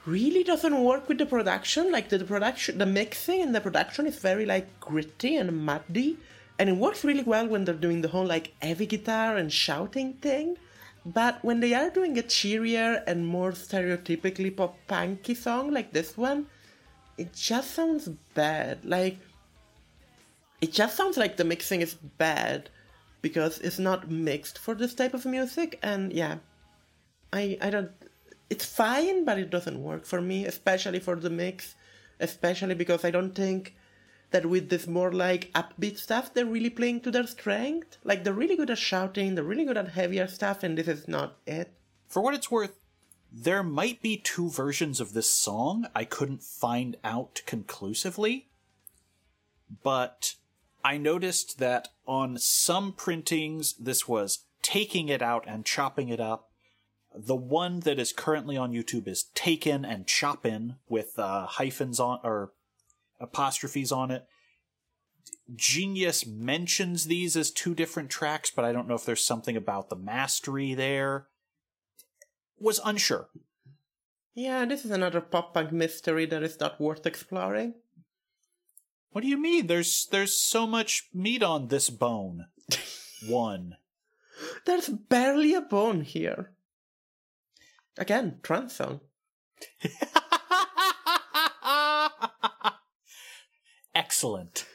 really 0.08 0.43
doesn't 0.43 0.84
work 0.84 1.08
with 1.08 1.20
the 1.20 1.28
production. 1.28 1.91
Like 1.91 2.10
the, 2.10 2.18
the 2.18 2.26
production, 2.26 2.80
the 2.80 2.88
mixing 2.88 3.43
and 3.43 3.54
the 3.54 3.62
production 3.62 4.08
is 4.08 4.18
very 4.18 4.47
like 4.47 4.80
gritty 4.80 5.36
and 5.36 5.64
muddy, 5.64 6.18
and 6.58 6.70
it 6.70 6.78
works 6.78 7.04
really 7.04 7.24
well 7.24 7.47
when 7.47 7.66
they're 7.66 7.76
doing 7.76 8.02
the 8.02 8.08
whole 8.08 8.26
like 8.26 8.54
heavy 8.64 8.88
guitar 8.88 9.38
and 9.38 9.54
shouting 9.54 10.14
thing. 10.14 10.58
But 11.06 11.43
when 11.43 11.60
they 11.60 11.76
are 11.76 11.91
doing 11.91 12.18
a 12.18 12.24
cheerier 12.24 13.04
and 13.06 13.28
more 13.28 13.52
stereotypically 13.52 14.58
pop 14.58 14.76
punky 14.88 15.36
song 15.36 15.72
like 15.72 15.93
this 15.93 16.18
one, 16.18 16.47
it 17.20 17.34
just 17.34 17.72
sounds 17.72 18.07
bad. 18.34 18.86
Like 18.86 19.17
it 20.61 20.72
just 20.72 20.95
sounds 20.95 21.17
like 21.17 21.36
the 21.38 21.43
mixing 21.43 21.82
is 21.82 21.93
bad 21.93 22.70
because 23.22 23.59
it's 23.59 23.80
not 23.80 24.09
mixed 24.09 24.57
for 24.57 24.74
this 24.74 24.93
type 24.93 25.13
of 25.13 25.26
music 25.26 25.78
and 25.84 26.13
yeah. 26.13 26.38
I 27.34 27.57
I 27.61 27.70
don't 27.70 27.91
it's 28.49 28.65
fine 28.65 29.26
but 29.26 29.38
it 29.38 29.49
doesn't 29.49 29.84
work 29.84 30.05
for 30.05 30.22
me, 30.22 30.45
especially 30.45 30.99
for 30.99 31.15
the 31.17 31.30
mix, 31.30 31.76
especially 32.20 32.76
because 32.76 33.03
I 33.03 33.11
don't 33.11 33.36
think 33.36 33.76
that 34.32 34.45
with 34.45 34.70
this 34.70 34.88
more 34.88 35.11
like 35.11 35.51
upbeat 35.53 35.97
stuff 35.97 36.34
they're 36.34 36.45
really 36.45 36.70
playing 36.70 37.01
to 37.01 37.11
their 37.11 37.28
strength. 37.28 37.97
Like 38.05 38.24
they're 38.24 38.41
really 38.41 38.55
good 38.55 38.70
at 38.70 38.78
shouting, 38.78 39.36
they're 39.36 39.43
really 39.43 39.65
good 39.65 39.78
at 39.78 39.89
heavier 39.89 40.28
stuff 40.28 40.63
and 40.63 40.78
this 40.78 40.88
is 40.88 41.07
not 41.07 41.36
it. 41.45 41.74
For 42.07 42.24
what 42.24 42.34
it's 42.34 42.49
worth, 42.49 42.78
there 43.32 43.63
might 43.63 44.01
be 44.01 44.17
two 44.17 44.49
versions 44.49 44.99
of 44.99 45.13
this 45.13 45.30
song. 45.30 45.88
I 45.95 46.03
couldn't 46.05 46.43
find 46.43 46.97
out 47.03 47.41
conclusively. 47.45 48.49
But 49.84 50.36
I 50.84 50.97
noticed 50.97 51.59
that 51.59 51.89
on 52.07 52.38
some 52.38 52.91
printings, 52.93 53.73
this 53.73 54.07
was 54.07 54.45
taking 54.61 55.09
it 55.09 55.21
out 55.21 55.45
and 55.47 55.65
chopping 55.65 56.09
it 56.09 56.19
up. 56.19 56.49
The 57.13 57.36
one 57.36 57.82
that 57.82 57.99
is 57.99 58.13
currently 58.13 58.57
on 58.57 58.71
YouTube 58.71 59.07
is 59.07 59.25
taken 59.36 59.86
and 59.86 60.07
choppin 60.07 60.75
with 60.88 61.17
uh, 61.17 61.45
hyphens 61.45 61.99
on 61.99 62.19
or 62.23 62.53
apostrophes 63.19 63.91
on 63.91 64.11
it. 64.11 64.25
Genius 65.55 66.25
mentions 66.25 67.05
these 67.05 67.36
as 67.36 67.51
two 67.51 67.73
different 67.73 68.09
tracks, 68.09 68.51
but 68.51 68.65
I 68.65 68.71
don't 68.71 68.88
know 68.88 68.95
if 68.95 69.05
there's 69.05 69.25
something 69.25 69.57
about 69.57 69.89
the 69.89 69.95
mastery 69.95 70.73
there. 70.73 71.27
Was 72.60 72.80
unsure. 72.84 73.30
Yeah, 74.34 74.66
this 74.66 74.86
is 74.86 74.91
another 74.91 75.22
pop 75.22 75.53
punk 75.53 75.72
mystery 75.72 76.26
that 76.26 76.43
is 76.43 76.60
not 76.60 76.80
worth 76.80 77.05
exploring. 77.05 77.76
What 79.12 79.22
do 79.22 79.28
you 79.28 79.38
mean? 79.38 79.68
There's 79.68 80.07
there's 80.12 80.36
so 80.36 80.68
much 80.68 81.10
meat 81.14 81.43
on 81.43 81.68
this 81.68 81.89
bone. 81.89 82.45
One. 83.28 83.78
There's 84.66 84.88
barely 84.88 85.53
a 85.53 85.62
bone 85.62 86.01
here. 86.01 86.51
Again, 87.97 88.39
trance 88.43 88.76
song. 88.76 89.01
Excellent. 93.95 94.66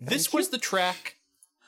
This 0.00 0.32
was 0.32 0.50
the 0.50 0.58
track 0.58 1.16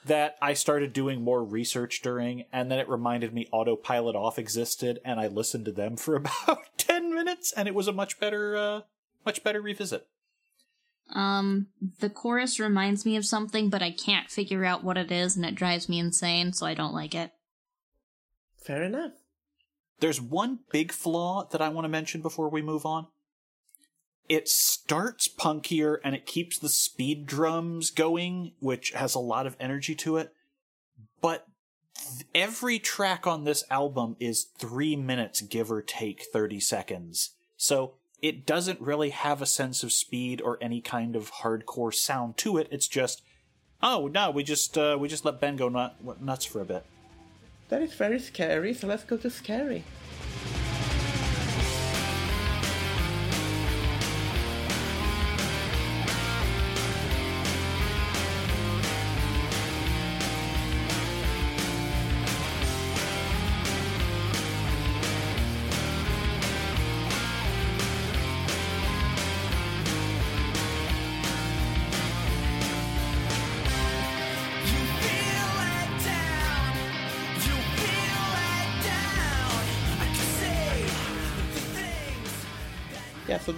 that 0.07 0.37
I 0.41 0.55
started 0.55 0.93
doing 0.93 1.23
more 1.23 1.45
research 1.45 2.01
during, 2.03 2.45
and 2.53 2.71
then 2.71 2.79
it 2.79 2.89
reminded 2.89 3.35
me 3.35 3.49
Autopilot 3.53 4.17
Off 4.17 4.39
existed, 4.39 5.01
and 5.05 5.21
I 5.21 5.27
listened 5.27 5.65
to 5.67 5.73
them 5.73 5.97
for 5.97 6.17
about 6.17 6.65
ten 6.77 7.15
minutes, 7.15 7.53
and 7.53 7.69
it 7.69 7.75
was 7.75 7.89
a 7.89 7.93
much 7.93 8.19
better, 8.19 8.57
uh, 8.57 8.81
much 9.25 9.43
better 9.45 9.61
revisit. 9.61 10.07
Um, 11.15 11.69
the 12.01 12.11
chorus 12.11 12.59
reminds 12.59 13.07
me 13.07 13.17
of 13.17 13.25
something, 13.25 13.69
but 13.71 13.83
I 13.83 13.91
can't 13.91 14.31
figure 14.31 14.65
out 14.65 14.83
what 14.83 14.99
it 14.99 15.13
is, 15.13 15.37
and 15.37 15.45
it 15.45 15.55
drives 15.55 15.89
me 15.89 15.99
insane, 15.99 16.53
so 16.53 16.67
I 16.67 16.75
don't 16.75 16.95
like 16.95 17.15
it. 17.15 17.33
Fair 18.57 18.83
enough. 18.83 19.13
There's 20.01 20.21
one 20.21 20.61
big 20.71 20.93
flaw 20.93 21.47
that 21.51 21.63
I 21.63 21.69
want 21.69 21.85
to 21.85 21.89
mention 21.89 22.21
before 22.21 22.49
we 22.49 22.61
move 22.61 22.85
on. 22.85 23.07
It 24.29 24.49
starts 24.49 25.29
punkier 25.29 25.99
and 26.03 26.15
it 26.15 26.27
keeps 26.27 26.59
the 26.59 26.69
speed 26.69 27.27
drums 27.27 27.91
going, 27.91 28.53
which 28.61 28.91
has 28.91 29.15
a 29.15 29.21
lot 29.21 29.47
of 29.47 29.57
energy 29.61 29.95
to 29.97 30.17
it. 30.17 30.33
But 31.21 31.47
th- 31.97 32.27
every 32.35 32.79
track 32.79 33.27
on 33.27 33.45
this 33.45 33.65
album 33.71 34.17
is 34.19 34.45
three 34.59 34.97
minutes, 34.97 35.41
give 35.41 35.71
or 35.71 35.83
take 35.83 36.25
30 36.33 36.61
seconds. 36.61 37.31
So 37.57 37.95
it 38.23 38.47
doesn't 38.47 38.81
really 38.81 39.11
have 39.11 39.41
a 39.41 39.47
sense 39.47 39.83
of 39.83 39.93
speed 39.93 40.41
or 40.41 40.59
any 40.61 40.81
kind 40.81 41.15
of 41.17 41.31
hardcore 41.43 41.95
sound 41.95 42.37
to 42.39 42.57
it. 42.59 42.69
It's 42.71 42.89
just, 42.89 43.23
oh 43.83 44.09
no, 44.09 44.31
we 44.31 44.43
just 44.43 44.77
uh, 44.77 44.97
we 44.99 45.09
just 45.09 45.25
let 45.25 45.41
Ben 45.41 45.57
go 45.57 45.69
nut- 45.69 46.21
nuts 46.21 46.45
for 46.45 46.61
a 46.61 46.65
bit. 46.65 46.85
That 47.69 47.83
is 47.83 47.95
very 47.95 48.21
scary, 48.21 48.75
so 48.75 48.87
let's 48.87 49.05
go 49.05 49.17
to 49.17 49.31
scary. 49.31 49.85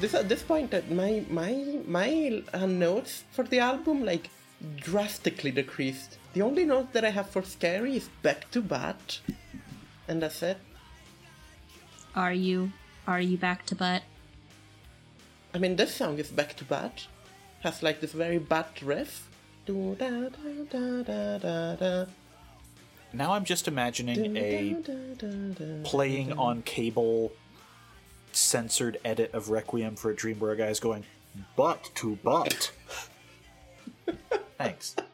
This 0.00 0.14
at 0.14 0.28
this 0.28 0.42
point, 0.42 0.72
uh, 0.74 0.80
my 0.90 1.24
my 1.28 1.80
my 1.86 2.42
uh, 2.52 2.66
notes 2.66 3.24
for 3.32 3.44
the 3.44 3.58
album 3.58 4.04
like 4.04 4.30
drastically 4.76 5.50
decreased. 5.50 6.18
The 6.32 6.42
only 6.42 6.64
note 6.64 6.92
that 6.92 7.04
I 7.04 7.10
have 7.10 7.30
for 7.30 7.42
scary 7.42 7.96
is 7.96 8.08
back 8.22 8.50
to 8.52 8.60
bat, 8.60 9.20
and 10.06 10.22
that's 10.22 10.42
it. 10.42 10.58
Are 12.14 12.32
you? 12.32 12.72
Are 13.06 13.20
you 13.20 13.38
back 13.38 13.64
to 13.66 13.74
butt? 13.74 14.02
I 15.54 15.58
mean, 15.58 15.76
this 15.76 15.94
song 15.94 16.18
is 16.18 16.30
back 16.30 16.56
to 16.56 16.64
bat, 16.64 17.06
has 17.60 17.82
like 17.82 18.00
this 18.00 18.12
very 18.12 18.38
bat 18.38 18.80
riff. 18.82 19.28
Do 19.66 19.96
da 19.98 20.10
da 20.10 20.64
da 20.70 21.02
da 21.02 21.38
da 21.38 21.76
da. 21.76 22.04
Now 23.12 23.32
I'm 23.32 23.44
just 23.44 23.66
imagining 23.68 24.36
a 24.36 24.72
Da, 24.74 24.92
da, 24.92 25.14
da, 25.16 25.54
da. 25.54 25.82
playing 25.82 26.32
on 26.34 26.62
cable 26.62 27.32
censored 28.38 28.98
edit 29.04 29.32
of 29.34 29.50
Requiem 29.50 29.96
for 29.96 30.10
a 30.10 30.16
Dream 30.16 30.38
where 30.38 30.52
a 30.52 30.56
guy's 30.56 30.80
going 30.80 31.04
butt 31.56 31.90
to 31.96 32.16
butt. 32.16 32.72
Thanks. 34.56 34.96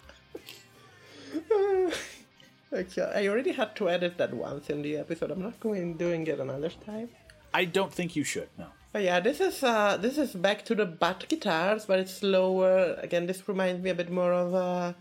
Okay, 2.73 3.03
I 3.03 3.29
already 3.29 3.53
had 3.53 3.77
to 3.77 3.89
edit 3.89 4.19
that 4.19 4.35
once 4.35 4.69
in 4.69 4.83
the 4.83 4.97
episode. 4.97 5.31
I'm 5.31 5.41
not 5.41 5.61
going 5.61 5.95
doing 5.95 6.27
it 6.27 6.41
another 6.41 6.71
time. 6.71 7.09
I 7.53 7.67
don't 7.67 7.93
think 7.93 8.17
you 8.17 8.25
should, 8.25 8.49
no. 8.59 8.67
But 8.93 9.05
yeah, 9.05 9.21
this 9.21 9.41
is 9.41 9.63
uh 9.63 9.97
this 9.97 10.19
is 10.19 10.33
back 10.35 10.65
to 10.65 10.75
the 10.75 10.85
butt 10.85 11.29
guitars, 11.29 11.87
but 11.87 12.01
it's 12.01 12.15
slower. 12.15 12.95
Again, 13.01 13.27
this 13.27 13.49
reminds 13.49 13.81
me 13.81 13.91
a 13.91 13.95
bit 13.95 14.11
more 14.11 14.33
of 14.33 14.55
uh 14.57 14.93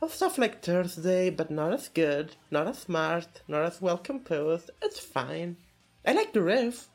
of 0.00 0.14
stuff 0.14 0.38
like 0.38 0.62
Thursday, 0.62 1.28
but 1.30 1.50
not 1.50 1.72
as 1.72 1.88
good, 1.88 2.36
not 2.52 2.68
as 2.68 2.78
smart, 2.78 3.42
not 3.48 3.64
as 3.64 3.80
well 3.80 3.98
composed. 3.98 4.70
It's 4.80 5.00
fine. 5.00 5.56
I 6.06 6.12
like 6.12 6.32
the 6.32 6.42
riff. 6.42 6.88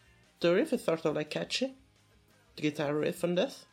The 0.44 0.54
riff 0.54 0.74
is 0.74 0.84
sort 0.84 1.06
of 1.06 1.16
like 1.16 1.30
catchy. 1.30 1.74
The 2.58 2.64
guitar 2.64 2.94
riff 2.94 3.24
on 3.24 3.36
this. 3.36 3.66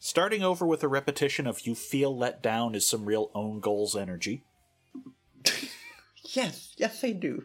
Starting 0.00 0.42
over 0.42 0.66
with 0.66 0.82
a 0.82 0.88
repetition 0.88 1.46
of 1.46 1.64
You 1.64 1.76
Feel 1.76 2.18
Let 2.18 2.42
Down 2.42 2.74
is 2.74 2.88
some 2.88 3.04
real 3.04 3.30
own 3.32 3.60
goals 3.60 3.94
energy. 3.94 4.42
Yes, 6.34 6.74
yes 6.76 7.04
I 7.04 7.12
do. 7.12 7.44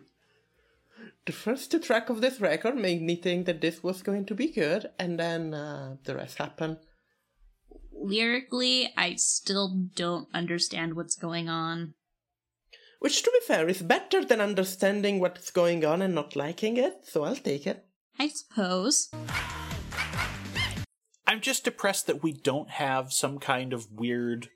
The 1.28 1.32
first 1.32 1.70
two 1.70 1.78
track 1.78 2.10
of 2.10 2.22
this 2.22 2.42
record 2.42 2.76
made 2.76 3.04
me 3.04 3.18
think 3.18 3.46
that 3.46 3.62
this 3.62 3.84
was 3.84 4.02
going 4.02 4.26
to 4.26 4.34
be 4.34 4.52
good, 4.52 4.90
and 4.98 5.20
then 5.20 5.54
uh, 5.54 5.98
the 6.04 6.16
rest 6.16 6.40
happened. 6.40 6.78
Lyrically, 7.94 8.92
I 8.98 9.14
still 9.18 9.90
don't 9.94 10.28
understand 10.34 10.96
what's 10.96 11.16
going 11.16 11.50
on. 11.50 11.94
Which, 12.98 13.22
to 13.22 13.32
be 13.32 13.46
fair, 13.46 13.70
is 13.70 13.84
better 13.84 14.26
than 14.26 14.42
understanding 14.42 15.20
what's 15.20 15.52
going 15.52 15.86
on 15.86 16.02
and 16.02 16.16
not 16.16 16.36
liking 16.36 16.78
it, 16.78 17.06
so 17.06 17.24
I'll 17.24 17.36
take 17.36 17.68
it. 17.68 17.86
I 18.22 18.28
suppose. 18.28 19.10
I'm 21.26 21.42
just 21.42 21.64
depressed 21.64 22.06
that 22.06 22.22
we 22.22 22.32
don't 22.32 22.70
have 22.70 23.12
some 23.12 23.40
kind 23.40 23.74
of 23.74 23.92
weird 23.94 24.50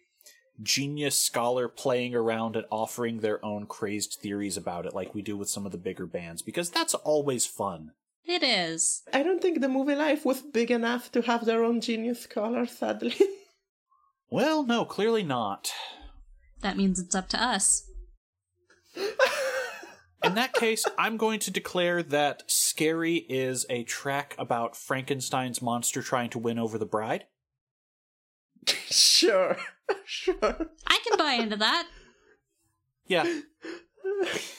genius 0.61 1.20
scholar 1.20 1.68
playing 1.68 2.13
around 2.13 2.55
and 2.55 2.68
offering 2.70 3.22
their 3.22 3.43
own 3.43 3.66
crazed 3.66 4.20
theories 4.22 4.55
about 4.55 4.86
it, 4.86 4.93
like 4.93 5.16
we 5.16 5.24
do 5.24 5.36
with 5.36 5.49
some 5.49 5.66
of 5.66 5.72
the 5.72 5.80
bigger 5.80 6.05
bands, 6.05 6.43
because 6.43 6.70
that's 6.70 6.93
always 6.93 7.47
fun. 7.47 7.93
It 8.24 8.43
is. 8.43 9.01
I 9.11 9.24
don't 9.24 9.41
think 9.41 9.61
the 9.61 9.68
movie 9.68 9.95
life 9.95 10.26
was 10.26 10.43
big 10.43 10.70
enough 10.70 11.11
to 11.13 11.24
have 11.24 11.45
their 11.45 11.63
own 11.63 11.82
genius 11.82 12.22
scholar, 12.22 12.68
sadly. 12.68 13.16
Well, 14.30 14.63
no, 14.63 14.86
clearly 14.86 15.24
not. 15.24 15.72
That 16.61 16.78
means 16.78 16.99
it's 16.99 17.16
up 17.16 17.30
to 17.30 17.41
us. 17.41 17.89
In 20.26 20.36
that 20.36 20.53
case, 20.53 20.86
I'm 20.97 21.17
going 21.17 21.39
to 21.41 21.51
declare 21.51 22.01
that 22.01 22.43
Scary 22.47 23.17
is 23.30 23.65
a 23.69 23.84
track 23.84 24.36
about 24.39 24.76
Frankenstein's 24.76 25.61
monster 25.61 26.01
trying 26.01 26.32
to 26.32 26.39
win 26.39 26.57
over 26.57 26.78
the 26.78 26.86
bride. 26.86 27.26
sure. 28.67 29.57
Sure. 30.05 30.36
I 30.41 30.99
can 31.07 31.17
buy 31.17 31.34
into 31.34 31.57
that. 31.57 31.88
Yeah. 33.05 33.41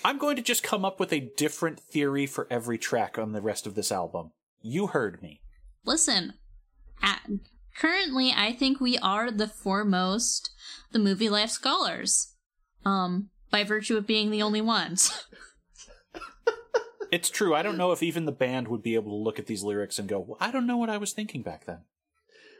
I'm 0.04 0.18
going 0.18 0.36
to 0.36 0.42
just 0.42 0.62
come 0.62 0.84
up 0.84 1.00
with 1.00 1.12
a 1.12 1.32
different 1.36 1.80
theory 1.80 2.26
for 2.26 2.46
every 2.48 2.78
track 2.78 3.18
on 3.18 3.32
the 3.32 3.42
rest 3.42 3.66
of 3.66 3.74
this 3.74 3.90
album. 3.90 4.30
You 4.62 4.88
heard 4.88 5.20
me. 5.20 5.40
Listen, 5.84 6.34
at, 7.02 7.22
currently, 7.76 8.32
I 8.36 8.52
think 8.52 8.80
we 8.80 8.98
are 8.98 9.32
the 9.32 9.48
foremost 9.48 10.50
the 10.92 10.98
movie 11.00 11.28
life 11.28 11.50
scholars. 11.50 12.34
Um, 12.84 13.30
by 13.50 13.64
virtue 13.64 13.96
of 13.96 14.06
being 14.06 14.30
the 14.30 14.42
only 14.42 14.60
ones. 14.60 15.24
It's 17.12 17.30
true. 17.30 17.54
I 17.54 17.62
don't 17.62 17.78
know 17.78 17.92
if 17.92 18.02
even 18.02 18.24
the 18.24 18.32
band 18.32 18.68
would 18.68 18.82
be 18.82 18.94
able 18.94 19.10
to 19.12 19.22
look 19.24 19.38
at 19.38 19.46
these 19.46 19.62
lyrics 19.62 19.98
and 19.98 20.08
go, 20.08 20.18
well, 20.20 20.38
I 20.40 20.50
don't 20.50 20.66
know 20.66 20.76
what 20.76 20.90
I 20.90 20.98
was 20.98 21.12
thinking 21.12 21.42
back 21.42 21.66
then. 21.66 21.78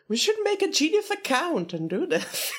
We 0.09 0.17
should 0.17 0.37
make 0.45 0.63
a 0.63 0.71
genius 0.71 1.11
account 1.11 1.73
and 1.73 1.91
do 1.91 2.07
this. 2.07 2.53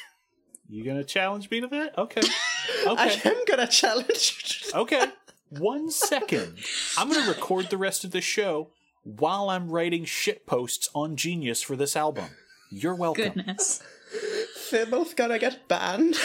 You 0.70 0.84
gonna 0.84 1.04
challenge 1.06 1.50
me 1.50 1.62
to 1.62 1.68
that? 1.68 1.98
Okay. 1.98 2.20
okay. 2.86 3.02
I 3.02 3.22
am 3.24 3.46
gonna 3.48 3.68
challenge 3.68 4.64
you. 4.66 4.72
to- 4.72 4.78
Okay. 4.80 5.06
One 5.50 5.90
second. 5.90 6.58
I'm 6.98 7.10
gonna 7.10 7.28
record 7.30 7.70
the 7.70 7.78
rest 7.78 8.04
of 8.04 8.12
the 8.12 8.20
show 8.20 8.72
while 9.04 9.50
I'm 9.50 9.70
writing 9.70 10.04
shit 10.04 10.46
posts 10.46 10.90
on 10.94 11.16
Genius 11.16 11.62
for 11.62 11.78
this 11.78 11.96
album. 11.96 12.26
You're 12.70 12.96
welcome. 12.96 13.32
Goodness. 13.34 13.82
Sybil's 14.56 15.14
gonna 15.14 15.40
get 15.40 15.70
banned. 15.70 16.18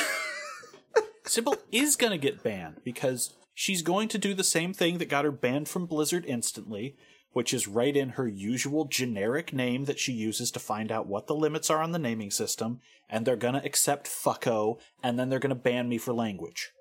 Sybil 1.24 1.54
is 1.70 1.94
gonna 1.94 2.18
get 2.18 2.42
banned 2.42 2.80
because 2.82 3.32
she's 3.54 3.82
going 3.82 4.08
to 4.08 4.18
do 4.18 4.34
the 4.34 4.44
same 4.44 4.72
thing 4.72 4.98
that 4.98 5.08
got 5.08 5.24
her 5.24 5.32
banned 5.32 5.68
from 5.68 5.86
Blizzard 5.86 6.24
instantly, 6.26 6.96
which 7.32 7.54
is 7.54 7.68
write 7.68 7.96
in 7.96 8.10
her 8.10 8.28
usual 8.28 8.84
generic 8.84 9.52
name 9.52 9.86
that 9.86 9.98
she 9.98 10.12
uses 10.12 10.50
to 10.50 10.58
find 10.58 10.92
out 10.92 11.06
what 11.06 11.26
the 11.26 11.34
limits 11.34 11.70
are 11.70 11.82
on 11.82 11.92
the 11.92 11.98
naming 11.98 12.30
system, 12.30 12.80
and 13.08 13.24
they're 13.24 13.36
gonna 13.36 13.62
accept 13.64 14.06
fucko, 14.06 14.78
and 15.02 15.18
then 15.18 15.28
they're 15.28 15.38
gonna 15.38 15.54
ban 15.54 15.88
me 15.88 15.98
for 15.98 16.12
language. 16.12 16.72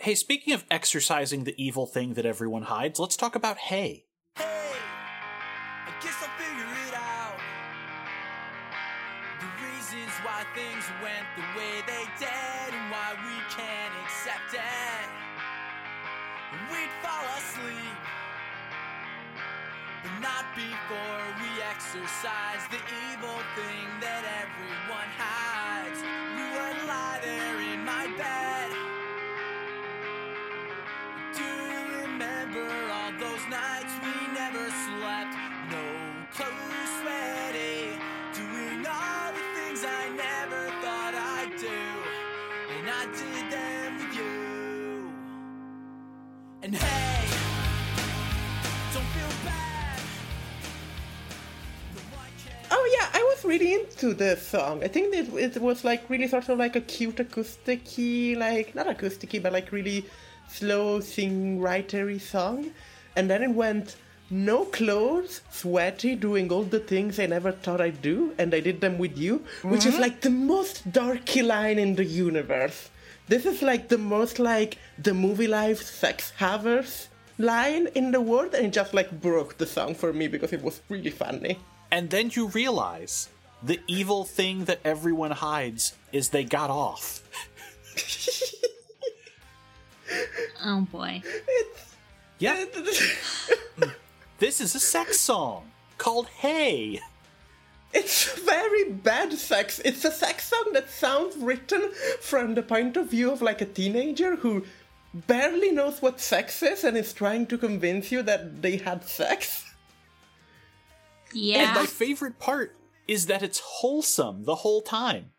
Hey, 0.00 0.14
speaking 0.14 0.52
of 0.52 0.64
exercising 0.70 1.44
the 1.44 1.54
evil 1.62 1.86
thing 1.86 2.14
that 2.14 2.26
everyone 2.26 2.64
hides, 2.64 2.98
let's 3.00 3.16
talk 3.16 3.34
about 3.34 3.58
Hey. 3.58 4.04
Hey, 4.36 4.44
I 4.44 5.92
guess 6.02 6.16
I'll 6.20 6.36
figure 6.36 6.72
it 6.88 6.94
out. 6.94 7.40
The 9.40 9.48
reasons 9.64 10.12
why 10.22 10.44
things 10.54 10.84
went 11.02 11.26
the 11.36 11.58
way 11.58 11.80
they 11.86 12.04
did 12.18 12.74
and 12.74 12.90
why 12.90 13.16
we 13.24 13.36
can't 13.54 13.94
accept 14.04 14.54
it. 14.54 15.35
We'd 16.72 16.90
fall 17.02 17.26
asleep, 17.38 17.98
but 20.02 20.14
not 20.22 20.44
before 20.56 21.24
we 21.40 21.62
exercise 21.70 22.64
the 22.70 22.80
evil 23.12 23.38
thing 23.56 23.88
that 24.00 24.24
everyone 24.42 25.10
hides. 25.18 26.25
Really 53.46 53.74
into 53.74 54.14
the 54.14 54.36
song. 54.36 54.82
I 54.82 54.88
think 54.88 55.14
it, 55.14 55.56
it 55.56 55.62
was 55.62 55.84
like 55.84 56.08
really 56.10 56.28
sort 56.28 56.48
of 56.48 56.58
like 56.58 56.76
a 56.76 56.80
cute 56.80 57.16
acousticy, 57.16 58.36
like 58.36 58.74
not 58.74 58.86
acousticy, 58.86 59.42
but 59.42 59.52
like 59.52 59.72
really 59.72 60.04
slow 60.48 61.00
sing 61.00 61.58
writery 61.60 62.20
song. 62.20 62.70
And 63.16 63.30
then 63.30 63.42
it 63.42 63.50
went 63.50 63.96
no 64.28 64.64
clothes, 64.64 65.40
sweaty, 65.50 66.16
doing 66.16 66.50
all 66.50 66.64
the 66.64 66.80
things 66.80 67.18
I 67.18 67.26
never 67.26 67.52
thought 67.52 67.80
I'd 67.80 68.02
do, 68.02 68.34
and 68.38 68.52
I 68.54 68.60
did 68.60 68.80
them 68.80 68.98
with 68.98 69.16
you, 69.16 69.44
which 69.62 69.86
is 69.86 69.94
mm-hmm. 69.94 70.02
like 70.02 70.20
the 70.20 70.30
most 70.30 70.90
darky 70.92 71.42
line 71.42 71.78
in 71.78 71.94
the 71.94 72.04
universe. 72.04 72.90
This 73.28 73.46
is 73.46 73.62
like 73.62 73.88
the 73.88 73.98
most 73.98 74.38
like 74.38 74.78
the 74.98 75.14
movie 75.14 75.46
life 75.46 75.82
sex 75.82 76.32
havers 76.36 77.08
line 77.38 77.86
in 77.94 78.10
the 78.10 78.20
world, 78.20 78.54
and 78.54 78.66
it 78.66 78.72
just 78.72 78.94
like 78.94 79.20
broke 79.20 79.58
the 79.58 79.66
song 79.66 79.94
for 79.94 80.12
me 80.12 80.26
because 80.26 80.52
it 80.52 80.62
was 80.62 80.80
really 80.88 81.10
funny. 81.10 81.58
And 81.92 82.10
then 82.10 82.30
you 82.34 82.48
realize 82.48 83.28
the 83.62 83.80
evil 83.86 84.24
thing 84.24 84.64
that 84.66 84.80
everyone 84.84 85.30
hides 85.32 85.94
is 86.12 86.28
they 86.30 86.44
got 86.44 86.70
off. 86.70 87.22
Oh 90.64 90.80
boy. 90.90 91.22
Yep. 92.38 92.74
this 94.38 94.60
is 94.60 94.74
a 94.74 94.80
sex 94.80 95.20
song 95.20 95.70
called 95.98 96.28
Hey. 96.28 97.00
It's 97.92 98.38
very 98.40 98.90
bad 98.92 99.32
sex. 99.34 99.80
It's 99.84 100.04
a 100.04 100.10
sex 100.10 100.48
song 100.48 100.72
that 100.72 100.90
sounds 100.90 101.36
written 101.36 101.90
from 102.20 102.54
the 102.54 102.62
point 102.62 102.96
of 102.96 103.10
view 103.10 103.30
of 103.30 103.42
like 103.42 103.60
a 103.60 103.66
teenager 103.66 104.36
who 104.36 104.64
barely 105.14 105.70
knows 105.72 106.02
what 106.02 106.20
sex 106.20 106.62
is 106.62 106.84
and 106.84 106.96
is 106.96 107.12
trying 107.12 107.46
to 107.46 107.56
convince 107.58 108.10
you 108.12 108.22
that 108.22 108.60
they 108.62 108.76
had 108.76 109.04
sex. 109.08 109.64
And 111.30 111.40
Yeah. 111.42 111.74
my 111.74 111.86
favorite 111.86 112.38
part 112.38 112.74
is 113.08 113.26
that 113.26 113.42
it's 113.42 113.60
wholesome 113.60 114.44
the 114.44 114.56
whole 114.56 114.82
time. 114.82 115.32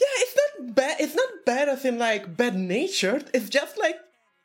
Yeah, 0.00 0.06
it's 0.16 0.36
not 0.36 0.74
bad. 0.74 1.00
It's 1.00 1.14
not 1.14 1.28
bad 1.44 1.68
as 1.68 1.84
in 1.84 1.98
like 1.98 2.36
bad 2.36 2.56
natured. 2.56 3.30
It's 3.34 3.48
just 3.48 3.78
like 3.78 3.96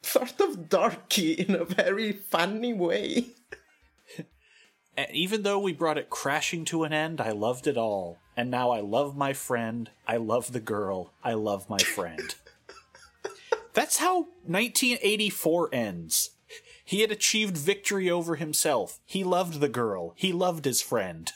sort 0.02 0.40
of 0.40 0.70
darky 0.70 1.34
in 1.34 1.56
a 1.56 1.66
very 1.66 2.12
funny 2.12 2.74
way. 2.74 3.28
And 4.96 5.08
even 5.12 5.42
though 5.42 5.58
we 5.58 5.74
brought 5.74 5.98
it 5.98 6.12
crashing 6.12 6.66
to 6.66 6.84
an 6.84 6.94
end, 6.94 7.20
I 7.20 7.32
loved 7.32 7.66
it 7.66 7.78
all. 7.78 8.20
And 8.38 8.52
now 8.52 8.70
I 8.70 8.80
love 8.82 9.18
my 9.18 9.34
friend. 9.34 9.90
I 10.08 10.18
love 10.18 10.52
the 10.52 10.60
girl. 10.60 11.14
I 11.24 11.34
love 11.34 11.68
my 11.68 11.80
friend. 11.80 12.36
That's 13.74 13.98
how 13.98 14.28
1984 14.46 15.70
ends. 15.74 16.32
He 16.86 17.02
had 17.02 17.12
achieved 17.12 17.58
victory 17.58 18.10
over 18.10 18.36
himself. 18.36 19.00
He 19.06 19.24
loved 19.24 19.60
the 19.60 19.70
girl. 19.70 20.14
He 20.16 20.32
loved 20.32 20.66
his 20.66 20.82
friend. 20.82 21.32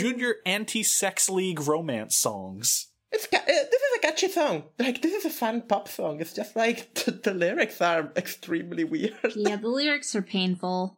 Junior 0.00 0.36
anti-sex 0.46 1.28
league 1.30 1.60
romance 1.60 2.16
songs. 2.16 2.88
It's 3.12 3.26
ca- 3.26 3.38
uh, 3.38 3.46
this 3.46 3.80
is 3.80 3.96
a 3.96 4.00
catchy 4.00 4.28
song. 4.28 4.64
Like 4.78 5.02
this 5.02 5.12
is 5.12 5.24
a 5.24 5.30
fun 5.30 5.62
pop 5.62 5.88
song. 5.88 6.20
It's 6.20 6.32
just 6.32 6.54
like 6.56 6.94
the, 7.04 7.10
the 7.10 7.34
lyrics 7.34 7.80
are 7.80 8.12
extremely 8.16 8.84
weird. 8.84 9.14
Yeah, 9.34 9.56
the 9.60 9.68
lyrics 9.68 10.14
are 10.14 10.22
painful. 10.22 10.96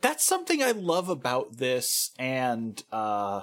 that's 0.00 0.24
something 0.24 0.62
I 0.62 0.72
love 0.72 1.08
about 1.08 1.56
this 1.56 2.10
and 2.18 2.82
uh 2.92 3.42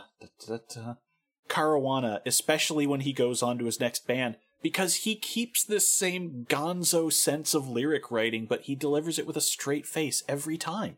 Caruana, 1.49 2.19
especially 2.25 2.85
when 2.85 2.99
he 3.01 3.13
goes 3.13 3.41
on 3.41 3.57
to 3.57 3.65
his 3.65 3.79
next 3.79 4.05
band, 4.05 4.37
because 4.61 4.97
he 4.97 5.15
keeps 5.15 5.63
this 5.63 5.91
same 5.91 6.45
gonzo 6.47 7.11
sense 7.11 7.53
of 7.55 7.67
lyric 7.67 8.11
writing, 8.11 8.45
but 8.45 8.61
he 8.61 8.75
delivers 8.75 9.17
it 9.17 9.25
with 9.25 9.35
a 9.37 9.41
straight 9.41 9.87
face 9.87 10.21
every 10.27 10.57
time. 10.57 10.97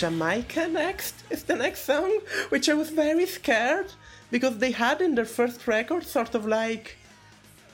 Jamaica 0.00 0.66
next 0.68 1.14
is 1.28 1.42
the 1.42 1.54
next 1.54 1.84
song, 1.84 2.20
which 2.48 2.70
I 2.70 2.72
was 2.72 2.88
very 2.88 3.26
scared 3.26 3.92
because 4.30 4.56
they 4.56 4.70
had 4.70 5.02
in 5.02 5.14
their 5.14 5.26
first 5.26 5.68
record 5.68 6.06
sort 6.06 6.34
of 6.34 6.46
like 6.46 6.96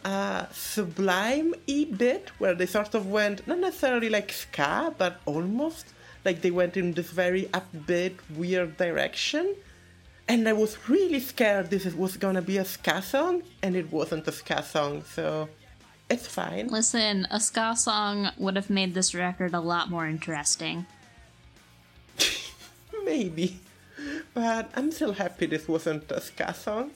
a 0.05 0.49
sublime 0.51 1.55
e 1.69 1.85
bit 1.85 2.33
where 2.39 2.57
they 2.57 2.67
sort 2.67 2.97
of 2.97 3.07
went 3.07 3.47
not 3.47 3.61
necessarily 3.61 4.09
like 4.09 4.33
ska, 4.33 4.93
but 4.99 5.21
almost 5.25 5.87
like 6.25 6.41
they 6.41 6.51
went 6.51 6.77
in 6.77 6.95
this 6.95 7.13
very 7.13 7.45
upbeat, 7.61 8.17
weird 8.35 8.77
direction. 8.77 9.55
And 10.27 10.49
I 10.49 10.53
was 10.53 10.89
really 10.89 11.21
scared 11.21 11.71
this 11.71 11.85
was 11.95 12.17
gonna 12.17 12.43
be 12.43 12.59
a 12.59 12.65
ska 12.65 13.03
song, 13.03 13.45
and 13.63 13.77
it 13.77 13.93
wasn't 13.93 14.27
a 14.27 14.33
ska 14.33 14.65
song, 14.65 15.05
so 15.15 15.49
it's 16.11 16.27
fine. 16.27 16.67
Listen, 16.67 17.29
a 17.31 17.39
ska 17.39 17.77
song 17.77 18.31
would 18.37 18.57
have 18.57 18.69
made 18.69 18.95
this 18.95 19.15
record 19.15 19.55
a 19.55 19.61
lot 19.61 19.91
more 19.91 20.09
interesting. 20.09 20.87
Maybe. 23.05 23.61
But 24.35 24.71
I'm 24.75 24.93
still 24.93 25.13
happy 25.13 25.47
this 25.47 25.69
wasn't 25.69 26.11
a 26.11 26.21
ska 26.21 26.55
song. 26.55 26.91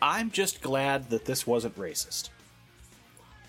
I'm 0.00 0.30
just 0.30 0.60
glad 0.60 1.10
that 1.10 1.26
this 1.26 1.46
wasn't 1.46 1.76
racist. 1.78 2.30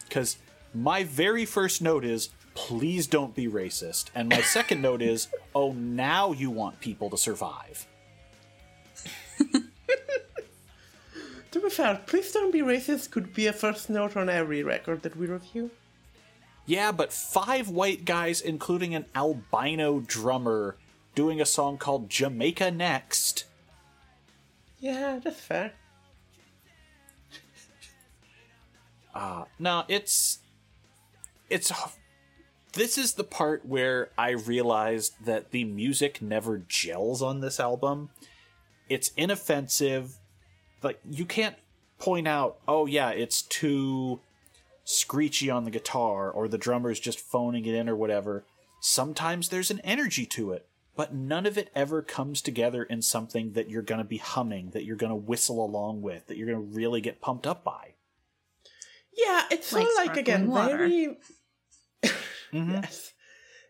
Because 0.07 0.37
my 0.73 1.03
very 1.03 1.45
first 1.45 1.81
note 1.81 2.05
is, 2.05 2.29
please 2.53 3.07
don't 3.07 3.33
be 3.33 3.47
racist. 3.47 4.09
And 4.13 4.29
my 4.29 4.41
second 4.41 4.81
note 4.81 5.01
is, 5.01 5.27
oh, 5.55 5.71
now 5.71 6.31
you 6.31 6.51
want 6.51 6.79
people 6.79 7.09
to 7.09 7.17
survive. 7.17 7.87
To 11.53 11.59
be 11.61 11.69
fair, 11.69 12.01
Please 12.07 12.31
Don't 12.31 12.49
Be 12.51 12.61
Racist 12.61 13.11
could 13.11 13.31
be 13.31 13.45
a 13.45 13.53
first 13.53 13.87
note 13.87 14.17
on 14.17 14.27
every 14.27 14.63
record 14.63 15.03
that 15.03 15.15
we 15.15 15.27
review. 15.27 15.69
Yeah, 16.65 16.91
but 16.91 17.13
five 17.13 17.69
white 17.69 18.05
guys, 18.05 18.41
including 18.41 18.95
an 18.95 19.05
albino 19.13 19.99
drummer, 19.99 20.77
doing 21.15 21.41
a 21.41 21.45
song 21.45 21.77
called 21.77 22.09
Jamaica 22.09 22.71
Next. 22.71 23.45
Yeah, 24.79 25.19
that's 25.23 25.39
fair. 25.39 25.73
Uh, 29.15 29.45
no, 29.59 29.83
it's. 29.87 30.39
It's. 31.47 31.71
This 32.73 32.97
is 32.97 33.13
the 33.13 33.23
part 33.23 33.63
where 33.63 34.09
I 34.17 34.31
realized 34.31 35.23
that 35.23 35.51
the 35.51 35.65
music 35.65 36.19
never 36.19 36.57
gels 36.57 37.21
on 37.21 37.39
this 37.39 37.59
album. 37.59 38.09
It's 38.89 39.11
inoffensive. 39.15 40.17
Like, 40.81 40.99
you 41.07 41.25
can't 41.25 41.55
point 41.99 42.27
out, 42.27 42.57
oh, 42.67 42.87
yeah, 42.87 43.11
it's 43.11 43.43
too 43.43 44.19
screechy 44.83 45.49
on 45.49 45.63
the 45.63 45.71
guitar, 45.71 46.31
or 46.31 46.47
the 46.47 46.57
drummer's 46.57 46.99
just 46.99 47.19
phoning 47.19 47.67
it 47.67 47.75
in, 47.75 47.87
or 47.87 47.95
whatever. 47.95 48.43
Sometimes 48.79 49.49
there's 49.49 49.71
an 49.71 49.79
energy 49.81 50.25
to 50.25 50.51
it, 50.51 50.65
but 50.95 51.13
none 51.13 51.45
of 51.45 51.57
it 51.57 51.71
ever 51.73 52.01
comes 52.01 52.41
together 52.41 52.83
in 52.83 53.01
something 53.01 53.53
that 53.53 53.69
you're 53.69 53.81
going 53.81 53.99
to 53.99 54.05
be 54.05 54.17
humming, 54.17 54.71
that 54.71 54.85
you're 54.85 54.95
going 54.95 55.09
to 55.11 55.15
whistle 55.15 55.63
along 55.63 56.01
with, 56.01 56.27
that 56.27 56.37
you're 56.37 56.47
going 56.47 56.69
to 56.69 56.75
really 56.75 57.01
get 57.01 57.21
pumped 57.21 57.47
up 57.47 57.63
by. 57.63 57.93
Yeah, 59.15 59.43
it's 59.51 59.71
Like 59.73 59.85
all 59.85 59.95
like 59.97 60.17
again 60.17 60.47
water. 60.47 60.77
very 60.77 61.17
mm-hmm. 62.03 62.71
yes, 62.71 63.13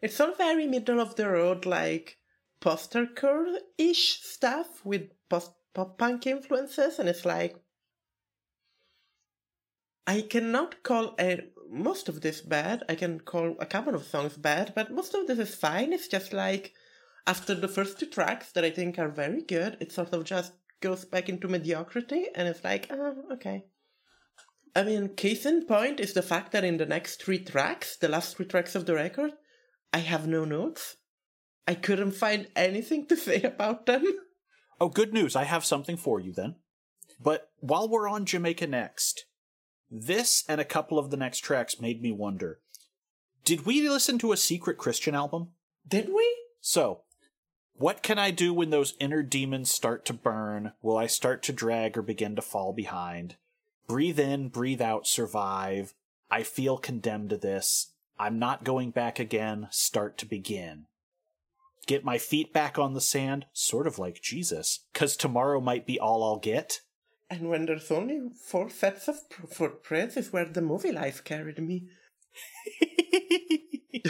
it's 0.01 0.19
all 0.19 0.34
very 0.36 0.67
middle 0.67 0.99
of 0.99 1.15
the 1.15 1.30
road 1.30 1.65
like 1.65 2.17
post-hardcore 2.61 3.57
ish 3.78 4.21
stuff 4.21 4.86
with 4.86 5.09
post 5.30 5.51
pop 5.74 5.97
punk 5.97 6.28
influences, 6.28 6.99
and 6.99 7.09
it's 7.09 7.26
like 7.26 7.57
I 10.05 10.21
cannot 10.21 10.84
call 10.84 11.15
a, 11.19 11.45
most 11.69 12.09
of 12.09 12.21
this 12.21 12.41
bad. 12.41 12.84
I 12.89 12.95
can 12.95 13.19
call 13.19 13.55
a 13.59 13.65
couple 13.65 13.95
of 13.95 14.03
songs 14.03 14.38
bad, 14.38 14.74
but 14.76 14.91
most 14.91 15.13
of 15.13 15.28
this 15.28 15.39
is 15.39 15.55
fine. 15.55 15.93
It's 15.93 16.07
just 16.07 16.34
like 16.34 16.74
after 17.26 17.55
the 17.55 17.67
first 17.67 17.99
two 17.99 18.05
tracks 18.05 18.51
that 18.51 18.65
I 18.65 18.69
think 18.69 18.99
are 18.99 19.09
very 19.09 19.41
good, 19.41 19.78
it 19.80 19.91
sort 19.91 20.13
of 20.13 20.24
just 20.24 20.53
goes 20.82 21.05
back 21.05 21.30
into 21.30 21.47
mediocrity, 21.47 22.28
and 22.36 22.47
it's 22.47 22.63
like, 22.63 22.88
oh, 22.91 23.15
okay. 23.34 23.65
I 24.76 24.84
mean, 24.84 25.15
case 25.15 25.45
in 25.45 25.65
point 25.65 25.99
is 25.99 26.13
the 26.13 26.21
fact 26.21 26.51
that 26.51 26.63
in 26.63 26.78
the 26.78 26.86
next 26.86 27.24
three 27.24 27.39
tracks, 27.39 27.95
the 27.95 28.07
last 28.07 28.36
three 28.36 28.45
tracks 28.45 28.76
of 28.76 28.86
the 28.86 28.95
record, 28.95 29.32
I 29.93 29.99
have 29.99 30.28
no 30.28 30.45
notes. 30.45 30.97
I 31.67 31.76
couldn't 31.76 32.11
find 32.11 32.47
anything 32.55 33.07
to 33.07 33.15
say 33.15 33.41
about 33.43 33.86
them. 33.86 34.03
Oh, 34.82 34.89
good 34.89 35.13
news. 35.13 35.36
I 35.36 35.43
have 35.43 35.63
something 35.63 35.95
for 35.95 36.19
you 36.19 36.34
then. 36.34 36.55
But 37.21 37.51
while 37.59 37.88
we're 37.88 38.09
on 38.09 38.26
Jamaica 38.26 38.67
Next, 38.67 39.26
this 39.89 40.43
and 40.49 40.59
a 40.59 40.65
couple 40.65 40.97
of 40.97 41.11
the 41.11 41.17
next 41.17 41.39
tracks 41.39 41.80
made 41.80 42.01
me 42.01 42.11
wonder 42.11 42.59
did 43.45 43.65
we 43.65 43.88
listen 43.88 44.17
to 44.19 44.32
a 44.32 44.38
secret 44.38 44.78
Christian 44.78 45.13
album? 45.13 45.49
Did 45.86 46.07
we? 46.13 46.26
So, 46.61 47.01
what 47.76 48.03
can 48.03 48.19
I 48.19 48.32
do 48.32 48.53
when 48.53 48.69
those 48.69 48.95
inner 48.99 49.24
demons 49.24 49.71
start 49.71 50.05
to 50.05 50.13
burn? 50.13 50.74
Will 50.82 50.97
I 50.97 51.07
start 51.07 51.41
to 51.43 51.53
drag 51.53 51.97
or 51.97 52.01
begin 52.01 52.36
to 52.36 52.41
fall 52.41 52.71
behind? 52.71 53.36
Breathe 53.88 54.19
in, 54.19 54.49
breathe 54.49 54.82
out, 54.82 55.07
survive. 55.07 55.93
I 56.30 56.43
feel 56.43 56.78
condemned 56.78 57.32
to 57.32 57.38
this. 57.38 57.91
I'm 58.19 58.39
not 58.39 58.63
going 58.63 58.91
back 58.91 59.19
again. 59.19 59.67
Start 59.71 60.17
to 60.19 60.26
begin. 60.26 60.86
Get 61.86 62.05
my 62.05 62.17
feet 62.17 62.53
back 62.53 62.80
on 62.80 62.93
the 62.93 63.01
sand, 63.01 63.45
sort 63.51 63.88
of 63.88 63.99
like 63.99 64.21
Jesus, 64.21 64.82
cause 64.93 65.17
tomorrow 65.17 65.59
might 65.59 65.86
be 65.86 65.99
all 65.99 66.24
I'll 66.24 66.39
get. 66.39 66.82
And 67.30 67.49
when 67.49 67.65
there's 67.65 67.91
only 67.91 68.21
four 68.45 68.69
sets 68.69 69.07
of 69.07 69.30
pr- 69.30 69.47
footprints 69.47 70.15
is 70.15 70.32
where 70.32 70.45
the 70.45 70.61
movie 70.61 70.91
life 70.91 71.24
carried 71.24 71.59
me. 71.59 71.89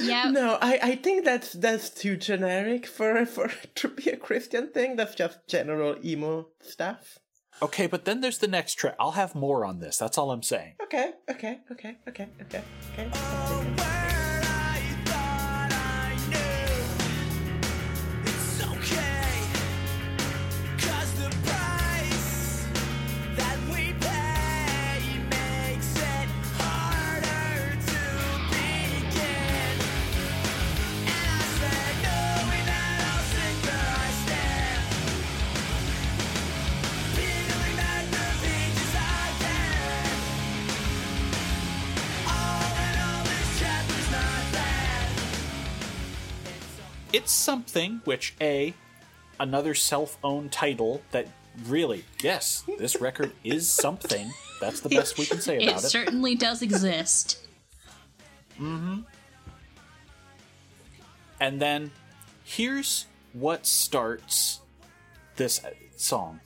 Yeah, 0.00 0.30
No, 0.30 0.58
I, 0.60 0.78
I 0.82 0.96
think 0.96 1.24
that's 1.24 1.52
that's 1.52 1.90
too 1.90 2.16
generic 2.16 2.86
for 2.86 3.24
for 3.26 3.50
to 3.76 3.88
be 3.88 4.10
a 4.10 4.16
Christian 4.16 4.68
thing. 4.72 4.96
That's 4.96 5.14
just 5.14 5.38
general 5.48 5.96
emo 6.04 6.48
stuff. 6.60 7.18
Okay, 7.60 7.86
but 7.88 8.04
then 8.04 8.20
there's 8.20 8.38
the 8.38 8.46
next 8.48 8.74
track. 8.74 8.94
I'll 9.00 9.12
have 9.12 9.34
more 9.34 9.64
on 9.64 9.80
this. 9.80 9.98
That's 9.98 10.16
all 10.16 10.30
I'm 10.30 10.44
saying. 10.44 10.74
Okay, 10.82 11.12
okay, 11.28 11.58
okay, 11.72 11.96
okay, 12.08 12.28
okay, 12.42 12.62
okay. 12.92 13.10
Oh, 13.14 13.87
It's 47.28 47.34
something 47.34 48.00
which 48.06 48.34
A, 48.40 48.72
another 49.38 49.74
self 49.74 50.16
owned 50.24 50.50
title 50.50 51.02
that 51.10 51.28
really, 51.66 52.06
yes, 52.22 52.64
this 52.78 53.02
record 53.02 53.32
is 53.44 53.70
something. 53.70 54.32
That's 54.62 54.80
the 54.80 54.88
best 54.88 55.18
we 55.18 55.26
can 55.26 55.38
say 55.38 55.56
about 55.56 55.68
it. 55.82 55.84
It 55.84 55.88
certainly 55.88 56.36
does 56.36 56.62
exist. 56.62 57.46
Mm-hmm. 58.58 59.00
And 61.38 61.60
then 61.60 61.90
here's 62.44 63.04
what 63.34 63.66
starts 63.66 64.60
this 65.36 65.62
uh, 65.62 65.72
song 65.96 66.40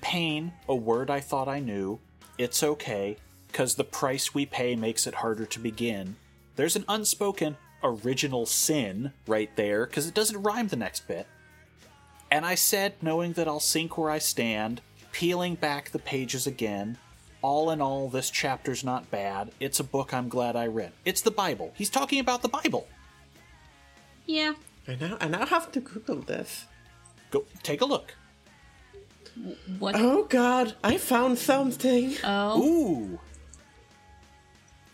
Pain, 0.00 0.52
a 0.68 0.74
word 0.74 1.10
I 1.10 1.20
thought 1.20 1.46
I 1.46 1.60
knew. 1.60 2.00
It's 2.38 2.64
okay, 2.64 3.18
because 3.46 3.76
the 3.76 3.84
price 3.84 4.34
we 4.34 4.46
pay 4.46 4.74
makes 4.74 5.06
it 5.06 5.14
harder 5.14 5.46
to 5.46 5.60
begin. 5.60 6.16
There's 6.56 6.74
an 6.74 6.86
unspoken 6.88 7.56
original 7.82 8.46
sin 8.46 9.12
right 9.26 9.54
there, 9.56 9.86
because 9.86 10.06
it 10.06 10.14
doesn't 10.14 10.42
rhyme 10.42 10.68
the 10.68 10.76
next 10.76 11.06
bit. 11.06 11.26
And 12.30 12.44
I 12.44 12.54
said, 12.54 12.94
knowing 13.00 13.32
that 13.34 13.48
I'll 13.48 13.60
sink 13.60 13.96
where 13.96 14.10
I 14.10 14.18
stand, 14.18 14.80
peeling 15.12 15.54
back 15.54 15.90
the 15.90 15.98
pages 15.98 16.46
again. 16.46 16.98
All 17.40 17.70
in 17.70 17.80
all, 17.80 18.08
this 18.08 18.30
chapter's 18.30 18.82
not 18.82 19.10
bad. 19.10 19.52
It's 19.60 19.80
a 19.80 19.84
book 19.84 20.12
I'm 20.12 20.28
glad 20.28 20.56
I 20.56 20.66
read. 20.66 20.92
It's 21.04 21.20
the 21.20 21.30
Bible. 21.30 21.72
He's 21.76 21.90
talking 21.90 22.18
about 22.18 22.42
the 22.42 22.48
Bible. 22.48 22.88
Yeah. 24.26 24.54
I 24.86 24.96
now 24.96 25.16
I 25.20 25.28
now 25.28 25.46
have 25.46 25.70
to 25.72 25.80
Google 25.80 26.20
this. 26.20 26.66
Go 27.30 27.44
take 27.62 27.80
a 27.80 27.84
look. 27.84 28.14
What? 29.78 29.94
Oh 29.96 30.24
God, 30.24 30.74
I 30.82 30.98
found 30.98 31.38
something. 31.38 32.16
Oh, 32.24 32.62
Ooh. 32.62 33.20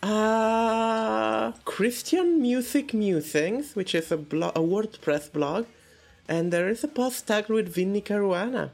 Uh, 0.05 1.53
Christian 1.65 2.43
Music 2.43 2.93
Musings, 2.93 3.75
which 3.75 3.95
is 3.95 4.13
a, 4.13 4.19
blo- 4.19 4.53
a 4.55 4.61
WordPress 4.61 5.33
blog, 5.33 5.65
and 6.29 6.53
there 6.53 6.69
is 6.69 6.85
a 6.85 6.89
post 6.89 7.27
tagged 7.27 7.49
with 7.49 7.75
Vinnie 7.75 8.03
Caruana. 8.03 8.69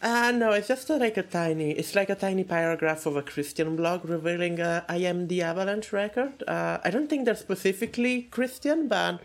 Uh, 0.00 0.30
no, 0.30 0.52
it's 0.52 0.68
just 0.68 0.88
a, 0.88 0.98
like 0.98 1.16
a 1.16 1.24
tiny, 1.24 1.72
it's 1.72 1.96
like 1.96 2.10
a 2.10 2.14
tiny 2.14 2.44
paragraph 2.44 3.06
of 3.06 3.16
a 3.16 3.22
Christian 3.22 3.74
blog 3.74 4.04
revealing 4.04 4.60
uh, 4.60 4.84
I 4.88 4.98
Am 4.98 5.26
the 5.26 5.42
Avalanche 5.42 5.92
record. 5.92 6.44
Uh, 6.46 6.78
I 6.84 6.90
don't 6.90 7.10
think 7.10 7.24
they're 7.24 7.34
specifically 7.34 8.22
Christian, 8.30 8.86
but 8.86 9.20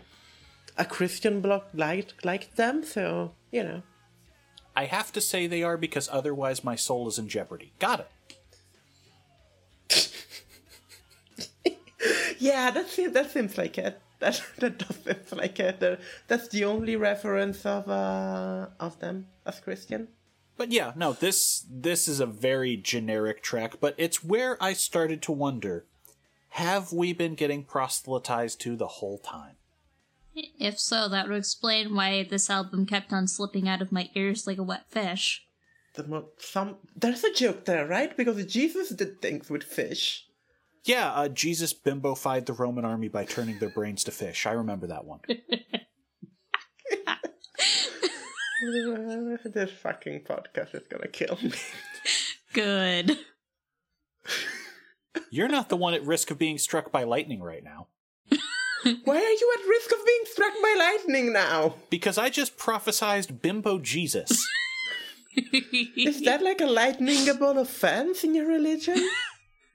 a 0.76 0.84
Christian 0.84 1.40
blog 1.40 1.62
liked 1.72 2.24
liked 2.24 2.56
them, 2.56 2.82
so 2.82 3.30
you 3.52 3.62
know. 3.62 3.82
I 4.74 4.86
have 4.86 5.12
to 5.12 5.20
say 5.20 5.46
they 5.46 5.62
are 5.62 5.76
because 5.76 6.08
otherwise 6.10 6.64
my 6.64 6.74
soul 6.74 7.06
is 7.06 7.16
in 7.16 7.28
jeopardy. 7.28 7.70
Got 7.78 8.00
it. 8.00 8.10
Yeah, 12.38 12.70
that 12.70 12.88
seems 12.88 13.12
that 13.14 13.30
seems 13.30 13.56
like 13.58 13.78
it. 13.78 14.00
That 14.18 14.42
that 14.58 14.78
does 14.78 14.96
seem 15.28 15.38
like 15.38 15.60
it. 15.60 16.00
That's 16.26 16.48
the 16.48 16.64
only 16.64 16.96
reference 16.96 17.64
of 17.64 17.88
uh 17.88 18.66
of 18.80 18.98
them 18.98 19.26
as 19.46 19.60
Christian. 19.60 20.08
But 20.56 20.72
yeah, 20.72 20.92
no, 20.96 21.12
this 21.12 21.64
this 21.70 22.08
is 22.08 22.18
a 22.18 22.26
very 22.26 22.76
generic 22.76 23.42
track, 23.42 23.74
but 23.80 23.94
it's 23.96 24.24
where 24.24 24.60
I 24.60 24.72
started 24.72 25.22
to 25.22 25.32
wonder, 25.32 25.86
have 26.50 26.92
we 26.92 27.12
been 27.12 27.36
getting 27.36 27.62
proselytized 27.62 28.60
to 28.62 28.74
the 28.74 28.88
whole 28.98 29.18
time? 29.18 29.54
If 30.34 30.78
so, 30.80 31.08
that 31.08 31.28
would 31.28 31.38
explain 31.38 31.94
why 31.94 32.24
this 32.24 32.50
album 32.50 32.86
kept 32.86 33.12
on 33.12 33.28
slipping 33.28 33.68
out 33.68 33.82
of 33.82 33.92
my 33.92 34.10
ears 34.14 34.46
like 34.46 34.58
a 34.58 34.62
wet 34.64 34.88
fish. 34.88 35.44
The 35.94 36.06
mo- 36.06 36.28
some 36.38 36.76
there's 36.96 37.22
a 37.22 37.32
joke 37.32 37.64
there, 37.64 37.86
right? 37.86 38.16
Because 38.16 38.44
Jesus 38.46 38.90
did 38.90 39.22
things 39.22 39.48
with 39.48 39.62
fish. 39.62 40.26
Yeah, 40.88 41.12
uh, 41.12 41.28
Jesus 41.28 41.74
bimbofied 41.74 42.46
the 42.46 42.54
Roman 42.54 42.86
army 42.86 43.08
by 43.08 43.26
turning 43.26 43.58
their 43.58 43.68
brains 43.68 44.04
to 44.04 44.10
fish. 44.10 44.46
I 44.46 44.52
remember 44.52 44.86
that 44.86 45.04
one. 45.04 45.20
This 49.44 49.70
fucking 49.70 50.22
podcast 50.22 50.74
is 50.74 50.82
gonna 50.90 51.06
kill 51.06 51.38
me. 51.40 51.52
Good. 52.52 53.18
You're 55.30 55.48
not 55.48 55.68
the 55.68 55.76
one 55.76 55.94
at 55.94 56.04
risk 56.04 56.32
of 56.32 56.38
being 56.38 56.58
struck 56.58 56.90
by 56.90 57.04
lightning 57.04 57.40
right 57.40 57.62
now. 57.62 57.86
Why 59.04 59.16
are 59.16 59.20
you 59.20 59.54
at 59.58 59.68
risk 59.68 59.92
of 59.92 60.04
being 60.04 60.22
struck 60.24 60.52
by 60.60 60.74
lightning 60.76 61.32
now? 61.32 61.76
Because 61.88 62.18
I 62.18 62.30
just 62.30 62.58
prophesized 62.58 63.40
Bimbo 63.40 63.78
Jesus. 63.78 64.44
Is 65.36 66.22
that 66.22 66.42
like 66.42 66.60
a 66.60 66.66
lightning 66.66 67.14
lightningable 67.18 67.60
offense 67.60 68.24
in 68.24 68.34
your 68.34 68.48
religion? 68.48 69.08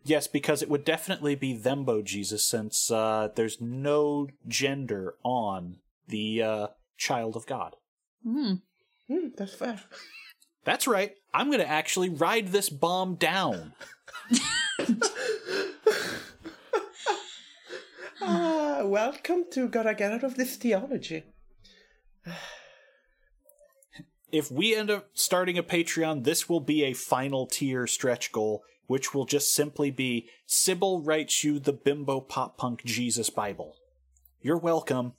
Yes, 0.04 0.28
because 0.28 0.62
it 0.62 0.70
would 0.70 0.86
definitely 0.86 1.36
be 1.36 1.58
Thembo 1.58 2.04
Jesus 2.04 2.48
since 2.48 2.92
uh, 2.92 3.30
there's 3.36 3.60
no 3.62 4.28
gender 4.48 5.16
on 5.24 5.78
the 6.08 6.42
uh, 6.42 6.68
child 6.98 7.36
of 7.36 7.46
God. 7.46 7.76
Hmm. 8.24 8.56
Hmm, 9.10 9.28
that's 9.38 9.54
fair. 9.54 9.80
That's 10.64 10.88
right. 10.88 11.16
I'm 11.34 11.48
going 11.48 11.60
to 11.60 11.70
actually 11.70 12.10
ride 12.10 12.50
this 12.50 12.70
bomb 12.70 13.16
down. 13.16 13.74
Ah, 18.26 18.84
welcome 18.86 19.44
to 19.52 19.68
Gotta 19.68 19.94
Get 19.94 20.14
Out 20.14 20.24
of 20.24 20.36
This 20.36 20.56
Theology. 20.56 21.24
If 24.32 24.50
we 24.50 24.74
end 24.74 24.90
up 24.90 25.10
starting 25.14 25.58
a 25.58 25.64
Patreon, 25.64 26.24
this 26.24 26.48
will 26.48 26.62
be 26.62 26.86
a 26.86 26.94
final 26.94 27.46
tier 27.46 27.86
stretch 27.86 28.32
goal, 28.32 28.64
which 28.88 29.14
will 29.14 29.26
just 29.26 29.54
simply 29.54 29.92
be 29.92 30.30
Sybil 30.46 31.02
writes 31.02 31.44
you 31.44 31.60
the 31.60 31.74
Bimbo 31.74 32.22
Pop 32.22 32.58
Punk 32.58 32.84
Jesus 32.84 33.30
Bible. 33.30 33.76
You're 34.42 34.58
welcome. 34.58 35.14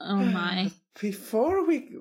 Oh 0.00 0.16
my. 0.16 0.72
Before 1.00 1.64
we 1.64 1.96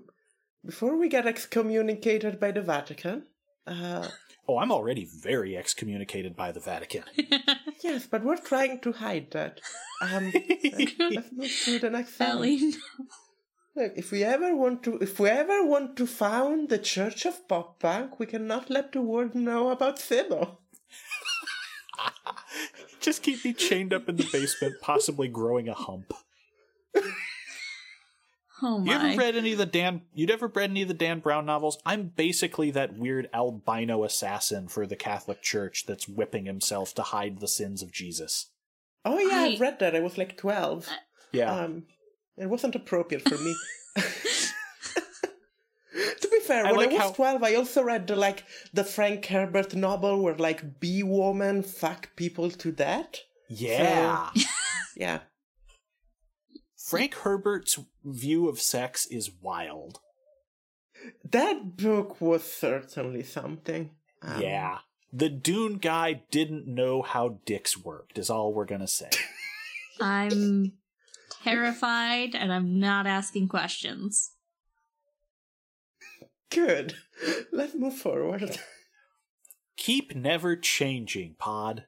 before 0.65 0.97
we 0.97 1.07
get 1.07 1.25
excommunicated 1.25 2.37
by 2.37 2.51
the 2.51 2.61
Vatican, 2.61 3.27
uh, 3.65 4.09
Oh, 4.49 4.57
I'm 4.57 4.71
already 4.71 5.05
very 5.05 5.55
excommunicated 5.55 6.35
by 6.35 6.51
the 6.51 6.59
Vatican. 6.59 7.03
yes, 7.83 8.07
but 8.07 8.23
we're 8.23 8.35
trying 8.35 8.79
to 8.79 8.91
hide 8.91 9.29
that. 9.29 9.61
Um, 10.01 10.33
let's, 10.33 10.93
let's 10.99 11.31
move 11.31 11.61
to 11.65 11.77
the 11.77 11.89
next 11.91 12.15
song. 12.17 12.27
Ellie. 12.29 12.73
Look, 13.75 13.93
if 13.95 14.11
we 14.11 14.23
ever 14.23 14.55
want 14.55 14.83
to, 14.83 14.97
if 14.97 15.19
we 15.19 15.29
ever 15.29 15.63
want 15.65 15.95
to 15.97 16.07
found 16.07 16.69
the 16.69 16.79
Church 16.79 17.25
of 17.25 17.47
Pop 17.47 17.79
Punk, 17.79 18.19
we 18.19 18.25
cannot 18.25 18.69
let 18.69 18.91
the 18.91 19.01
world 19.01 19.35
know 19.35 19.69
about 19.69 19.99
Sybil. 19.99 20.59
Just 22.99 23.23
keep 23.23 23.43
me 23.45 23.53
chained 23.53 23.93
up 23.93 24.09
in 24.09 24.17
the 24.17 24.27
basement, 24.31 24.75
possibly 24.81 25.27
growing 25.27 25.69
a 25.69 25.73
hump. 25.73 26.13
Oh 28.61 28.77
my! 28.79 28.91
You 28.91 28.99
my. 28.99 29.09
ever 29.11 29.19
read 29.19 29.35
any 29.37 29.53
of 29.53 29.57
the 29.57 29.65
Dan? 29.65 30.01
You'd 30.13 30.29
ever 30.31 30.47
read 30.47 30.69
any 30.69 30.81
of 30.81 30.89
the 30.89 30.93
Dan 30.93 31.21
Brown 31.21 31.45
novels? 31.45 31.77
I'm 31.85 32.11
basically 32.13 32.71
that 32.71 32.97
weird 32.97 33.29
albino 33.33 34.03
assassin 34.03 34.67
for 34.67 34.85
the 34.85 34.97
Catholic 34.97 35.41
Church 35.41 35.85
that's 35.85 36.09
whipping 36.09 36.45
himself 36.45 36.93
to 36.95 37.03
hide 37.03 37.39
the 37.39 37.47
sins 37.47 37.81
of 37.81 37.93
Jesus. 37.93 38.47
Oh 39.05 39.17
yeah, 39.17 39.37
I... 39.37 39.43
I- 39.45 39.49
have 39.51 39.61
read 39.61 39.79
that. 39.79 39.95
I 39.95 40.01
was 40.01 40.17
like 40.17 40.35
twelve. 40.35 40.89
Yeah, 41.31 41.55
Um, 41.55 41.83
it 42.39 42.47
wasn't 42.49 42.75
appropriate 42.75 43.27
for 43.27 43.37
me. 43.37 43.55
to 46.21 46.27
be 46.29 46.39
fair, 46.39 46.65
I 46.65 46.71
when 46.71 46.77
like 46.77 46.89
I 46.89 46.93
was 46.93 47.01
how- 47.01 47.11
twelve, 47.11 47.43
I 47.43 47.55
also 47.55 47.83
read 47.83 48.07
the 48.07 48.15
like 48.15 48.43
the 48.73 48.83
Frank 48.83 49.25
Herbert 49.27 49.75
novel 49.75 50.21
where 50.23 50.35
like 50.35 50.79
bee 50.79 51.03
woman 51.03 51.63
fuck 51.63 52.15
people 52.15 52.49
to 52.51 52.71
death. 52.71 53.15
yeah. 53.47 54.29
Yeah, 54.95 55.19
Frank 56.77 57.15
Herbert's 57.15 57.79
view 58.03 58.49
of 58.49 58.59
sex 58.59 59.05
is 59.05 59.31
wild. 59.41 59.99
that 61.23 61.77
book 61.77 62.19
was 62.19 62.43
certainly 62.43 63.23
something. 63.23 63.91
Um, 64.21 64.41
yeah, 64.41 64.79
the 65.13 65.29
Dune 65.29 65.77
guy 65.77 66.23
didn't 66.31 66.67
know 66.67 67.01
how 67.01 67.39
dicks 67.45 67.77
worked. 67.77 68.17
Is 68.17 68.29
all 68.29 68.53
we're 68.53 68.65
gonna 68.65 68.87
say. 68.89 69.09
I'm 70.01 70.73
terrified 71.43 72.35
and 72.35 72.51
I'm 72.51 72.79
not 72.79 73.07
asking 73.07 73.47
questions. 73.47 74.31
Good. 76.51 76.95
Let's 77.51 77.75
move 77.75 77.95
forward. 77.95 78.59
Keep 79.77 80.15
never 80.15 80.55
changing, 80.55 81.35
Pod. 81.37 81.85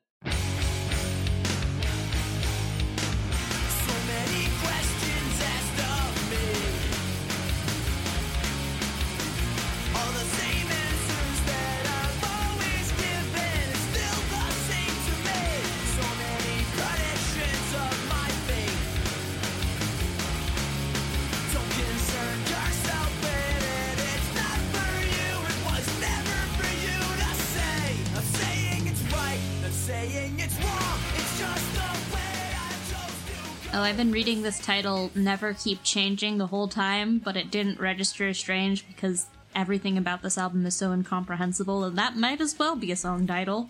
Been 34.01 34.11
reading 34.11 34.41
this 34.41 34.57
title 34.57 35.11
Never 35.13 35.53
Keep 35.53 35.83
Changing 35.83 36.39
the 36.39 36.47
whole 36.47 36.67
time, 36.67 37.19
but 37.19 37.37
it 37.37 37.51
didn't 37.51 37.79
register 37.79 38.29
as 38.29 38.39
strange 38.39 38.87
because 38.87 39.27
everything 39.53 39.95
about 39.95 40.23
this 40.23 40.39
album 40.39 40.65
is 40.65 40.75
so 40.75 40.91
incomprehensible, 40.91 41.83
and 41.83 41.95
that 41.99 42.17
might 42.17 42.41
as 42.41 42.57
well 42.57 42.75
be 42.75 42.91
a 42.91 42.95
song 42.95 43.27
title. 43.27 43.69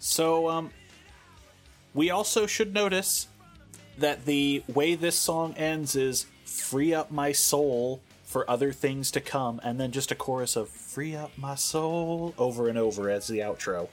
So, 0.00 0.50
um, 0.50 0.70
we 1.94 2.10
also 2.10 2.46
should 2.46 2.74
notice 2.74 3.28
that 3.96 4.26
the 4.26 4.62
way 4.68 4.96
this 4.96 5.18
song 5.18 5.54
ends 5.56 5.96
is 5.96 6.26
free 6.44 6.92
up 6.92 7.10
my 7.10 7.32
soul 7.32 8.02
for 8.24 8.44
other 8.50 8.70
things 8.70 9.10
to 9.12 9.22
come, 9.22 9.62
and 9.64 9.80
then 9.80 9.92
just 9.92 10.12
a 10.12 10.14
chorus 10.14 10.56
of 10.56 10.68
free 10.68 11.16
up 11.16 11.30
my 11.38 11.54
soul 11.54 12.34
over 12.36 12.68
and 12.68 12.76
over 12.76 13.08
as 13.08 13.28
the 13.28 13.38
outro. 13.38 13.88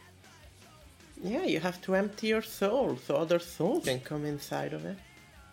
Yeah, 1.21 1.43
you 1.43 1.59
have 1.59 1.81
to 1.81 1.95
empty 1.95 2.27
your 2.27 2.41
soul 2.41 2.97
so 3.05 3.15
other 3.15 3.39
soul 3.39 3.81
can 3.81 3.99
come 3.99 4.25
inside 4.25 4.73
of 4.73 4.85
it. 4.85 4.97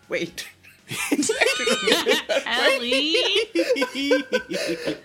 Wait. 0.09 0.47
Ellie! 2.45 3.15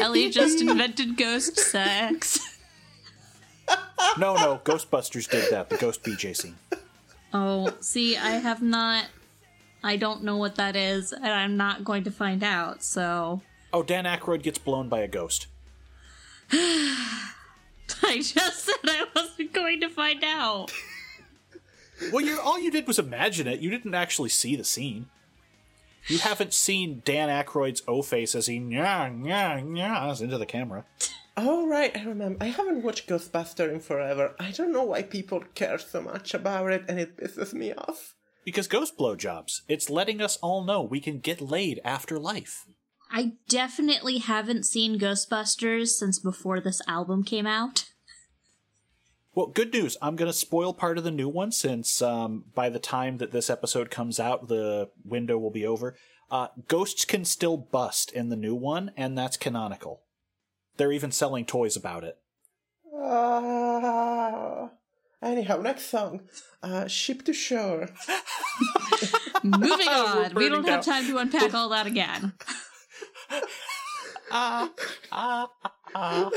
Ellie 0.00 0.30
just 0.30 0.60
invented 0.60 1.16
ghost 1.16 1.58
sex. 1.58 2.56
no, 4.18 4.34
no, 4.36 4.60
Ghostbusters 4.64 5.28
did 5.28 5.50
that, 5.50 5.68
the 5.68 5.76
Ghost 5.76 6.02
BJ 6.02 6.34
scene. 6.34 6.56
Oh, 7.34 7.74
see, 7.80 8.16
I 8.16 8.30
have 8.30 8.62
not. 8.62 9.06
I 9.84 9.96
don't 9.96 10.24
know 10.24 10.38
what 10.38 10.56
that 10.56 10.74
is, 10.74 11.12
and 11.12 11.26
I'm 11.26 11.56
not 11.56 11.84
going 11.84 12.04
to 12.04 12.10
find 12.10 12.42
out, 12.42 12.82
so. 12.82 13.42
Oh, 13.72 13.82
Dan 13.82 14.04
Aykroyd 14.04 14.42
gets 14.42 14.58
blown 14.58 14.88
by 14.88 15.00
a 15.00 15.08
ghost. 15.08 15.46
I 18.02 18.18
just 18.18 18.64
said 18.64 18.74
I 18.84 19.06
wasn't 19.14 19.52
going 19.52 19.80
to 19.80 19.88
find 19.88 20.22
out. 20.24 20.72
Well, 22.12 22.24
you 22.24 22.38
all 22.40 22.60
you 22.60 22.70
did 22.70 22.86
was 22.86 23.00
imagine 23.00 23.48
it. 23.48 23.58
You 23.58 23.70
didn't 23.70 23.92
actually 23.92 24.28
see 24.28 24.54
the 24.54 24.62
scene. 24.62 25.06
You 26.06 26.18
haven't 26.18 26.54
seen 26.54 27.02
Dan 27.04 27.28
Aykroyd's 27.28 27.82
O 27.88 28.02
face 28.02 28.36
as 28.36 28.46
he 28.46 28.60
nya 28.60 29.10
nya 29.12 29.60
nyas 29.62 30.22
into 30.22 30.38
the 30.38 30.46
camera. 30.46 30.84
Oh 31.36 31.66
right, 31.66 31.96
I 31.96 32.04
remember. 32.04 32.42
I 32.42 32.48
haven't 32.48 32.82
watched 32.82 33.08
Ghostbuster 33.08 33.70
in 33.72 33.80
forever. 33.80 34.34
I 34.38 34.52
don't 34.52 34.72
know 34.72 34.84
why 34.84 35.02
people 35.02 35.42
care 35.54 35.78
so 35.78 36.00
much 36.00 36.34
about 36.34 36.70
it, 36.72 36.84
and 36.88 36.98
it 36.98 37.16
pisses 37.16 37.52
me 37.52 37.72
off. 37.74 38.14
Because 38.44 38.68
ghost 38.68 38.96
blowjobs. 38.96 39.62
It's 39.68 39.90
letting 39.90 40.20
us 40.22 40.38
all 40.38 40.64
know 40.64 40.82
we 40.82 41.00
can 41.00 41.18
get 41.18 41.40
laid 41.40 41.80
after 41.84 42.18
life. 42.18 42.66
I 43.10 43.32
definitely 43.48 44.18
haven't 44.18 44.66
seen 44.66 44.98
Ghostbusters 44.98 45.88
since 45.88 46.18
before 46.18 46.60
this 46.60 46.82
album 46.86 47.24
came 47.24 47.46
out. 47.46 47.90
Well, 49.34 49.46
good 49.46 49.72
news. 49.72 49.96
I'm 50.02 50.16
going 50.16 50.30
to 50.30 50.36
spoil 50.36 50.74
part 50.74 50.98
of 50.98 51.04
the 51.04 51.10
new 51.10 51.28
one 51.28 51.52
since 51.52 52.02
um, 52.02 52.44
by 52.54 52.68
the 52.68 52.80
time 52.80 53.18
that 53.18 53.30
this 53.30 53.48
episode 53.48 53.90
comes 53.90 54.18
out, 54.18 54.48
the 54.48 54.90
window 55.04 55.38
will 55.38 55.50
be 55.50 55.64
over. 55.64 55.94
Uh, 56.30 56.48
ghosts 56.66 57.04
can 57.04 57.24
still 57.24 57.56
bust 57.56 58.12
in 58.12 58.28
the 58.28 58.36
new 58.36 58.54
one, 58.54 58.90
and 58.96 59.16
that's 59.16 59.36
canonical. 59.36 60.02
They're 60.76 60.92
even 60.92 61.12
selling 61.12 61.46
toys 61.46 61.76
about 61.76 62.04
it. 62.04 62.18
Ah. 62.94 64.70
anyhow, 65.22 65.58
next 65.58 65.86
song. 65.86 66.22
Uh, 66.62 66.86
Ship 66.88 67.24
to 67.24 67.32
Shore. 67.32 67.88
Moving 69.44 69.88
on, 69.88 70.34
we 70.34 70.48
don't 70.48 70.66
have 70.66 70.84
time 70.84 71.06
to 71.06 71.18
unpack 71.18 71.54
all 71.54 71.68
that 71.70 71.86
again. 71.86 72.32
I'd 73.30 73.42
ah, 74.30 74.70
ah, 75.12 75.48
ah, 75.94 76.30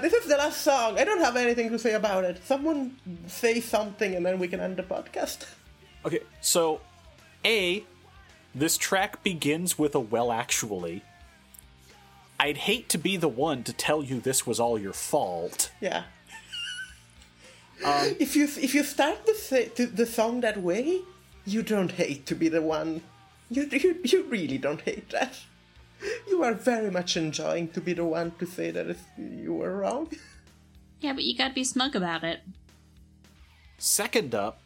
This 0.00 0.12
is 0.12 0.26
the 0.26 0.36
last 0.36 0.62
song. 0.62 0.98
I 0.98 1.04
don't 1.04 1.20
have 1.20 1.36
anything 1.36 1.70
to 1.70 1.78
say 1.78 1.94
about 1.94 2.24
it. 2.24 2.44
Someone 2.44 2.96
say 3.26 3.60
something, 3.60 4.14
and 4.14 4.24
then 4.24 4.38
we 4.38 4.48
can 4.48 4.60
end 4.60 4.76
the 4.76 4.82
podcast. 4.82 5.46
Okay, 6.04 6.20
so 6.40 6.80
A, 7.44 7.84
this 8.54 8.76
track 8.76 9.22
begins 9.22 9.78
with 9.78 9.94
a 9.94 10.00
well 10.00 10.32
actually. 10.32 11.02
I'd 12.40 12.56
hate 12.56 12.88
to 12.90 12.98
be 12.98 13.16
the 13.16 13.28
one 13.28 13.62
to 13.64 13.72
tell 13.72 14.02
you 14.02 14.20
this 14.20 14.46
was 14.46 14.58
all 14.58 14.78
your 14.78 14.92
fault. 14.92 15.70
Yeah. 15.80 16.04
Um, 17.84 18.14
if 18.20 18.36
you 18.36 18.44
if 18.44 18.76
you 18.76 18.84
start 18.84 19.26
the 19.26 19.70
the, 19.74 19.86
the 19.86 20.06
song 20.06 20.40
that 20.42 20.62
way, 20.62 21.00
you 21.44 21.64
don't 21.64 21.90
hate 21.90 22.26
to 22.26 22.36
be 22.36 22.48
the 22.48 22.62
one. 22.62 23.02
You, 23.50 23.68
you 23.72 24.00
you 24.04 24.22
really 24.24 24.56
don't 24.56 24.80
hate 24.82 25.10
that. 25.10 25.34
You 26.28 26.42
are 26.42 26.54
very 26.54 26.90
much 26.90 27.16
enjoying 27.16 27.68
to 27.68 27.80
be 27.80 27.92
the 27.92 28.04
one 28.04 28.32
to 28.38 28.46
say 28.46 28.70
that 28.70 28.86
it's, 28.88 29.02
you 29.16 29.54
were 29.54 29.76
wrong. 29.76 30.10
Yeah, 31.00 31.12
but 31.12 31.24
you 31.24 31.36
gotta 31.36 31.54
be 31.54 31.64
smug 31.64 31.94
about 31.94 32.24
it. 32.24 32.40
Second 33.78 34.34
up, 34.34 34.60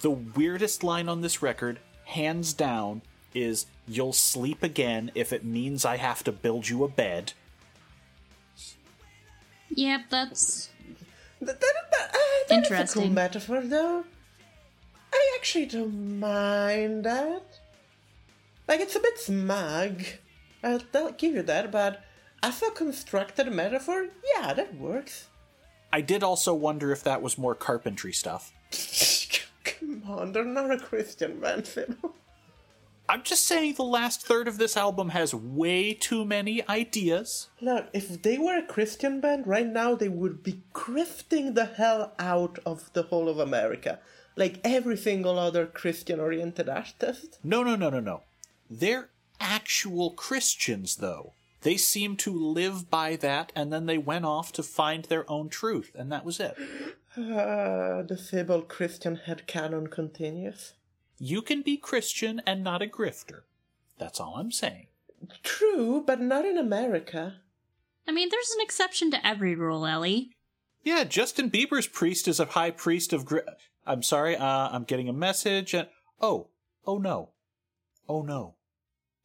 the 0.00 0.10
weirdest 0.10 0.82
line 0.84 1.08
on 1.08 1.20
this 1.20 1.42
record, 1.42 1.80
hands 2.04 2.52
down, 2.52 3.02
is 3.34 3.66
You'll 3.90 4.12
sleep 4.12 4.62
again 4.62 5.10
if 5.14 5.32
it 5.32 5.44
means 5.44 5.86
I 5.86 5.96
have 5.96 6.22
to 6.24 6.32
build 6.32 6.68
you 6.68 6.84
a 6.84 6.88
bed. 6.88 7.32
Yep, 9.70 10.00
that's 10.10 10.68
That, 11.40 11.58
that, 11.58 11.74
that, 11.90 12.10
uh, 12.14 12.18
that 12.18 12.18
is 12.18 12.50
a 12.50 12.50
cool 12.50 12.56
Interesting. 12.58 13.14
metaphor, 13.14 13.62
though. 13.62 14.04
I 15.12 15.36
actually 15.38 15.66
don't 15.66 16.20
mind 16.20 17.04
that. 17.04 17.42
Like, 18.66 18.80
it's 18.80 18.96
a 18.96 19.00
bit 19.00 19.18
smug. 19.18 20.02
I'll, 20.62 21.12
give 21.12 21.34
you 21.34 21.42
that, 21.42 21.70
but 21.70 22.04
as 22.42 22.62
a 22.62 22.70
constructed 22.70 23.50
metaphor, 23.52 24.08
yeah, 24.34 24.52
that 24.54 24.74
works. 24.74 25.28
I 25.92 26.00
did 26.00 26.22
also 26.22 26.54
wonder 26.54 26.92
if 26.92 27.02
that 27.04 27.22
was 27.22 27.38
more 27.38 27.54
carpentry 27.54 28.12
stuff. 28.12 28.52
Come 29.64 30.02
on, 30.06 30.32
they're 30.32 30.44
not 30.44 30.70
a 30.70 30.78
Christian 30.78 31.40
band. 31.40 31.96
I'm 33.10 33.22
just 33.22 33.46
saying 33.46 33.74
the 33.74 33.84
last 33.84 34.26
third 34.26 34.46
of 34.48 34.58
this 34.58 34.76
album 34.76 35.10
has 35.10 35.34
way 35.34 35.94
too 35.94 36.26
many 36.26 36.66
ideas. 36.68 37.48
Look, 37.58 37.86
if 37.94 38.20
they 38.20 38.36
were 38.36 38.58
a 38.58 38.66
Christian 38.66 39.20
band 39.20 39.46
right 39.46 39.66
now, 39.66 39.94
they 39.94 40.10
would 40.10 40.42
be 40.42 40.62
grifting 40.74 41.54
the 41.54 41.64
hell 41.64 42.12
out 42.18 42.58
of 42.66 42.92
the 42.92 43.04
whole 43.04 43.30
of 43.30 43.38
America. 43.38 43.98
Like 44.36 44.60
every 44.62 44.96
single 44.98 45.38
other 45.38 45.64
Christian 45.64 46.20
oriented 46.20 46.68
artist. 46.68 47.38
No, 47.42 47.62
no, 47.62 47.76
no, 47.76 47.88
no, 47.88 48.00
no. 48.00 48.24
They're 48.68 49.08
actual 49.40 50.10
Christians, 50.12 50.96
though. 50.96 51.34
They 51.62 51.76
seem 51.76 52.16
to 52.18 52.32
live 52.32 52.88
by 52.88 53.16
that, 53.16 53.52
and 53.54 53.72
then 53.72 53.86
they 53.86 53.98
went 53.98 54.24
off 54.24 54.52
to 54.52 54.62
find 54.62 55.04
their 55.04 55.28
own 55.30 55.48
truth, 55.48 55.90
and 55.94 56.10
that 56.12 56.24
was 56.24 56.38
it. 56.38 56.56
Uh, 57.16 58.02
the 58.02 58.16
Sybil 58.16 58.62
Christian 58.62 59.16
head 59.16 59.42
headcanon 59.46 59.90
continues. 59.90 60.74
You 61.18 61.42
can 61.42 61.62
be 61.62 61.76
Christian 61.76 62.40
and 62.46 62.62
not 62.62 62.80
a 62.80 62.86
grifter. 62.86 63.40
That's 63.98 64.20
all 64.20 64.36
I'm 64.36 64.52
saying. 64.52 64.86
True, 65.42 66.04
but 66.06 66.20
not 66.20 66.44
in 66.44 66.56
America. 66.56 67.40
I 68.06 68.12
mean, 68.12 68.28
there's 68.30 68.52
an 68.52 68.62
exception 68.62 69.10
to 69.10 69.26
every 69.26 69.56
rule, 69.56 69.84
Ellie. 69.84 70.30
Yeah, 70.84 71.02
Justin 71.04 71.50
Bieber's 71.50 71.88
priest 71.88 72.28
is 72.28 72.38
a 72.38 72.44
high 72.44 72.70
priest 72.70 73.12
of. 73.12 73.24
Gri- 73.24 73.42
I'm 73.84 74.02
sorry, 74.02 74.36
uh, 74.36 74.68
I'm 74.70 74.84
getting 74.84 75.08
a 75.08 75.12
message, 75.12 75.74
and 75.74 75.88
oh, 76.20 76.48
oh 76.86 76.98
no, 76.98 77.30
oh 78.08 78.22
no, 78.22 78.54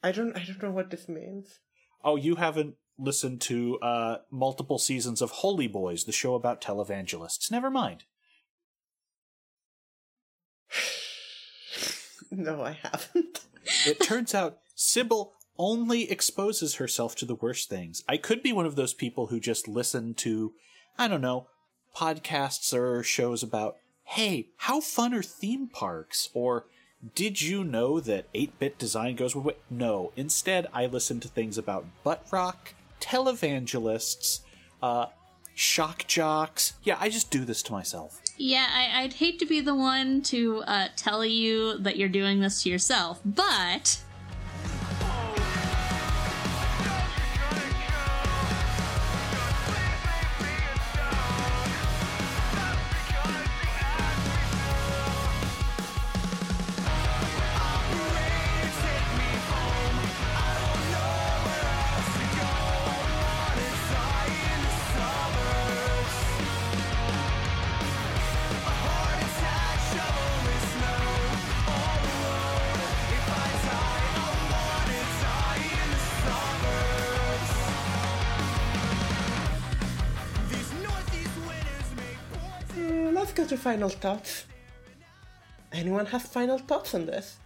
I 0.03 0.11
don't 0.11 0.35
I 0.35 0.43
don't 0.43 0.61
know 0.61 0.71
what 0.71 0.89
this 0.89 1.07
means. 1.07 1.59
oh 2.03 2.15
you 2.17 2.35
haven't 2.35 2.75
listened 2.99 3.41
to 3.41 3.79
uh 3.79 4.17
multiple 4.29 4.77
seasons 4.77 5.21
of 5.21 5.31
Holy 5.31 5.67
Boys, 5.67 6.03
the 6.03 6.11
show 6.11 6.35
about 6.35 6.61
televangelists. 6.61 7.49
Never 7.51 7.69
mind. 7.69 8.03
No, 12.31 12.63
I 12.63 12.71
haven't. 12.81 13.41
It 13.85 13.99
turns 14.01 14.33
out 14.33 14.57
Sybil 14.75 15.33
only 15.57 16.09
exposes 16.11 16.75
herself 16.75 17.15
to 17.17 17.25
the 17.25 17.35
worst 17.35 17.69
things. 17.69 18.03
I 18.09 18.17
could 18.17 18.41
be 18.43 18.51
one 18.51 18.65
of 18.65 18.75
those 18.75 18.93
people 18.93 19.27
who 19.27 19.39
just 19.39 19.67
listen 19.67 20.13
to, 20.15 20.53
I 20.97 21.07
don't 21.07 21.21
know, 21.21 21.47
podcasts 21.95 22.73
or 22.73 23.03
shows 23.03 23.43
about, 23.43 23.75
hey, 24.03 24.49
how 24.57 24.81
fun 24.81 25.13
are 25.13 25.21
theme 25.23 25.69
parks? 25.69 26.29
Or 26.33 26.65
did 27.15 27.41
you 27.41 27.63
know 27.63 27.99
that 27.99 28.27
8 28.33 28.59
bit 28.59 28.77
design 28.77 29.15
goes 29.15 29.35
with. 29.35 29.55
No, 29.69 30.11
instead, 30.15 30.67
I 30.73 30.85
listen 30.85 31.19
to 31.21 31.27
things 31.27 31.57
about 31.57 31.85
butt 32.03 32.25
rock, 32.31 32.73
televangelists, 33.01 34.39
uh, 34.81 35.07
shock 35.53 36.07
jocks. 36.07 36.73
Yeah, 36.83 36.97
I 36.99 37.09
just 37.09 37.29
do 37.29 37.45
this 37.45 37.61
to 37.63 37.71
myself. 37.71 38.21
Yeah, 38.37 38.67
I, 38.69 39.03
I'd 39.03 39.13
hate 39.13 39.37
to 39.39 39.45
be 39.45 39.61
the 39.61 39.75
one 39.75 40.21
to 40.23 40.63
uh, 40.63 40.87
tell 40.95 41.23
you 41.25 41.77
that 41.79 41.97
you're 41.97 42.09
doing 42.09 42.39
this 42.39 42.63
to 42.63 42.69
yourself, 42.69 43.19
but 43.23 43.99
final 83.64 83.88
thoughts. 83.88 84.43
Anyone 85.72 86.05
have 86.07 86.22
final 86.22 86.57
thoughts 86.57 86.93
on 86.93 87.05
this? 87.05 87.38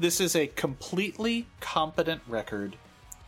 This 0.00 0.20
is 0.20 0.34
a 0.34 0.48
completely 0.48 1.46
competent 1.60 2.22
record 2.26 2.76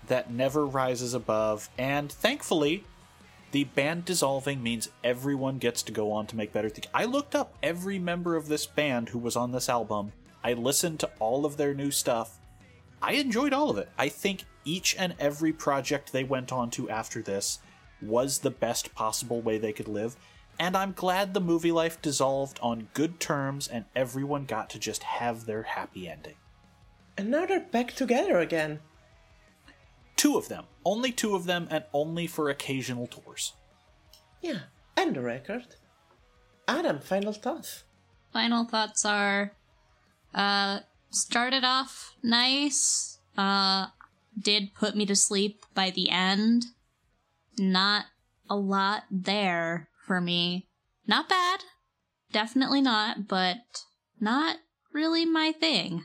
that 0.09 0.33
never 0.33 0.67
rises 0.67 1.15
above, 1.15 1.71
and 1.79 2.11
thankfully, 2.11 2.83
the 3.53 3.63
band 3.63 4.05
dissolving 4.05 4.61
means 4.61 4.89
everyone 5.05 5.59
gets 5.59 5.85
to 5.85 5.93
go 5.93 6.11
on 6.11 6.27
to 6.27 6.37
make 6.37 6.53
better 6.53 6.69
things. 6.69 6.89
I 6.93 7.05
looked 7.05 7.37
up 7.37 7.55
every 7.63 8.01
member 8.01 8.35
of 8.35 8.49
this 8.49 8.67
band 8.67 9.11
who 9.11 9.21
was 9.21 9.37
on 9.37 9.53
this 9.53 9.69
album. 9.69 10.11
I 10.43 10.55
listened 10.55 10.99
to 11.01 11.11
all 11.21 11.47
of 11.47 11.57
their 11.57 11.75
new 11.75 11.93
stuff. 11.93 12.39
I 13.01 13.13
enjoyed 13.13 13.53
all 13.53 13.71
of 13.71 13.79
it. 13.79 13.89
I 13.97 14.09
think 14.09 14.43
each 14.65 14.97
and 14.99 15.15
every 15.21 15.53
project 15.53 16.13
they 16.13 16.25
went 16.25 16.51
on 16.51 16.71
to 16.71 16.91
after 16.91 17.23
this 17.23 17.61
was 18.03 18.41
the 18.41 18.51
best 18.51 18.97
possible 18.97 19.41
way 19.41 19.59
they 19.59 19.73
could 19.73 19.89
live, 19.89 20.17
and 20.59 20.77
I'm 20.77 20.93
glad 20.93 21.35
the 21.35 21.41
Movielife 21.41 22.01
dissolved 22.01 22.59
on 22.63 22.89
good 22.95 23.21
terms 23.21 23.69
and 23.69 23.85
everyone 23.95 24.45
got 24.45 24.71
to 24.71 24.79
just 24.79 25.03
have 25.03 25.45
their 25.45 25.63
happy 25.63 26.09
ending. 26.09 26.37
And 27.19 27.31
now 27.31 27.47
they're 27.47 27.61
back 27.61 27.95
together 27.95 28.39
again. 28.39 28.81
Two 30.17 30.37
of 30.37 30.49
them. 30.49 30.65
Only 30.85 31.13
two 31.13 31.35
of 31.35 31.45
them, 31.45 31.69
and 31.71 31.85
only 31.93 32.27
for 32.27 32.49
occasional 32.49 33.07
tours. 33.07 33.53
Yeah, 34.41 34.61
and 34.97 35.15
the 35.15 35.21
record. 35.21 35.67
Adam, 36.67 37.01
final 37.01 37.33
thoughts. 37.33 37.85
Final 38.33 38.65
thoughts 38.65 39.05
are 39.05 39.53
uh 40.35 40.81
started 41.11 41.65
off 41.65 42.17
nice. 42.23 43.19
Uh 43.37 43.89
did 44.39 44.75
put 44.75 44.97
me 44.97 45.07
to 45.07 45.17
sleep 45.17 45.65
by 45.75 45.91
the 45.91 46.11
end. 46.11 46.67
Not 47.59 48.07
a 48.49 48.57
lot 48.57 49.05
there 49.11 49.89
for 50.07 50.21
me. 50.21 50.69
Not 51.07 51.29
bad. 51.29 51.61
Definitely 52.33 52.81
not, 52.81 53.29
but 53.29 53.59
not 54.21 54.57
really 54.93 55.25
my 55.25 55.53
thing. 55.53 56.05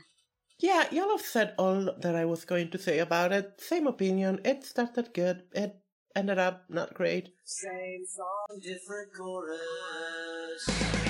Yeah, 0.58 0.86
y'all 0.92 1.10
have 1.10 1.22
said 1.22 1.54
all 1.58 1.92
that 2.00 2.14
I 2.14 2.24
was 2.24 2.44
going 2.44 2.70
to 2.70 2.78
say 2.78 3.00
about 3.00 3.32
it. 3.32 3.60
Same 3.60 3.86
opinion. 3.86 4.40
It 4.44 4.64
started 4.64 5.12
good. 5.12 5.42
It 5.52 5.74
ended 6.14 6.38
up 6.38 6.64
not 6.68 6.94
great. 6.94 7.30
Same 7.44 8.04
song, 8.06 8.60
different 8.62 9.12
chorus. 9.16 11.01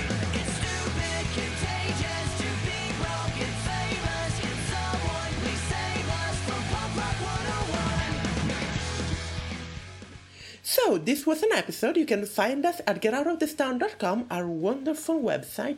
So, 10.73 10.97
this 10.97 11.27
was 11.27 11.43
an 11.43 11.51
episode. 11.51 11.97
You 11.97 12.05
can 12.07 12.25
find 12.25 12.65
us 12.65 12.81
at 12.87 12.99
getoutofthistown.com, 12.99 14.25
our 14.31 14.47
wonderful 14.47 15.21
website. 15.21 15.77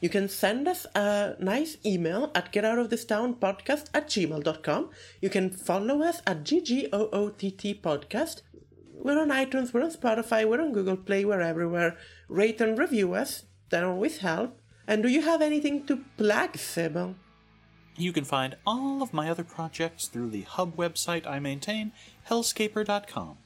You 0.00 0.08
can 0.08 0.28
send 0.28 0.66
us 0.66 0.84
a 0.96 1.36
nice 1.38 1.76
email 1.86 2.32
at 2.34 2.52
getoutofthistownpodcast 2.52 3.90
at 3.94 4.08
gmail.com. 4.08 4.90
You 5.20 5.30
can 5.30 5.50
follow 5.50 6.02
us 6.02 6.20
at 6.26 6.42
GGOOTT 6.42 7.80
podcast. 7.80 8.42
We're 8.94 9.20
on 9.20 9.28
iTunes, 9.28 9.72
we're 9.72 9.84
on 9.84 9.92
Spotify, 9.92 10.44
we're 10.44 10.60
on 10.60 10.72
Google 10.72 10.96
Play, 10.96 11.24
we're 11.24 11.40
everywhere. 11.40 11.96
Rate 12.28 12.60
and 12.60 12.76
review 12.76 13.14
us, 13.14 13.44
that 13.68 13.84
always 13.84 14.18
help. 14.18 14.58
And 14.88 15.04
do 15.04 15.08
you 15.08 15.22
have 15.22 15.40
anything 15.40 15.86
to 15.86 16.00
plug, 16.16 16.56
Sybil? 16.56 17.14
You 17.96 18.12
can 18.14 18.24
find 18.24 18.56
all 18.66 19.02
of 19.02 19.12
my 19.12 19.28
other 19.28 19.44
projects 19.44 20.06
through 20.06 20.30
the 20.30 20.42
hub 20.42 20.74
website 20.76 21.26
I 21.26 21.38
maintain, 21.38 21.92
hellscaper.com. 22.30 23.36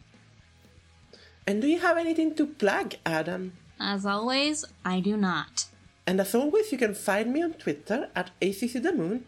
And 1.46 1.60
do 1.60 1.66
you 1.66 1.80
have 1.80 1.98
anything 1.98 2.34
to 2.36 2.46
plug, 2.46 2.94
Adam? 3.04 3.52
As 3.80 4.06
always, 4.06 4.64
I 4.84 5.00
do 5.00 5.16
not. 5.16 5.66
And 6.06 6.20
as 6.20 6.34
always, 6.34 6.70
you 6.70 6.78
can 6.78 6.94
find 6.94 7.32
me 7.32 7.42
on 7.42 7.54
Twitter 7.54 8.08
at 8.14 8.30
ACCTheMoon. 8.40 9.22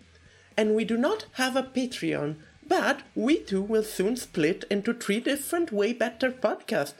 And 0.57 0.74
we 0.74 0.84
do 0.84 0.96
not 0.96 1.26
have 1.32 1.57
a 1.57 1.62
Patreon, 1.62 2.36
but 2.66 3.02
we 3.14 3.38
too 3.38 3.62
will 3.62 3.82
soon 3.82 4.16
split 4.16 4.64
into 4.70 4.94
three 4.94 5.20
different, 5.20 5.72
way 5.72 5.92
better 5.92 6.30
podcasts. 6.30 6.94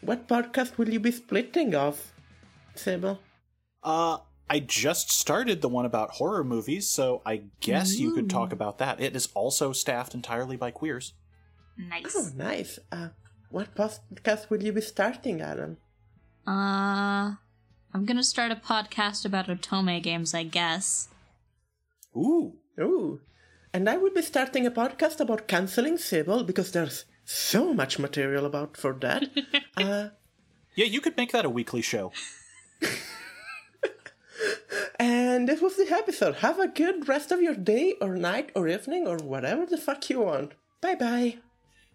What 0.00 0.28
podcast 0.28 0.76
will 0.76 0.90
you 0.90 1.00
be 1.00 1.10
splitting 1.10 1.74
off, 1.74 2.12
Sybil? 2.74 3.20
Uh, 3.82 4.18
I 4.50 4.60
just 4.60 5.10
started 5.10 5.60
the 5.60 5.68
one 5.68 5.84
about 5.84 6.12
horror 6.12 6.44
movies, 6.44 6.88
so 6.88 7.22
I 7.24 7.42
guess 7.60 7.98
you 7.98 8.14
could 8.14 8.30
talk 8.30 8.52
about 8.52 8.78
that. 8.78 9.00
It 9.00 9.16
is 9.16 9.28
also 9.34 9.72
staffed 9.72 10.14
entirely 10.14 10.56
by 10.56 10.70
queers. 10.70 11.14
Nice. 11.78 12.14
Oh, 12.16 12.30
nice. 12.36 12.78
Uh, 12.90 13.08
what 13.50 13.74
podcast 13.74 14.50
will 14.50 14.62
you 14.62 14.72
be 14.72 14.80
starting, 14.80 15.40
Adam? 15.40 15.76
Uh, 16.46 17.36
I'm 17.94 18.04
gonna 18.04 18.24
start 18.24 18.52
a 18.52 18.56
podcast 18.56 19.24
about 19.24 19.46
Otome 19.46 20.02
games, 20.02 20.34
I 20.34 20.42
guess. 20.42 21.08
Ooh. 22.16 22.54
Ooh. 22.80 23.20
And 23.72 23.88
I 23.88 23.96
will 23.96 24.12
be 24.12 24.22
starting 24.22 24.66
a 24.66 24.70
podcast 24.70 25.20
about 25.20 25.46
canceling 25.46 25.98
Sybil 25.98 26.42
because 26.42 26.72
there's 26.72 27.04
so 27.24 27.72
much 27.72 27.98
material 27.98 28.44
about 28.46 28.76
for 28.76 28.92
that. 29.00 29.24
uh, 29.76 30.08
Yeah, 30.74 30.86
you 30.86 31.00
could 31.00 31.16
make 31.16 31.32
that 31.32 31.44
a 31.44 31.50
weekly 31.50 31.82
show. 31.82 32.12
And 35.00 35.48
this 35.48 35.60
was 35.60 35.76
the 35.76 35.88
episode. 35.92 36.36
Have 36.36 36.58
a 36.58 36.66
good 36.66 37.08
rest 37.08 37.30
of 37.30 37.40
your 37.40 37.54
day 37.54 37.94
or 38.00 38.16
night 38.16 38.50
or 38.56 38.66
evening 38.66 39.06
or 39.06 39.16
whatever 39.18 39.64
the 39.64 39.78
fuck 39.78 40.10
you 40.10 40.20
want. 40.20 40.52
Bye 40.80 40.96
bye. 40.96 41.38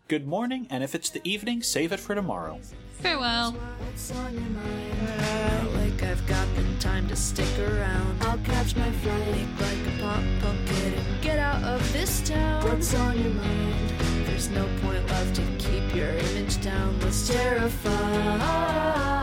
Good 0.10 0.28
morning, 0.28 0.68
and 0.70 0.84
if 0.84 0.96
it's 0.96 1.10
the 1.10 1.22
evening, 1.24 1.64
save 1.64 1.94
it 1.94 2.00
for 2.00 2.14
tomorrow. 2.14 2.60
Farewell. 3.00 3.54
What's 3.54 4.12
on 4.12 4.34
your 4.34 4.42
mind? 4.42 4.98
Felt 5.22 5.74
like 5.76 6.04
I've 6.04 6.28
got 6.28 6.46
the 6.58 6.64
time 6.82 7.08
to 7.08 7.16
stick 7.16 7.48
around. 7.58 8.22
I'll 8.24 8.38
catch 8.40 8.76
my 8.76 8.92
flight, 8.92 9.48
like 9.62 9.88
a 9.88 10.02
pop 10.02 10.22
pumpkin 10.42 10.94
and 10.94 11.22
get 11.22 11.40
out 11.40 11.64
of 11.64 11.94
this 11.94 12.20
town. 12.28 12.66
What's 12.66 12.94
on 12.94 13.18
your 13.18 13.34
mind? 13.34 13.94
There's 14.26 14.50
no 14.50 14.68
point 14.82 15.08
left 15.08 15.36
to 15.38 15.42
keep 15.58 15.96
your 15.96 16.10
image 16.10 16.62
down. 16.62 17.00
What's 17.00 17.26
terrified? 17.30 19.23